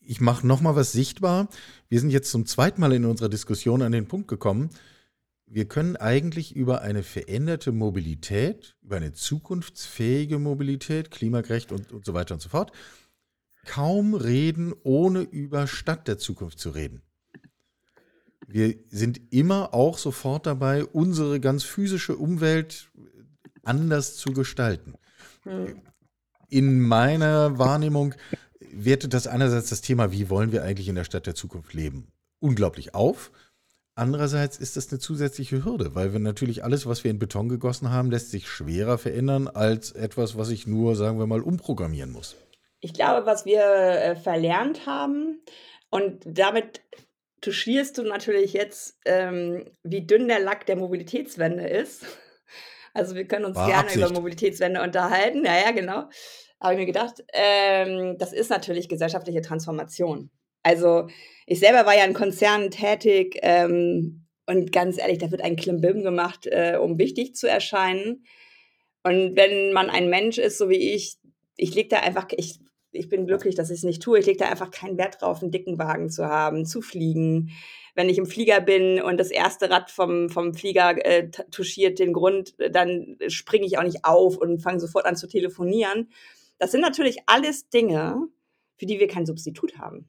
ich 0.00 0.20
mache 0.20 0.46
nochmal 0.46 0.76
was 0.76 0.92
sichtbar. 0.92 1.48
Wir 1.88 1.98
sind 2.00 2.10
jetzt 2.10 2.30
zum 2.30 2.46
zweiten 2.46 2.80
Mal 2.80 2.92
in 2.92 3.04
unserer 3.04 3.28
Diskussion 3.28 3.82
an 3.82 3.92
den 3.92 4.06
Punkt 4.06 4.28
gekommen. 4.28 4.70
Wir 5.46 5.66
können 5.66 5.96
eigentlich 5.96 6.54
über 6.54 6.82
eine 6.82 7.02
veränderte 7.02 7.72
Mobilität, 7.72 8.76
über 8.82 8.96
eine 8.96 9.12
zukunftsfähige 9.12 10.38
Mobilität, 10.38 11.10
klimagerecht 11.10 11.72
und, 11.72 11.92
und 11.92 12.04
so 12.04 12.14
weiter 12.14 12.34
und 12.34 12.40
so 12.40 12.48
fort, 12.48 12.72
kaum 13.66 14.14
reden, 14.14 14.74
ohne 14.82 15.20
über 15.20 15.66
Stadt 15.66 16.08
der 16.08 16.18
Zukunft 16.18 16.58
zu 16.58 16.70
reden. 16.70 17.02
Wir 18.46 18.76
sind 18.88 19.20
immer 19.32 19.74
auch 19.74 19.98
sofort 19.98 20.46
dabei, 20.46 20.84
unsere 20.84 21.40
ganz 21.40 21.64
physische 21.64 22.16
Umwelt 22.16 22.90
anders 23.64 24.16
zu 24.16 24.32
gestalten. 24.32 24.94
Hm. 25.42 25.82
In 26.48 26.80
meiner 26.80 27.58
Wahrnehmung 27.58 28.14
wertet 28.60 29.14
das 29.14 29.26
einerseits 29.26 29.68
das 29.70 29.80
Thema, 29.80 30.12
wie 30.12 30.30
wollen 30.30 30.52
wir 30.52 30.62
eigentlich 30.62 30.88
in 30.88 30.94
der 30.94 31.04
Stadt 31.04 31.26
der 31.26 31.34
Zukunft 31.34 31.74
leben, 31.74 32.06
unglaublich 32.38 32.94
auf. 32.94 33.32
Andererseits 33.96 34.58
ist 34.58 34.76
das 34.76 34.90
eine 34.90 35.00
zusätzliche 35.00 35.64
Hürde, 35.64 35.94
weil 35.94 36.12
wir 36.12 36.20
natürlich 36.20 36.62
alles, 36.62 36.86
was 36.86 37.02
wir 37.02 37.10
in 37.10 37.18
Beton 37.18 37.48
gegossen 37.48 37.90
haben, 37.90 38.10
lässt 38.10 38.30
sich 38.30 38.48
schwerer 38.48 38.98
verändern 38.98 39.48
als 39.48 39.90
etwas, 39.90 40.36
was 40.36 40.50
ich 40.50 40.66
nur, 40.66 40.94
sagen 40.94 41.18
wir 41.18 41.26
mal, 41.26 41.40
umprogrammieren 41.40 42.12
muss. 42.12 42.36
Ich 42.86 42.94
glaube, 42.94 43.26
was 43.26 43.44
wir 43.44 43.64
äh, 43.64 44.14
verlernt 44.14 44.86
haben, 44.86 45.42
und 45.90 46.22
damit 46.24 46.82
touchierst 47.40 47.98
du 47.98 48.04
natürlich 48.04 48.52
jetzt, 48.52 48.98
ähm, 49.06 49.64
wie 49.82 50.06
dünn 50.06 50.28
der 50.28 50.38
Lack 50.38 50.66
der 50.66 50.76
Mobilitätswende 50.76 51.66
ist. 51.66 52.06
Also 52.94 53.16
wir 53.16 53.26
können 53.26 53.44
uns 53.44 53.56
War 53.56 53.66
gerne 53.66 53.88
Absicht. 53.88 54.04
über 54.04 54.14
Mobilitätswende 54.14 54.82
unterhalten. 54.82 55.44
Ja, 55.44 55.58
ja, 55.58 55.70
genau. 55.72 56.08
Habe 56.60 56.74
ich 56.74 56.78
mir 56.78 56.86
gedacht. 56.86 57.24
Ähm, 57.32 58.16
das 58.18 58.32
ist 58.32 58.50
natürlich 58.50 58.88
gesellschaftliche 58.88 59.42
Transformation. 59.42 60.30
Also 60.62 61.08
ich 61.46 61.58
selber 61.58 61.86
war 61.86 61.96
ja 61.96 62.04
in 62.04 62.14
Konzernen 62.14 62.70
tätig 62.70 63.38
ähm, 63.42 64.26
und 64.46 64.70
ganz 64.70 64.96
ehrlich, 64.96 65.18
da 65.18 65.30
wird 65.32 65.42
ein 65.42 65.56
Klimbim 65.56 66.04
gemacht, 66.04 66.46
äh, 66.46 66.78
um 66.80 66.98
wichtig 66.98 67.34
zu 67.34 67.48
erscheinen. 67.48 68.24
Und 69.02 69.36
wenn 69.36 69.72
man 69.72 69.90
ein 69.90 70.08
Mensch 70.08 70.38
ist, 70.38 70.58
so 70.58 70.68
wie 70.68 70.94
ich, 70.94 71.16
ich 71.56 71.74
lege 71.74 71.88
da 71.88 71.98
einfach, 71.98 72.28
ich 72.36 72.60
ich 72.96 73.08
bin 73.08 73.26
glücklich, 73.26 73.54
dass 73.54 73.70
ich 73.70 73.78
es 73.78 73.84
nicht 73.84 74.02
tue. 74.02 74.18
Ich 74.18 74.26
lege 74.26 74.38
da 74.38 74.48
einfach 74.48 74.70
keinen 74.70 74.98
Wert 74.98 75.20
drauf, 75.20 75.42
einen 75.42 75.50
dicken 75.50 75.78
Wagen 75.78 76.10
zu 76.10 76.26
haben, 76.26 76.66
zu 76.66 76.82
fliegen. 76.82 77.50
Wenn 77.94 78.08
ich 78.08 78.18
im 78.18 78.26
Flieger 78.26 78.60
bin 78.60 79.00
und 79.00 79.18
das 79.18 79.30
erste 79.30 79.70
Rad 79.70 79.90
vom, 79.90 80.28
vom 80.28 80.54
Flieger 80.54 81.04
äh, 81.04 81.30
touchiert 81.30 81.98
den 81.98 82.12
Grund, 82.12 82.54
dann 82.72 83.16
springe 83.28 83.66
ich 83.66 83.78
auch 83.78 83.82
nicht 83.82 84.04
auf 84.04 84.36
und 84.36 84.60
fange 84.60 84.80
sofort 84.80 85.06
an 85.06 85.16
zu 85.16 85.28
telefonieren. 85.28 86.10
Das 86.58 86.72
sind 86.72 86.80
natürlich 86.80 87.18
alles 87.26 87.68
Dinge, 87.68 88.28
für 88.76 88.86
die 88.86 88.98
wir 88.98 89.08
kein 89.08 89.26
Substitut 89.26 89.78
haben. 89.78 90.08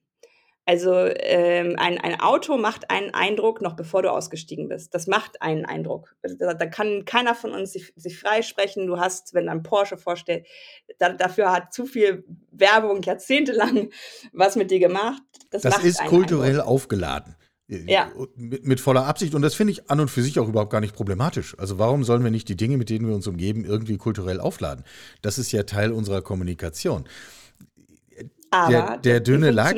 Also 0.68 0.94
ähm, 0.94 1.76
ein, 1.78 1.98
ein 1.98 2.20
Auto 2.20 2.58
macht 2.58 2.92
einen 2.92 3.14
Eindruck, 3.14 3.62
noch 3.62 3.78
bevor 3.78 4.02
du 4.02 4.12
ausgestiegen 4.12 4.68
bist. 4.68 4.94
Das 4.94 5.08
macht 5.08 5.42
einen 5.42 5.66
Eindruck. 5.66 6.14
Also 6.22 6.36
da, 6.38 6.54
da 6.54 6.66
kann 6.66 7.06
keiner 7.06 7.36
von 7.36 7.54
uns 7.54 7.72
sich, 7.72 7.94
sich 7.96 8.20
freisprechen. 8.20 8.86
Du 8.86 9.00
hast, 9.00 9.34
wenn 9.34 9.48
ein 9.48 9.64
Porsche 9.64 9.98
vorstellt, 9.98 10.46
da, 11.00 11.14
dafür 11.14 11.54
hat 11.54 11.74
zu 11.74 11.86
viel 11.86 12.26
Werbung 12.52 13.02
jahrzehntelang 13.02 13.92
was 14.34 14.58
mit 14.58 14.70
dir 14.70 14.80
gemacht. 14.80 15.22
Das, 15.52 15.62
das 15.62 15.86
ist 15.86 16.04
kulturell 16.04 16.60
Eindruck. 16.60 16.68
aufgeladen. 16.68 17.38
Ja. 17.70 18.12
Mit, 18.36 18.66
mit, 18.66 18.82
voller 18.82 19.06
Absicht. 19.06 19.36
Und 19.36 19.44
das 19.44 19.56
finde 19.56 19.72
ich 19.72 19.90
an 19.90 20.02
und 20.02 20.10
für 20.10 20.22
sich 20.22 20.38
auch 20.38 20.50
überhaupt 20.50 20.72
gar 20.72 20.82
nicht 20.82 20.96
problematisch. 20.96 21.58
Also 21.58 21.80
warum 21.80 22.04
sollen 22.04 22.26
wir 22.26 22.32
nicht 22.32 22.50
die 22.50 22.58
Dinge, 22.58 22.76
mit 22.76 22.90
denen 22.90 23.08
wir 23.08 23.16
uns 23.16 23.26
umgeben, 23.28 23.64
irgendwie 23.64 23.96
kulturell 23.96 24.42
aufladen? 24.42 24.84
Das 25.22 25.38
ist 25.38 25.54
ja 25.54 25.64
Teil 25.64 25.94
unserer 25.94 26.22
Kommunikation. 26.22 27.08
Aber 28.52 28.72
der, 28.72 28.98
der 28.98 29.20
dünne 29.22 29.52
Lack 29.52 29.78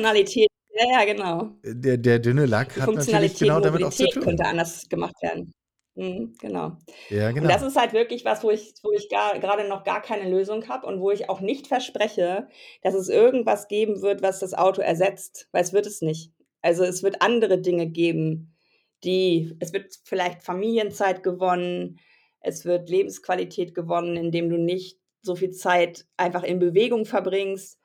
ja, 0.74 1.00
ja, 1.00 1.04
genau. 1.04 1.50
Der, 1.64 1.96
der 1.96 2.18
dünne 2.18 2.46
Lack 2.46 2.74
Die 2.74 2.82
hat 2.82 2.94
natürlich 2.94 3.38
genau 3.38 3.60
damit 3.60 3.82
auch 3.82 3.92
zu 3.92 4.06
tun. 4.08 4.22
könnte 4.22 4.44
anders 4.44 4.88
gemacht 4.88 5.14
werden. 5.22 5.52
Mhm, 5.96 6.34
genau. 6.38 6.76
Ja, 7.08 7.30
genau. 7.32 7.42
Und 7.42 7.52
das 7.52 7.62
ist 7.62 7.76
halt 7.76 7.92
wirklich 7.92 8.24
was, 8.24 8.42
wo 8.44 8.50
ich, 8.50 8.72
wo 8.82 8.92
ich 8.92 9.08
gerade 9.08 9.68
noch 9.68 9.84
gar 9.84 10.00
keine 10.00 10.30
Lösung 10.30 10.68
habe 10.68 10.86
und 10.86 11.00
wo 11.00 11.10
ich 11.10 11.28
auch 11.28 11.40
nicht 11.40 11.66
verspreche, 11.66 12.48
dass 12.82 12.94
es 12.94 13.08
irgendwas 13.08 13.68
geben 13.68 14.00
wird, 14.00 14.22
was 14.22 14.38
das 14.38 14.54
Auto 14.54 14.80
ersetzt, 14.80 15.48
weil 15.52 15.62
es 15.62 15.72
wird 15.72 15.86
es 15.86 16.00
nicht. 16.00 16.32
Also 16.62 16.84
es 16.84 17.02
wird 17.02 17.22
andere 17.22 17.60
Dinge 17.60 17.88
geben, 17.88 18.56
die, 19.02 19.56
es 19.60 19.72
wird 19.72 19.98
vielleicht 20.04 20.42
Familienzeit 20.42 21.22
gewonnen, 21.22 21.98
es 22.40 22.64
wird 22.64 22.88
Lebensqualität 22.88 23.74
gewonnen, 23.74 24.16
indem 24.16 24.48
du 24.48 24.56
nicht 24.56 24.98
so 25.22 25.34
viel 25.34 25.50
Zeit 25.50 26.06
einfach 26.16 26.44
in 26.44 26.58
Bewegung 26.58 27.04
verbringst, 27.04 27.78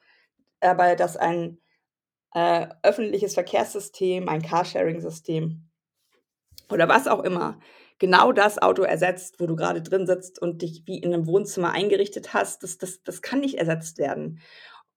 aber 0.62 0.95
dass 0.95 1.17
ein 1.17 1.58
äh, 2.36 2.67
öffentliches 2.84 3.34
Verkehrssystem, 3.34 4.28
ein 4.28 4.41
Carsharing-System 4.41 5.69
oder 6.69 6.89
was 6.89 7.08
auch 7.08 7.24
immer, 7.24 7.60
genau 7.98 8.34
das 8.34 8.62
Auto 8.62 8.84
ersetzt, 8.84 9.39
wo 9.39 9.48
du 9.48 9.56
gerade 9.56 9.82
drin 9.82 10.06
sitzt 10.06 10.41
und 10.41 10.62
dich 10.62 10.84
wie 10.86 10.98
in 10.98 11.13
einem 11.13 11.28
Wohnzimmer 11.28 11.71
eingerichtet 11.71 12.34
hast, 12.34 12.62
das, 12.62 12.78
das, 12.78 13.02
das 13.04 13.21
kann 13.21 13.39
nicht 13.39 13.58
ersetzt 13.58 13.98
werden. 14.00 14.41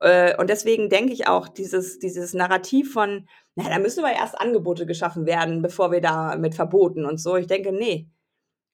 Äh, 0.01 0.37
und 0.37 0.51
deswegen 0.51 0.91
denke 0.91 1.13
ich 1.13 1.29
auch, 1.29 1.47
dieses, 1.47 2.01
dieses 2.01 2.35
Narrativ 2.35 2.93
von, 2.93 3.29
na, 3.55 3.69
da 3.69 3.79
müssen 3.79 4.05
aber 4.05 4.13
erst 4.13 4.41
Angebote 4.41 4.85
geschaffen 4.85 5.25
werden, 5.25 5.63
bevor 5.63 5.93
wir 5.93 6.01
da 6.01 6.35
mit 6.37 6.57
verboten 6.57 7.05
und 7.05 7.19
so. 7.19 7.37
Ich 7.37 7.47
denke, 7.47 7.71
nee. 7.73 8.11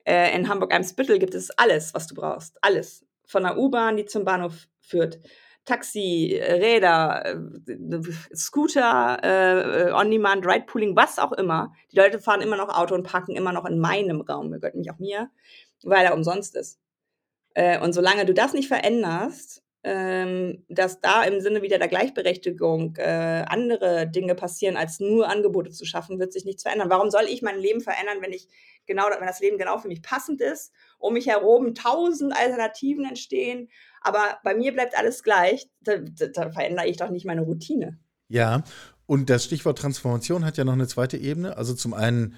Äh, 0.07 0.35
in 0.35 0.49
Hamburg-Eimsbüttel 0.49 1.19
gibt 1.19 1.35
es 1.35 1.51
alles, 1.51 1.93
was 1.93 2.07
du 2.07 2.15
brauchst. 2.15 2.57
Alles. 2.63 3.05
Von 3.27 3.43
der 3.43 3.59
U-Bahn, 3.59 3.99
die 3.99 4.07
zum 4.07 4.25
Bahnhof 4.25 4.69
führt, 4.81 5.21
Taxi, 5.65 6.41
Räder, 6.43 7.25
äh, 7.25 8.35
Scooter, 8.35 9.19
äh, 9.23 9.93
On-Demand, 9.93 10.47
Ride-Pooling, 10.47 10.97
was 10.97 11.19
auch 11.19 11.33
immer. 11.33 11.73
Die 11.93 11.97
Leute 11.97 12.19
fahren 12.19 12.43
immer 12.43 12.57
noch 12.57 12.69
Auto 12.69 12.95
und 12.95 13.05
parken 13.05 13.35
immer 13.35 13.53
noch 13.53 13.65
in 13.65 13.79
meinem 13.79 14.21
Raum. 14.21 14.51
Gehört 14.53 14.75
nämlich 14.75 14.91
auch 14.91 14.99
mir. 14.99 15.31
weil 15.83 16.05
er 16.05 16.15
umsonst 16.15 16.57
ist. 16.57 16.79
Äh, 17.55 17.81
und 17.81 17.93
solange 17.93 18.27
du 18.27 18.35
das 18.35 18.53
nicht 18.53 18.69
veränderst, 18.69 19.63
ähm, 19.85 20.65
dass 20.69 21.01
da 21.01 21.25
im 21.25 21.41
Sinne 21.41 21.61
wieder 21.61 21.79
der 21.79 21.89
Gleichberechtigung 21.89 22.97
äh, 22.97 23.45
andere 23.47 24.09
Dinge 24.09 24.35
passieren, 24.35 24.79
als 24.79 24.99
nur 24.99 25.29
Angebote 25.29 25.71
zu 25.71 25.85
schaffen, 25.85 26.19
wird 26.19 26.33
sich 26.33 26.47
nichts 26.47 26.63
verändern. 26.63 26.89
Warum 26.89 27.11
soll 27.11 27.25
ich 27.29 27.43
mein 27.43 27.59
Leben 27.59 27.83
verändern, 27.83 28.19
wenn 28.23 28.33
ich 28.33 28.49
genau, 28.87 29.05
wenn 29.11 29.27
das 29.27 29.41
Leben 29.41 29.59
genau 29.59 29.77
für 29.77 29.89
mich 29.89 30.03
passend 30.03 30.41
ist, 30.41 30.73
um 30.99 31.13
mich 31.13 31.27
herum 31.27 31.75
tausend 31.75 32.35
Alternativen 32.35 33.05
entstehen, 33.05 33.69
aber 34.05 34.39
bei 34.45 34.55
mir 34.55 34.73
bleibt 34.73 34.97
alles 34.97 35.23
gleich, 35.23 35.69
da, 35.81 35.99
da, 35.99 36.27
da 36.29 36.51
verändere 36.51 36.87
ich 36.87 36.97
doch 36.97 37.11
nicht 37.11 37.27
meine 37.27 37.43
Routine. 37.43 37.99
Ja, 38.29 38.63
und 39.07 39.29
das 39.29 39.45
Stichwort 39.45 39.79
Transformation 39.79 40.45
hat 40.45 40.57
ja 40.57 40.65
noch 40.65 40.73
eine 40.73 40.87
zweite 40.87 41.17
Ebene. 41.17 41.57
Also 41.57 41.75
zum 41.75 41.93
einen 41.93 42.37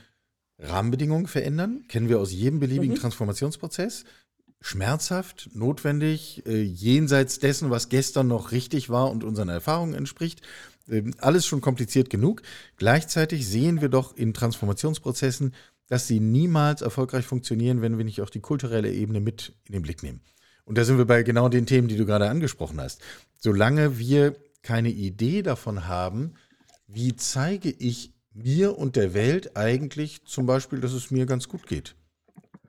Rahmenbedingungen 0.58 1.26
verändern, 1.26 1.84
kennen 1.88 2.08
wir 2.08 2.18
aus 2.18 2.32
jedem 2.32 2.60
beliebigen 2.60 2.94
mhm. 2.94 3.00
Transformationsprozess 3.00 4.04
schmerzhaft, 4.60 5.50
notwendig, 5.52 6.44
äh, 6.46 6.62
jenseits 6.62 7.38
dessen, 7.38 7.70
was 7.70 7.88
gestern 7.88 8.26
noch 8.26 8.52
richtig 8.52 8.90
war 8.90 9.10
und 9.10 9.22
unseren 9.22 9.48
Erfahrungen 9.48 9.94
entspricht. 9.94 10.40
Ähm, 10.88 11.14
alles 11.18 11.46
schon 11.46 11.60
kompliziert 11.60 12.10
genug. 12.10 12.42
Gleichzeitig 12.76 13.46
sehen 13.46 13.80
wir 13.80 13.88
doch 13.88 14.16
in 14.16 14.34
Transformationsprozessen, 14.34 15.54
dass 15.88 16.08
sie 16.08 16.20
niemals 16.20 16.82
erfolgreich 16.82 17.26
funktionieren, 17.26 17.80
wenn 17.80 17.96
wir 17.96 18.04
nicht 18.04 18.20
auch 18.22 18.30
die 18.30 18.40
kulturelle 18.40 18.92
Ebene 18.92 19.20
mit 19.20 19.52
in 19.66 19.72
den 19.72 19.82
Blick 19.82 20.02
nehmen. 20.02 20.20
Und 20.66 20.76
da 20.76 20.84
sind 20.84 20.98
wir 20.98 21.06
bei 21.06 21.22
genau 21.22 21.48
den 21.48 21.64
Themen, 21.64 21.88
die 21.88 21.96
du 21.96 22.04
gerade 22.04 22.28
angesprochen 22.28 22.80
hast. 22.80 23.00
Solange 23.38 23.98
wir 23.98 24.34
keine 24.62 24.90
Idee 24.90 25.42
davon 25.42 25.86
haben, 25.86 26.34
wie 26.88 27.16
zeige 27.16 27.70
ich 27.70 28.12
mir 28.34 28.76
und 28.76 28.96
der 28.96 29.14
Welt 29.14 29.56
eigentlich 29.56 30.24
zum 30.26 30.44
Beispiel, 30.44 30.80
dass 30.80 30.92
es 30.92 31.10
mir 31.10 31.24
ganz 31.24 31.48
gut 31.48 31.66
geht. 31.66 31.94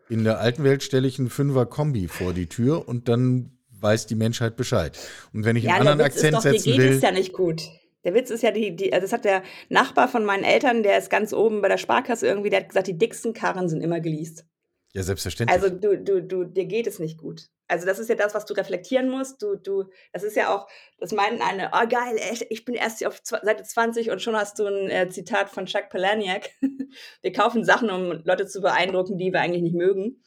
In 0.10 0.24
der 0.24 0.40
alten 0.40 0.64
Welt 0.64 0.84
stelle 0.84 1.08
ich 1.08 1.20
einen 1.20 1.30
Fünfer-Kombi 1.30 2.08
vor 2.08 2.34
die 2.34 2.48
Tür 2.48 2.88
und 2.88 3.10
dann 3.10 3.58
weiß 3.72 4.06
die 4.06 4.16
Menschheit 4.16 4.56
Bescheid. 4.56 4.98
Und 5.34 5.44
wenn 5.44 5.56
ich 5.56 5.66
ja, 5.66 5.74
einen 5.74 5.88
anderen 5.88 6.08
Akzent 6.08 6.36
doch, 6.36 6.42
setzen 6.42 6.64
dir 6.64 6.76
geht 6.76 6.82
will. 6.82 6.92
ist 6.94 7.04
ja 7.04 7.12
nicht 7.12 7.34
gut. 7.34 7.64
Der 8.04 8.14
Witz 8.14 8.30
ist 8.30 8.42
ja, 8.42 8.52
die, 8.52 8.76
die, 8.76 8.94
also 8.94 9.04
das 9.04 9.12
hat 9.12 9.26
der 9.26 9.44
Nachbar 9.70 10.08
von 10.08 10.24
meinen 10.24 10.44
Eltern, 10.44 10.82
der 10.84 10.98
ist 10.98 11.10
ganz 11.10 11.34
oben 11.34 11.62
bei 11.62 11.68
der 11.68 11.78
Sparkasse 11.78 12.26
irgendwie, 12.26 12.50
der 12.50 12.62
hat 12.62 12.70
gesagt, 12.70 12.88
die 12.88 12.98
dicksten 12.98 13.34
Karren 13.34 13.68
sind 13.68 13.82
immer 13.82 14.00
geleast. 14.00 14.46
Ja, 14.94 15.04
selbstverständlich. 15.04 15.62
Also 15.62 15.76
du, 15.76 15.98
du, 15.98 16.22
du, 16.24 16.46
dir 16.46 16.66
geht 16.66 16.88
es 16.88 17.00
nicht 17.00 17.18
gut. 17.18 17.50
Also 17.68 17.86
das 17.86 18.00
ist 18.00 18.10
ja 18.10 18.16
das, 18.16 18.34
was 18.34 18.46
du 18.46 18.54
reflektieren 18.54 19.10
musst. 19.10 19.42
Du, 19.42 19.56
du, 19.56 19.86
das 20.14 20.24
ist 20.24 20.36
ja 20.36 20.56
auch, 20.56 20.68
das 21.00 21.12
meinen 21.12 21.42
eine, 21.42 21.72
oh 21.74 21.88
geil, 21.88 22.20
ich 22.50 22.66
bin 22.66 22.76
erst 22.76 23.06
auf 23.06 23.20
Seite 23.24 23.64
20 23.64 24.10
und 24.10 24.22
schon 24.22 24.36
hast 24.36 24.60
du 24.60 24.66
ein 24.66 24.90
äh, 24.90 25.10
Zitat 25.10 25.50
von 25.50 25.66
Chuck 25.66 25.90
Palahniuk. 25.90 26.44
wir 27.22 27.32
kaufen 27.34 27.64
Sachen, 27.64 27.90
um 27.90 28.24
Leute 28.24 28.48
zu 28.48 28.62
beeindrucken, 28.62 29.18
die 29.18 29.34
wir 29.34 29.42
eigentlich 29.42 29.64
nicht 29.64 29.76
mögen. 29.76 30.24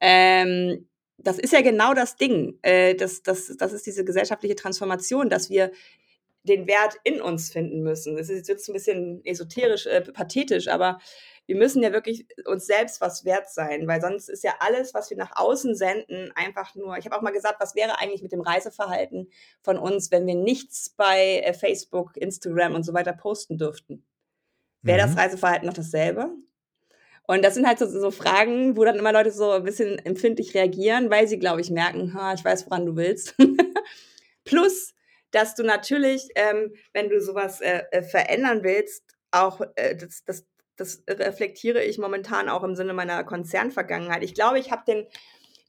Ähm, 0.00 0.88
das 1.18 1.38
ist 1.38 1.52
ja 1.52 1.62
genau 1.62 1.94
das 1.94 2.16
Ding. 2.16 2.58
Äh, 2.62 2.94
das, 2.94 3.22
das, 3.22 3.56
das 3.56 3.72
ist 3.72 3.86
diese 3.86 4.04
gesellschaftliche 4.04 4.56
Transformation, 4.56 5.30
dass 5.30 5.48
wir 5.48 5.70
den 6.44 6.66
Wert 6.66 6.96
in 7.04 7.20
uns 7.20 7.52
finden 7.52 7.82
müssen. 7.82 8.16
Das 8.16 8.28
ist 8.28 8.48
jetzt 8.48 8.68
ein 8.68 8.72
bisschen 8.72 9.24
esoterisch, 9.24 9.86
äh, 9.86 10.00
pathetisch, 10.00 10.68
aber 10.68 10.98
wir 11.46 11.56
müssen 11.56 11.82
ja 11.82 11.92
wirklich 11.92 12.26
uns 12.46 12.66
selbst 12.66 13.00
was 13.00 13.24
wert 13.24 13.50
sein, 13.50 13.86
weil 13.88 14.00
sonst 14.00 14.28
ist 14.28 14.44
ja 14.44 14.54
alles, 14.60 14.94
was 14.94 15.10
wir 15.10 15.16
nach 15.16 15.32
außen 15.34 15.74
senden, 15.74 16.30
einfach 16.34 16.74
nur. 16.74 16.96
Ich 16.98 17.04
habe 17.04 17.16
auch 17.16 17.22
mal 17.22 17.32
gesagt, 17.32 17.56
was 17.60 17.74
wäre 17.74 17.98
eigentlich 17.98 18.22
mit 18.22 18.32
dem 18.32 18.40
Reiseverhalten 18.40 19.30
von 19.62 19.76
uns, 19.76 20.10
wenn 20.10 20.26
wir 20.26 20.36
nichts 20.36 20.90
bei 20.90 21.40
äh, 21.40 21.52
Facebook, 21.52 22.16
Instagram 22.16 22.74
und 22.74 22.84
so 22.84 22.94
weiter 22.94 23.12
posten 23.12 23.58
dürften? 23.58 24.04
Wäre 24.82 25.06
mhm. 25.06 25.10
das 25.10 25.16
Reiseverhalten 25.16 25.66
noch 25.66 25.74
dasselbe? 25.74 26.30
Und 27.24 27.42
das 27.42 27.54
sind 27.54 27.66
halt 27.66 27.78
so, 27.78 27.86
so, 27.86 28.10
Fragen, 28.10 28.76
wo 28.76 28.84
dann 28.84 28.98
immer 28.98 29.12
Leute 29.12 29.30
so 29.30 29.52
ein 29.52 29.64
bisschen 29.64 29.98
empfindlich 29.98 30.54
reagieren, 30.54 31.08
weil 31.08 31.28
sie, 31.28 31.38
glaube 31.38 31.60
ich, 31.60 31.70
merken, 31.70 32.14
ha, 32.14 32.34
ich 32.34 32.44
weiß, 32.44 32.66
woran 32.66 32.84
du 32.84 32.96
willst. 32.96 33.36
Plus, 34.44 34.94
dass 35.30 35.54
du 35.54 35.62
natürlich, 35.62 36.28
ähm, 36.34 36.72
wenn 36.92 37.08
du 37.08 37.20
sowas 37.20 37.60
äh, 37.60 37.82
äh, 37.92 38.02
verändern 38.02 38.64
willst, 38.64 39.04
auch 39.30 39.60
äh, 39.76 39.96
das, 39.96 40.24
das 40.24 40.44
das 40.82 41.04
reflektiere 41.08 41.82
ich 41.82 41.98
momentan 41.98 42.48
auch 42.48 42.64
im 42.64 42.74
Sinne 42.74 42.92
meiner 42.92 43.22
Konzernvergangenheit. 43.24 44.24
Ich 44.24 44.34
glaube, 44.34 44.58
ich 44.58 44.70
habe 44.70 44.82
den, 44.86 45.06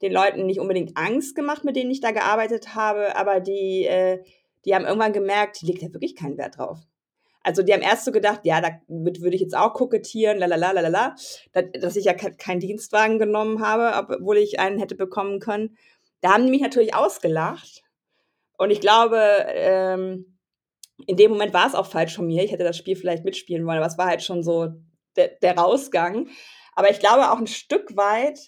den 0.01 0.11
Leuten 0.11 0.45
nicht 0.45 0.59
unbedingt 0.59 0.97
Angst 0.97 1.35
gemacht, 1.35 1.63
mit 1.63 1.75
denen 1.75 1.91
ich 1.91 2.01
da 2.01 2.11
gearbeitet 2.11 2.75
habe, 2.75 3.15
aber 3.15 3.39
die, 3.39 3.85
äh, 3.85 4.23
die 4.65 4.73
haben 4.73 4.85
irgendwann 4.85 5.13
gemerkt, 5.13 5.61
die 5.61 5.67
legt 5.67 5.81
ja 5.81 5.93
wirklich 5.93 6.15
keinen 6.15 6.37
Wert 6.37 6.57
drauf. 6.57 6.79
Also 7.43 7.61
die 7.61 7.73
haben 7.73 7.81
erst 7.81 8.05
so 8.05 8.11
gedacht, 8.11 8.41
ja, 8.43 8.61
damit 8.61 9.21
würde 9.21 9.35
ich 9.35 9.41
jetzt 9.41 9.55
auch 9.55 9.73
kokettieren, 9.73 10.37
lalala, 10.37 11.15
dass 11.73 11.95
ich 11.97 12.05
ja 12.05 12.13
keinen 12.13 12.61
Dienstwagen 12.61 13.19
genommen 13.19 13.61
habe, 13.61 13.91
obwohl 13.97 14.37
ich 14.37 14.59
einen 14.59 14.79
hätte 14.79 14.95
bekommen 14.95 15.39
können. 15.39 15.77
Da 16.21 16.33
haben 16.33 16.45
die 16.45 16.51
mich 16.51 16.61
natürlich 16.61 16.95
ausgelacht. 16.95 17.83
Und 18.57 18.71
ich 18.71 18.79
glaube, 18.79 19.19
ähm, 19.49 20.37
in 21.05 21.17
dem 21.17 21.31
Moment 21.31 21.53
war 21.53 21.67
es 21.67 21.75
auch 21.75 21.85
falsch 21.85 22.15
von 22.15 22.27
mir. 22.27 22.43
Ich 22.43 22.53
hätte 22.53 22.63
das 22.63 22.77
Spiel 22.77 22.95
vielleicht 22.95 23.25
mitspielen 23.25 23.65
wollen, 23.65 23.77
aber 23.77 23.87
es 23.87 23.97
war 23.97 24.07
halt 24.07 24.23
schon 24.23 24.41
so 24.41 24.69
der, 25.15 25.29
der 25.29 25.57
Rausgang. 25.57 26.29
Aber 26.75 26.89
ich 26.89 26.99
glaube 26.99 27.31
auch 27.31 27.37
ein 27.37 27.47
Stück 27.47 27.95
weit 27.95 28.39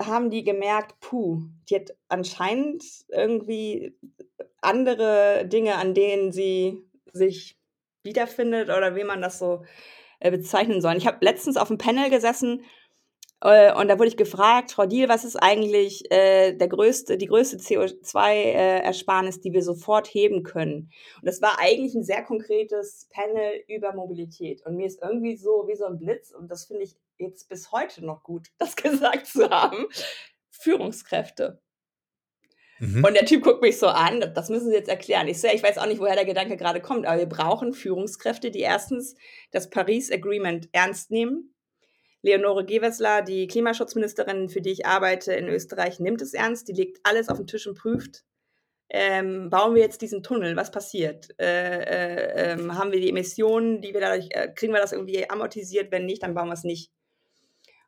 haben 0.00 0.30
die 0.30 0.42
gemerkt, 0.42 0.98
puh, 1.00 1.42
die 1.68 1.76
hat 1.76 1.90
anscheinend 2.08 2.82
irgendwie 3.08 3.96
andere 4.60 5.46
Dinge, 5.46 5.76
an 5.76 5.94
denen 5.94 6.32
sie 6.32 6.78
sich 7.12 7.58
wiederfindet 8.02 8.68
oder 8.68 8.96
wie 8.96 9.04
man 9.04 9.22
das 9.22 9.38
so 9.38 9.64
äh, 10.20 10.30
bezeichnen 10.30 10.80
soll. 10.80 10.96
Ich 10.96 11.06
habe 11.06 11.18
letztens 11.20 11.56
auf 11.56 11.70
einem 11.70 11.78
Panel 11.78 12.10
gesessen 12.10 12.64
und 13.42 13.88
da 13.88 13.98
wurde 13.98 14.08
ich 14.08 14.16
gefragt, 14.16 14.70
Frau 14.70 14.86
Diel, 14.86 15.08
was 15.08 15.24
ist 15.24 15.34
eigentlich 15.34 16.08
äh, 16.12 16.52
der 16.52 16.68
größte, 16.68 17.18
die 17.18 17.26
größte 17.26 17.56
CO2-Ersparnis, 17.56 19.40
die 19.40 19.52
wir 19.52 19.64
sofort 19.64 20.06
heben 20.06 20.44
können? 20.44 20.92
Und 21.16 21.26
das 21.26 21.42
war 21.42 21.58
eigentlich 21.58 21.92
ein 21.96 22.04
sehr 22.04 22.22
konkretes 22.22 23.08
Panel 23.10 23.64
über 23.66 23.94
Mobilität. 23.94 24.64
Und 24.64 24.76
mir 24.76 24.86
ist 24.86 25.02
irgendwie 25.02 25.36
so 25.36 25.66
wie 25.66 25.74
so 25.74 25.86
ein 25.86 25.98
Blitz, 25.98 26.30
und 26.30 26.52
das 26.52 26.66
finde 26.66 26.84
ich 26.84 26.94
jetzt 27.18 27.48
bis 27.48 27.72
heute 27.72 28.04
noch 28.04 28.22
gut, 28.22 28.46
das 28.58 28.76
gesagt 28.76 29.26
zu 29.26 29.50
haben, 29.50 29.88
Führungskräfte. 30.50 31.60
Mhm. 32.78 33.04
Und 33.04 33.14
der 33.14 33.26
Typ 33.26 33.42
guckt 33.42 33.62
mich 33.62 33.78
so 33.78 33.88
an, 33.88 34.20
das 34.34 34.50
müssen 34.50 34.68
Sie 34.68 34.76
jetzt 34.76 34.88
erklären. 34.88 35.26
Ich 35.26 35.40
sehe, 35.40 35.54
ich 35.54 35.64
weiß 35.64 35.78
auch 35.78 35.86
nicht, 35.86 36.00
woher 36.00 36.14
der 36.14 36.24
Gedanke 36.24 36.56
gerade 36.56 36.80
kommt, 36.80 37.06
aber 37.06 37.18
wir 37.18 37.26
brauchen 37.26 37.74
Führungskräfte, 37.74 38.52
die 38.52 38.60
erstens 38.60 39.16
das 39.50 39.68
Paris 39.68 40.12
Agreement 40.12 40.68
ernst 40.72 41.10
nehmen, 41.10 41.51
Leonore 42.22 42.64
Gewessler, 42.64 43.22
die 43.22 43.48
Klimaschutzministerin, 43.48 44.48
für 44.48 44.60
die 44.60 44.70
ich 44.70 44.86
arbeite 44.86 45.34
in 45.34 45.48
Österreich, 45.48 45.98
nimmt 45.98 46.22
es 46.22 46.34
ernst. 46.34 46.68
Die 46.68 46.72
legt 46.72 47.00
alles 47.02 47.28
auf 47.28 47.36
den 47.36 47.48
Tisch 47.48 47.66
und 47.66 47.76
prüft. 47.76 48.24
Ähm, 48.88 49.50
bauen 49.50 49.74
wir 49.74 49.82
jetzt 49.82 50.02
diesen 50.02 50.22
Tunnel? 50.22 50.54
Was 50.54 50.70
passiert? 50.70 51.28
Äh, 51.40 51.82
äh, 51.82 52.52
äh, 52.52 52.68
haben 52.70 52.92
wir 52.92 53.00
die 53.00 53.08
Emissionen, 53.08 53.80
die 53.80 53.92
wir 53.92 54.00
dadurch, 54.00 54.28
äh, 54.30 54.48
kriegen 54.54 54.72
wir 54.72 54.80
das 54.80 54.92
irgendwie 54.92 55.28
amortisiert? 55.28 55.90
Wenn 55.90 56.06
nicht, 56.06 56.22
dann 56.22 56.34
bauen 56.34 56.48
wir 56.48 56.54
es 56.54 56.64
nicht. 56.64 56.92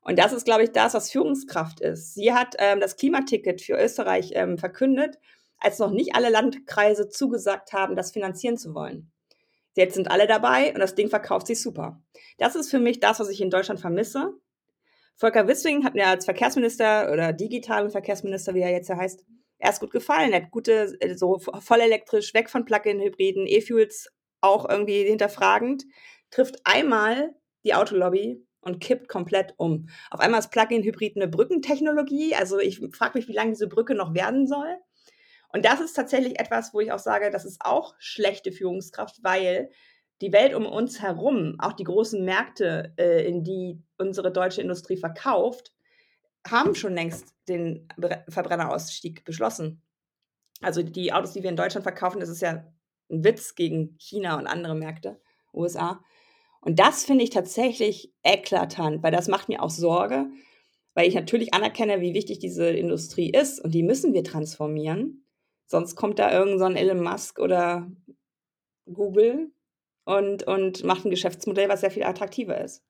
Und 0.00 0.18
das 0.18 0.32
ist, 0.32 0.44
glaube 0.44 0.64
ich, 0.64 0.72
das, 0.72 0.94
was 0.94 1.10
Führungskraft 1.10 1.80
ist. 1.80 2.14
Sie 2.14 2.32
hat 2.32 2.56
ähm, 2.58 2.80
das 2.80 2.96
Klimaticket 2.96 3.62
für 3.62 3.74
Österreich 3.74 4.32
ähm, 4.34 4.58
verkündet, 4.58 5.18
als 5.58 5.78
noch 5.78 5.90
nicht 5.90 6.14
alle 6.14 6.30
Landkreise 6.30 7.08
zugesagt 7.08 7.72
haben, 7.72 7.96
das 7.96 8.10
finanzieren 8.10 8.58
zu 8.58 8.74
wollen. 8.74 9.10
Jetzt 9.74 9.94
sind 9.94 10.10
alle 10.10 10.26
dabei 10.26 10.72
und 10.72 10.80
das 10.80 10.94
Ding 10.94 11.08
verkauft 11.08 11.46
sich 11.46 11.60
super. 11.60 12.02
Das 12.38 12.54
ist 12.54 12.70
für 12.70 12.78
mich 12.78 13.00
das, 13.00 13.20
was 13.20 13.28
ich 13.28 13.40
in 13.40 13.50
Deutschland 13.50 13.80
vermisse. 13.80 14.34
Volker 15.16 15.46
Wissing 15.46 15.84
hat 15.84 15.94
mir 15.94 16.06
als 16.06 16.24
Verkehrsminister 16.24 17.12
oder 17.12 17.32
digitalen 17.32 17.90
Verkehrsminister, 17.90 18.54
wie 18.54 18.60
er 18.60 18.70
jetzt 18.70 18.88
ja 18.88 18.96
heißt, 18.96 19.24
erst 19.58 19.80
gut 19.80 19.90
gefallen. 19.90 20.32
Er 20.32 20.42
hat 20.42 20.50
gute, 20.50 20.96
äh, 21.00 21.14
so 21.14 21.38
voll 21.38 21.80
elektrisch, 21.80 22.34
weg 22.34 22.50
von 22.50 22.64
Plug-in-Hybriden, 22.64 23.46
E-Fuels 23.46 24.08
auch 24.40 24.68
irgendwie 24.68 25.04
hinterfragend, 25.04 25.84
trifft 26.30 26.56
einmal 26.64 27.34
die 27.64 27.74
Autolobby 27.74 28.44
und 28.60 28.80
kippt 28.80 29.08
komplett 29.08 29.54
um. 29.56 29.88
Auf 30.10 30.20
einmal 30.20 30.40
ist 30.40 30.50
Plug-in-Hybrid 30.50 31.16
eine 31.16 31.28
Brückentechnologie. 31.28 32.34
Also 32.34 32.58
ich 32.58 32.80
frage 32.92 33.18
mich, 33.18 33.28
wie 33.28 33.32
lange 33.32 33.50
diese 33.52 33.68
Brücke 33.68 33.94
noch 33.94 34.14
werden 34.14 34.46
soll. 34.46 34.78
Und 35.54 35.64
das 35.64 35.80
ist 35.80 35.92
tatsächlich 35.92 36.40
etwas, 36.40 36.74
wo 36.74 36.80
ich 36.80 36.90
auch 36.90 36.98
sage, 36.98 37.30
das 37.30 37.44
ist 37.44 37.60
auch 37.60 37.94
schlechte 38.00 38.50
Führungskraft, 38.50 39.22
weil 39.22 39.70
die 40.20 40.32
Welt 40.32 40.52
um 40.52 40.66
uns 40.66 41.00
herum, 41.00 41.54
auch 41.60 41.74
die 41.74 41.84
großen 41.84 42.24
Märkte, 42.24 42.92
äh, 42.96 43.24
in 43.24 43.44
die 43.44 43.80
unsere 43.96 44.32
deutsche 44.32 44.62
Industrie 44.62 44.96
verkauft, 44.96 45.72
haben 46.44 46.74
schon 46.74 46.94
längst 46.94 47.36
den 47.48 47.86
Verbrennerausstieg 48.28 49.24
beschlossen. 49.24 49.80
Also 50.60 50.82
die 50.82 51.12
Autos, 51.12 51.34
die 51.34 51.44
wir 51.44 51.50
in 51.50 51.56
Deutschland 51.56 51.84
verkaufen, 51.84 52.18
das 52.18 52.30
ist 52.30 52.42
ja 52.42 52.64
ein 53.08 53.22
Witz 53.22 53.54
gegen 53.54 53.96
China 54.00 54.36
und 54.36 54.48
andere 54.48 54.74
Märkte, 54.74 55.20
USA. 55.52 56.02
Und 56.62 56.80
das 56.80 57.04
finde 57.04 57.22
ich 57.22 57.30
tatsächlich 57.30 58.12
eklatant, 58.24 59.04
weil 59.04 59.12
das 59.12 59.28
macht 59.28 59.48
mir 59.48 59.62
auch 59.62 59.70
Sorge, 59.70 60.26
weil 60.94 61.06
ich 61.06 61.14
natürlich 61.14 61.54
anerkenne, 61.54 62.00
wie 62.00 62.12
wichtig 62.12 62.40
diese 62.40 62.70
Industrie 62.70 63.30
ist 63.30 63.60
und 63.60 63.72
die 63.72 63.84
müssen 63.84 64.14
wir 64.14 64.24
transformieren. 64.24 65.23
Sonst 65.66 65.96
kommt 65.96 66.18
da 66.18 66.32
irgend 66.32 66.58
so 66.58 66.66
Elon 66.66 67.02
Musk 67.02 67.38
oder 67.38 67.90
Google 68.92 69.50
und, 70.04 70.42
und 70.44 70.84
macht 70.84 71.04
ein 71.04 71.10
Geschäftsmodell, 71.10 71.68
was 71.68 71.80
sehr 71.80 71.90
viel 71.90 72.04
attraktiver 72.04 72.60
ist. 72.60 72.82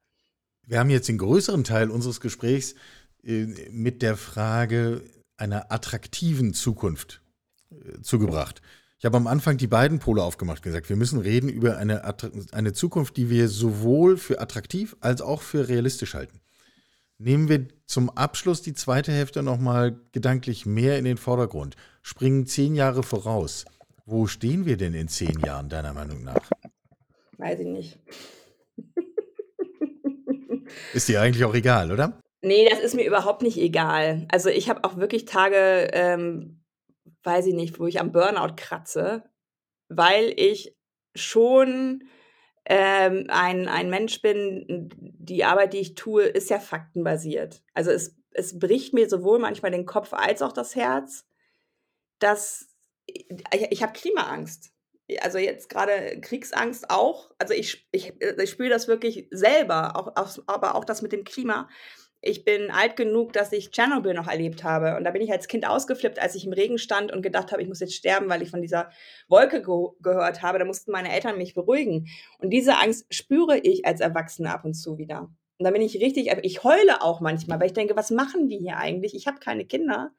Wir 0.66 0.78
haben 0.78 0.90
jetzt 0.90 1.08
den 1.08 1.18
größeren 1.18 1.64
Teil 1.64 1.90
unseres 1.90 2.20
Gesprächs 2.20 2.74
äh, 3.22 3.46
mit 3.70 4.02
der 4.02 4.16
Frage 4.16 5.02
einer 5.36 5.70
attraktiven 5.70 6.54
Zukunft 6.54 7.22
äh, 7.70 8.00
zugebracht. 8.00 8.62
Ich 8.98 9.04
habe 9.04 9.16
am 9.16 9.26
Anfang 9.26 9.58
die 9.58 9.66
beiden 9.66 9.98
Pole 9.98 10.22
aufgemacht 10.22 10.58
und 10.58 10.62
gesagt, 10.62 10.88
wir 10.88 10.96
müssen 10.96 11.20
reden 11.20 11.50
über 11.50 11.76
eine, 11.76 12.02
eine 12.52 12.72
Zukunft, 12.72 13.16
die 13.18 13.28
wir 13.28 13.48
sowohl 13.48 14.16
für 14.16 14.40
attraktiv 14.40 14.96
als 15.00 15.20
auch 15.20 15.42
für 15.42 15.68
realistisch 15.68 16.14
halten. 16.14 16.40
Nehmen 17.18 17.48
wir 17.48 17.68
zum 17.86 18.08
Abschluss 18.10 18.62
die 18.62 18.72
zweite 18.72 19.12
Hälfte 19.12 19.42
nochmal 19.42 20.00
gedanklich 20.12 20.64
mehr 20.64 20.98
in 20.98 21.04
den 21.04 21.18
Vordergrund. 21.18 21.76
Springen 22.06 22.44
zehn 22.44 22.74
Jahre 22.74 23.02
voraus. 23.02 23.64
Wo 24.04 24.26
stehen 24.26 24.66
wir 24.66 24.76
denn 24.76 24.92
in 24.92 25.08
zehn 25.08 25.40
Jahren, 25.40 25.70
deiner 25.70 25.94
Meinung 25.94 26.22
nach? 26.22 26.50
Weiß 27.38 27.60
ich 27.60 27.66
nicht. 27.66 27.98
Ist 30.92 31.08
dir 31.08 31.22
eigentlich 31.22 31.46
auch 31.46 31.54
egal, 31.54 31.90
oder? 31.90 32.20
Nee, 32.42 32.68
das 32.68 32.80
ist 32.80 32.94
mir 32.94 33.06
überhaupt 33.06 33.40
nicht 33.40 33.56
egal. 33.56 34.28
Also 34.30 34.50
ich 34.50 34.68
habe 34.68 34.84
auch 34.84 34.98
wirklich 34.98 35.24
Tage, 35.24 35.88
ähm, 35.94 36.62
weiß 37.22 37.46
ich 37.46 37.54
nicht, 37.54 37.80
wo 37.80 37.86
ich 37.86 38.00
am 38.00 38.12
Burnout 38.12 38.56
kratze, 38.56 39.24
weil 39.88 40.34
ich 40.36 40.76
schon 41.14 42.04
ähm, 42.66 43.24
ein, 43.28 43.66
ein 43.66 43.88
Mensch 43.88 44.20
bin, 44.20 44.90
die 44.98 45.44
Arbeit, 45.44 45.72
die 45.72 45.78
ich 45.78 45.94
tue, 45.94 46.24
ist 46.24 46.50
ja 46.50 46.58
faktenbasiert. 46.58 47.62
Also 47.72 47.90
es, 47.90 48.14
es 48.32 48.58
bricht 48.58 48.92
mir 48.92 49.08
sowohl 49.08 49.38
manchmal 49.38 49.70
den 49.70 49.86
Kopf 49.86 50.12
als 50.12 50.42
auch 50.42 50.52
das 50.52 50.76
Herz, 50.76 51.24
dass 52.18 52.68
ich, 53.06 53.26
ich 53.70 53.82
habe 53.82 53.92
Klimaangst. 53.92 54.72
Also 55.20 55.38
jetzt 55.38 55.68
gerade 55.68 56.18
Kriegsangst 56.20 56.88
auch. 56.88 57.30
Also 57.38 57.52
ich, 57.52 57.86
ich, 57.92 58.14
ich 58.20 58.50
spüre 58.50 58.70
das 58.70 58.88
wirklich 58.88 59.28
selber, 59.30 59.96
auch, 59.96 60.38
aber 60.46 60.74
auch 60.74 60.84
das 60.84 61.02
mit 61.02 61.12
dem 61.12 61.24
Klima 61.24 61.68
ich 62.26 62.44
bin 62.44 62.70
alt 62.70 62.96
genug, 62.96 63.34
dass 63.34 63.52
ich 63.52 63.70
Tschernobyl 63.70 64.14
noch 64.14 64.28
erlebt 64.28 64.64
habe. 64.64 64.96
Und 64.96 65.04
da 65.04 65.10
bin 65.10 65.20
ich 65.20 65.30
als 65.30 65.46
Kind 65.46 65.66
ausgeflippt, 65.66 66.18
als 66.18 66.34
ich 66.34 66.46
im 66.46 66.54
Regen 66.54 66.78
stand 66.78 67.12
und 67.12 67.22
gedacht 67.22 67.52
habe, 67.52 67.60
ich 67.60 67.68
muss 67.68 67.80
jetzt 67.80 67.94
sterben, 67.94 68.28
weil 68.30 68.42
ich 68.42 68.50
von 68.50 68.62
dieser 68.62 68.90
Wolke 69.28 69.62
ge 69.62 69.74
gehört 70.00 70.42
habe. 70.42 70.58
Da 70.58 70.64
mussten 70.64 70.90
meine 70.90 71.12
Eltern 71.12 71.36
mich 71.36 71.54
beruhigen. 71.54 72.08
Und 72.38 72.50
diese 72.50 72.78
Angst 72.78 73.06
spüre 73.14 73.58
ich 73.58 73.84
als 73.84 74.00
Erwachsene 74.00 74.52
ab 74.52 74.64
und 74.64 74.72
zu 74.72 74.96
wieder. 74.96 75.28
Und 75.58 75.64
da 75.66 75.70
bin 75.70 75.82
ich 75.82 76.00
richtig, 76.00 76.32
ich 76.42 76.64
heule 76.64 77.02
auch 77.02 77.20
manchmal, 77.20 77.60
weil 77.60 77.66
ich 77.66 77.74
denke, 77.74 77.94
was 77.94 78.10
machen 78.10 78.48
wir 78.48 78.58
hier 78.58 78.78
eigentlich? 78.78 79.14
Ich 79.14 79.26
habe 79.26 79.38
keine 79.38 79.66
Kinder. 79.66 80.10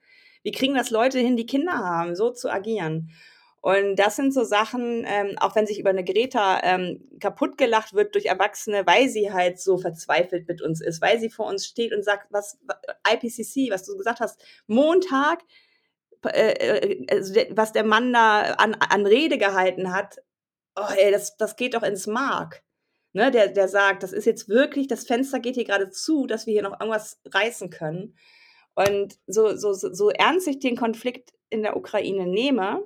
Wie 0.45 0.51
kriegen 0.51 0.75
das 0.75 0.91
Leute 0.91 1.17
hin, 1.17 1.35
die 1.35 1.47
Kinder 1.47 1.73
haben, 1.73 2.15
so 2.15 2.29
zu 2.29 2.51
agieren? 2.51 3.09
Und 3.61 3.95
das 3.95 4.15
sind 4.15 4.31
so 4.31 4.43
Sachen, 4.43 5.03
ähm, 5.07 5.39
auch 5.39 5.55
wenn 5.55 5.65
sich 5.65 5.79
über 5.79 5.89
eine 5.89 6.03
Greta 6.03 6.61
ähm, 6.61 7.09
kaputt 7.19 7.57
gelacht 7.57 7.95
wird 7.95 8.13
durch 8.13 8.27
Erwachsene, 8.27 8.85
weil 8.85 9.09
sie 9.09 9.33
halt 9.33 9.59
so 9.59 9.79
verzweifelt 9.79 10.47
mit 10.47 10.61
uns 10.61 10.81
ist, 10.81 11.01
weil 11.01 11.19
sie 11.19 11.31
vor 11.31 11.47
uns 11.47 11.65
steht 11.65 11.95
und 11.95 12.05
sagt, 12.05 12.27
was 12.31 12.59
IPCC, 13.11 13.71
was 13.71 13.83
du 13.83 13.97
gesagt 13.97 14.19
hast, 14.19 14.39
Montag, 14.67 15.41
äh, 16.27 16.51
äh, 16.51 17.07
also 17.09 17.33
was 17.49 17.71
der 17.71 17.83
Mann 17.83 18.13
da 18.13 18.41
an, 18.51 18.75
an 18.75 19.07
Rede 19.07 19.39
gehalten 19.39 19.91
hat, 19.91 20.17
oh, 20.75 20.93
ey, 20.95 21.11
das, 21.11 21.35
das 21.37 21.55
geht 21.55 21.73
doch 21.73 21.81
ins 21.81 22.05
Mark. 22.05 22.61
Ne, 23.13 23.31
der, 23.31 23.47
der 23.47 23.67
sagt, 23.67 24.03
das 24.03 24.13
ist 24.13 24.25
jetzt 24.25 24.47
wirklich, 24.47 24.87
das 24.87 25.07
Fenster 25.07 25.39
geht 25.39 25.55
hier 25.55 25.65
gerade 25.65 25.89
zu, 25.89 26.27
dass 26.27 26.45
wir 26.45 26.53
hier 26.53 26.61
noch 26.61 26.79
irgendwas 26.79 27.19
reißen 27.25 27.71
können. 27.71 28.15
Und 28.75 29.17
so, 29.25 29.55
so, 29.55 29.73
so 29.73 30.09
ernst 30.09 30.47
ich 30.47 30.59
den 30.59 30.75
Konflikt 30.75 31.33
in 31.49 31.63
der 31.63 31.77
Ukraine 31.77 32.27
nehme, 32.27 32.83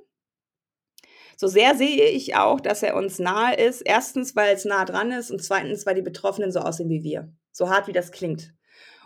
so 1.36 1.48
sehr 1.48 1.76
sehe 1.76 2.10
ich 2.10 2.36
auch, 2.36 2.60
dass 2.60 2.84
er 2.84 2.96
uns 2.96 3.18
nahe 3.18 3.56
ist. 3.56 3.82
Erstens, 3.82 4.36
weil 4.36 4.54
es 4.54 4.66
nah 4.66 4.84
dran 4.84 5.12
ist 5.12 5.32
und 5.32 5.42
zweitens, 5.42 5.86
weil 5.86 5.96
die 5.96 6.02
Betroffenen 6.02 6.52
so 6.52 6.60
aussehen 6.60 6.90
wie 6.90 7.04
wir. 7.04 7.32
So 7.52 7.70
hart 7.70 7.88
wie 7.88 7.94
das 7.94 8.12
klingt. 8.12 8.54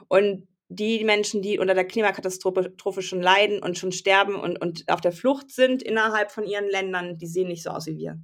Und 0.07 0.47
die 0.67 1.03
Menschen, 1.03 1.41
die 1.41 1.59
unter 1.59 1.75
der 1.75 1.86
Klimakatastrophe 1.86 3.01
schon 3.01 3.21
leiden 3.21 3.61
und 3.61 3.77
schon 3.77 3.91
sterben 3.91 4.36
und, 4.36 4.59
und 4.59 4.86
auf 4.89 5.01
der 5.01 5.11
Flucht 5.11 5.51
sind 5.51 5.84
innerhalb 5.84 6.31
von 6.31 6.45
ihren 6.45 6.67
Ländern, 6.67 7.17
die 7.17 7.27
sehen 7.27 7.47
nicht 7.49 7.63
so 7.63 7.69
aus 7.69 7.86
wie 7.86 7.97
wir. 7.97 8.19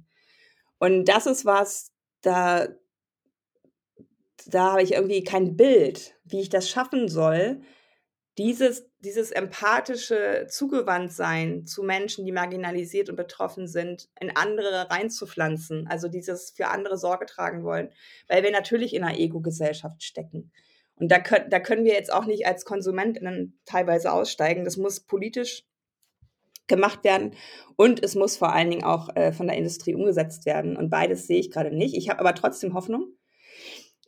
Und 0.78 1.04
das 1.04 1.26
ist 1.26 1.44
was, 1.44 1.92
da, 2.22 2.66
da 4.46 4.72
habe 4.72 4.82
ich 4.82 4.92
irgendwie 4.92 5.22
kein 5.22 5.56
Bild, 5.56 6.14
wie 6.24 6.40
ich 6.40 6.48
das 6.48 6.68
schaffen 6.68 7.08
soll, 7.08 7.60
dieses, 8.38 8.86
dieses 9.00 9.30
empathische 9.32 10.46
Zugewandtsein 10.48 11.66
zu 11.66 11.82
Menschen, 11.82 12.24
die 12.24 12.32
marginalisiert 12.32 13.10
und 13.10 13.16
betroffen 13.16 13.66
sind, 13.66 14.08
in 14.20 14.34
andere 14.34 14.90
reinzupflanzen. 14.90 15.86
Also 15.88 16.08
dieses 16.08 16.50
für 16.50 16.68
andere 16.68 16.96
Sorge 16.96 17.26
tragen 17.26 17.64
wollen, 17.64 17.90
weil 18.28 18.42
wir 18.42 18.50
natürlich 18.50 18.94
in 18.94 19.02
einer 19.02 19.18
Ego-Gesellschaft 19.18 20.02
stecken. 20.02 20.52
Und 20.94 21.10
da 21.10 21.18
können, 21.18 21.50
da 21.50 21.60
können 21.60 21.84
wir 21.84 21.94
jetzt 21.94 22.12
auch 22.12 22.26
nicht 22.26 22.46
als 22.46 22.64
Konsumentinnen 22.64 23.58
teilweise 23.64 24.12
aussteigen. 24.12 24.64
Das 24.64 24.76
muss 24.76 25.00
politisch 25.00 25.64
gemacht 26.66 27.02
werden 27.02 27.34
und 27.76 28.02
es 28.02 28.14
muss 28.14 28.36
vor 28.36 28.52
allen 28.52 28.70
Dingen 28.70 28.84
auch 28.84 29.08
äh, 29.16 29.32
von 29.32 29.48
der 29.48 29.56
Industrie 29.56 29.94
umgesetzt 29.94 30.46
werden. 30.46 30.76
Und 30.76 30.88
beides 30.88 31.26
sehe 31.26 31.40
ich 31.40 31.50
gerade 31.50 31.74
nicht. 31.74 31.96
Ich 31.96 32.08
habe 32.08 32.20
aber 32.20 32.34
trotzdem 32.34 32.74
Hoffnung 32.74 33.08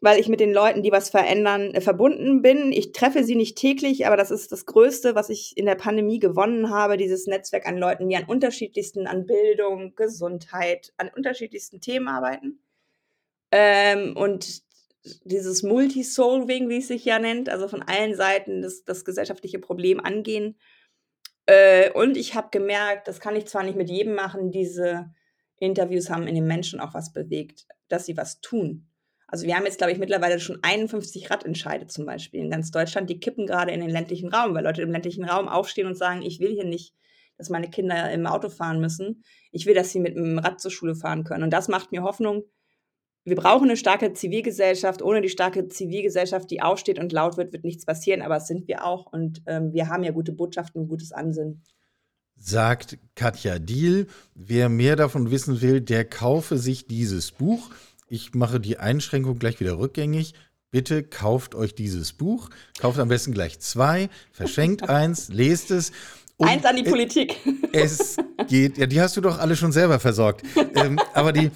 weil 0.03 0.19
ich 0.19 0.29
mit 0.29 0.41
den 0.41 0.53
Leuten, 0.53 0.83
die 0.83 0.91
was 0.91 1.11
verändern, 1.11 1.73
äh, 1.75 1.81
verbunden 1.81 2.43
bin. 2.43 2.73
Ich 2.73 2.91
treffe 2.91 3.23
sie 3.23 3.37
nicht 3.37 3.57
täglich, 3.57 4.05
aber 4.05 4.17
das 4.17 4.33
ist 4.33 4.51
das 4.51 4.67
Größte, 4.67 5.15
was 5.15 5.31
ich 5.31 5.57
in 5.57 5.65
der 5.65 5.77
Pandemie 5.77 6.19
gewonnen 6.19 6.71
habe, 6.71 6.97
dieses 6.97 7.29
Netzwerk 7.29 7.67
an 7.67 7.79
Leuten, 7.79 8.09
die 8.09 8.17
an 8.17 8.25
unterschiedlichsten, 8.25 9.07
an 9.07 9.27
Bildung, 9.27 9.95
Gesundheit, 9.95 10.93
an 10.97 11.09
unterschiedlichsten 11.15 11.81
Themen 11.81 12.09
arbeiten. 12.09 12.59
Ähm, 13.53 14.17
und 14.17 14.63
dieses 15.23 15.63
Multisolving, 15.63 16.69
wie 16.69 16.79
es 16.79 16.89
sich 16.89 17.05
ja 17.05 17.21
nennt, 17.21 17.49
also 17.49 17.69
von 17.69 17.83
allen 17.83 18.17
Seiten 18.17 18.61
das, 18.61 18.83
das 18.83 19.05
gesellschaftliche 19.05 19.61
Problem 19.61 20.01
angehen. 20.01 20.59
Äh, 21.47 21.93
und 21.93 22.17
ich 22.17 22.35
habe 22.35 22.49
gemerkt, 22.51 23.07
das 23.07 23.21
kann 23.21 23.37
ich 23.37 23.47
zwar 23.47 23.63
nicht 23.63 23.77
mit 23.77 23.89
jedem 23.89 24.17
machen, 24.17 24.51
diese 24.51 25.15
Interviews 25.61 26.11
haben 26.11 26.27
in 26.27 26.35
den 26.35 26.47
Menschen 26.47 26.81
auch 26.81 26.93
was 26.93 27.13
bewegt, 27.13 27.67
dass 27.87 28.07
sie 28.07 28.17
was 28.17 28.41
tun 28.41 28.89
also 29.33 29.47
wir 29.47 29.57
haben 29.57 29.65
jetzt, 29.65 29.79
glaube 29.79 29.95
ich, 29.95 29.99
mittlerweile 29.99 30.39
schon 30.39 30.59
51 30.61 31.31
Radentscheide 31.31 31.87
zum 31.87 32.05
Beispiel 32.05 32.41
in 32.41 32.51
ganz 32.51 32.71
Deutschland. 32.71 33.09
Die 33.09 33.19
kippen 33.19 33.47
gerade 33.47 33.73
in 33.73 33.81
den 33.81 33.89
ländlichen 33.89 34.29
Raum, 34.29 34.55
weil 34.55 34.63
Leute 34.63 34.83
im 34.83 34.93
ländlichen 34.93 35.25
Raum 35.25 35.49
aufstehen 35.49 35.87
und 35.87 35.97
sagen, 35.97 36.21
ich 36.21 36.39
will 36.39 36.53
hier 36.53 36.67
nicht, 36.67 36.95
dass 37.39 37.49
meine 37.49 37.71
Kinder 37.71 38.13
im 38.13 38.27
Auto 38.27 38.51
fahren 38.51 38.79
müssen. 38.79 39.25
Ich 39.51 39.65
will, 39.65 39.75
dass 39.75 39.91
sie 39.91 40.01
mit 40.01 40.17
dem 40.17 40.39
Rad 40.39 40.61
zur 40.61 40.71
Schule 40.71 40.95
fahren 40.95 41.25
können. 41.25 41.45
Und 41.45 41.51
das 41.51 41.69
macht 41.69 41.93
mir 41.93 42.03
Hoffnung. 42.03 42.43
Wir 43.25 43.37
brauchen 43.37 43.71
eine 43.71 43.79
starke 43.79 44.13
Zivilgesellschaft. 44.13 45.01
Ohne 45.01 45.23
die 45.23 45.31
starke 45.31 45.67
Zivilgesellschaft, 45.67 46.51
die 46.51 46.61
aufsteht 46.61 46.99
und 46.99 47.11
laut 47.11 47.39
wird, 47.39 47.55
wird 47.55 47.65
nichts 47.65 47.87
passieren. 47.87 48.21
Aber 48.21 48.37
es 48.37 48.47
sind 48.47 48.69
wir 48.69 48.85
auch. 48.85 49.07
Und 49.11 49.41
ähm, 49.47 49.73
wir 49.73 49.89
haben 49.89 50.05
ja 50.05 50.11
gute 50.11 50.33
Botschaften 50.33 50.83
und 50.83 50.89
gutes 50.89 51.11
Ansinnen 51.11 51.63
sagt 52.45 52.99
Katja 53.15 53.59
Diel. 53.59 54.09
Wer 54.35 54.69
mehr 54.69 54.97
davon 54.97 55.31
wissen 55.31 55.61
will, 55.61 55.81
der 55.81 56.05
kaufe 56.05 56.59
sich 56.59 56.87
dieses 56.87 57.31
Buch 57.31 57.71
ich 58.13 58.35
mache 58.35 58.61
die 58.61 58.77
Einschränkung 58.77 59.39
gleich 59.39 59.59
wieder 59.59 59.79
rückgängig. 59.79 60.35
Bitte 60.71 61.03
kauft 61.03 61.55
euch 61.55 61.75
dieses 61.75 62.13
Buch. 62.13 62.51
Kauft 62.79 62.99
am 62.99 63.09
besten 63.09 63.33
gleich 63.33 63.59
zwei, 63.59 64.11
verschenkt 64.33 64.83
eins, 64.91 65.31
lest 65.31 65.71
es. 65.71 65.93
Und 66.37 66.47
eins 66.47 66.67
an 66.67 66.77
die 66.77 66.83
Politik. 66.83 67.37
Es 67.73 68.19
geht, 68.49 68.77
ja, 68.77 68.85
die 68.85 69.01
hast 69.01 69.17
du 69.17 69.23
doch 69.23 69.39
alle 69.39 69.57
schon 69.57 69.73
selber 69.73 69.99
versorgt. 69.99 70.43
ähm, 70.75 71.01
aber 71.15 71.33
die, 71.33 71.51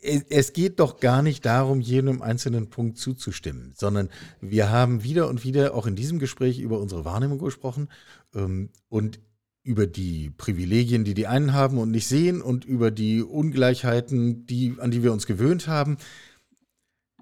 es 0.00 0.52
geht 0.52 0.80
doch 0.80 0.98
gar 0.98 1.22
nicht 1.22 1.46
darum, 1.46 1.80
jedem 1.80 2.22
einzelnen 2.22 2.68
Punkt 2.68 2.98
zuzustimmen, 2.98 3.72
sondern 3.76 4.08
wir 4.40 4.68
haben 4.68 5.04
wieder 5.04 5.28
und 5.28 5.44
wieder 5.44 5.74
auch 5.74 5.86
in 5.86 5.94
diesem 5.94 6.18
Gespräch 6.18 6.58
über 6.58 6.80
unsere 6.80 7.04
Wahrnehmung 7.04 7.38
gesprochen. 7.38 7.88
Ähm, 8.34 8.70
und 8.88 9.20
über 9.64 9.86
die 9.86 10.30
Privilegien, 10.30 11.04
die 11.04 11.14
die 11.14 11.26
einen 11.26 11.52
haben 11.52 11.78
und 11.78 11.90
nicht 11.90 12.06
sehen 12.06 12.42
und 12.42 12.64
über 12.64 12.90
die 12.90 13.22
Ungleichheiten, 13.22 14.46
die, 14.46 14.74
an 14.78 14.90
die 14.90 15.02
wir 15.02 15.12
uns 15.12 15.26
gewöhnt 15.26 15.68
haben, 15.68 15.98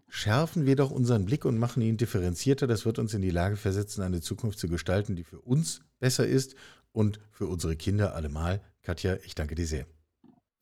schärfen 0.09 0.67
wir 0.67 0.77
doch 0.77 0.91
unseren 0.91 1.25
Blick 1.25 1.45
und 1.45 1.59
machen 1.59 1.83
ihn 1.83 1.97
differenzierter. 1.97 2.67
Das 2.67 2.85
wird 2.85 2.99
uns 2.99 3.15
in 3.15 3.23
die 3.23 3.31
Lage 3.31 3.57
versetzen, 3.57 4.03
eine 4.03 4.21
Zukunft 4.21 4.59
zu 4.59 4.69
gestalten, 4.69 5.17
die 5.17 5.25
für 5.25 5.41
uns 5.41 5.83
besser 5.99 6.27
ist 6.27 6.55
und 6.93 7.21
für 7.31 7.47
unsere 7.47 7.77
Kinder 7.77 8.15
allemal. 8.15 8.61
Katja, 8.83 9.17
ich 9.25 9.35
danke 9.35 9.55
dir 9.55 9.67
sehr. 9.67 9.87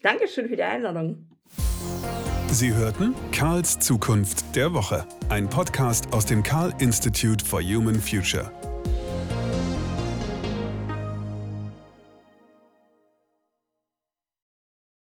Dankeschön 0.03 0.49
für 0.49 0.57
die 0.57 0.62
Einladung. 0.62 1.29
Sie 2.51 2.74
hörten 2.74 3.14
Karls 3.33 3.79
Zukunft 3.79 4.55
der 4.55 4.72
Woche, 4.72 5.07
ein 5.29 5.49
Podcast 5.49 6.12
aus 6.12 6.26
dem 6.26 6.43
Karl 6.43 6.72
Institute 6.79 7.45
for 7.45 7.62
Human 7.62 8.01
Future. 8.01 8.51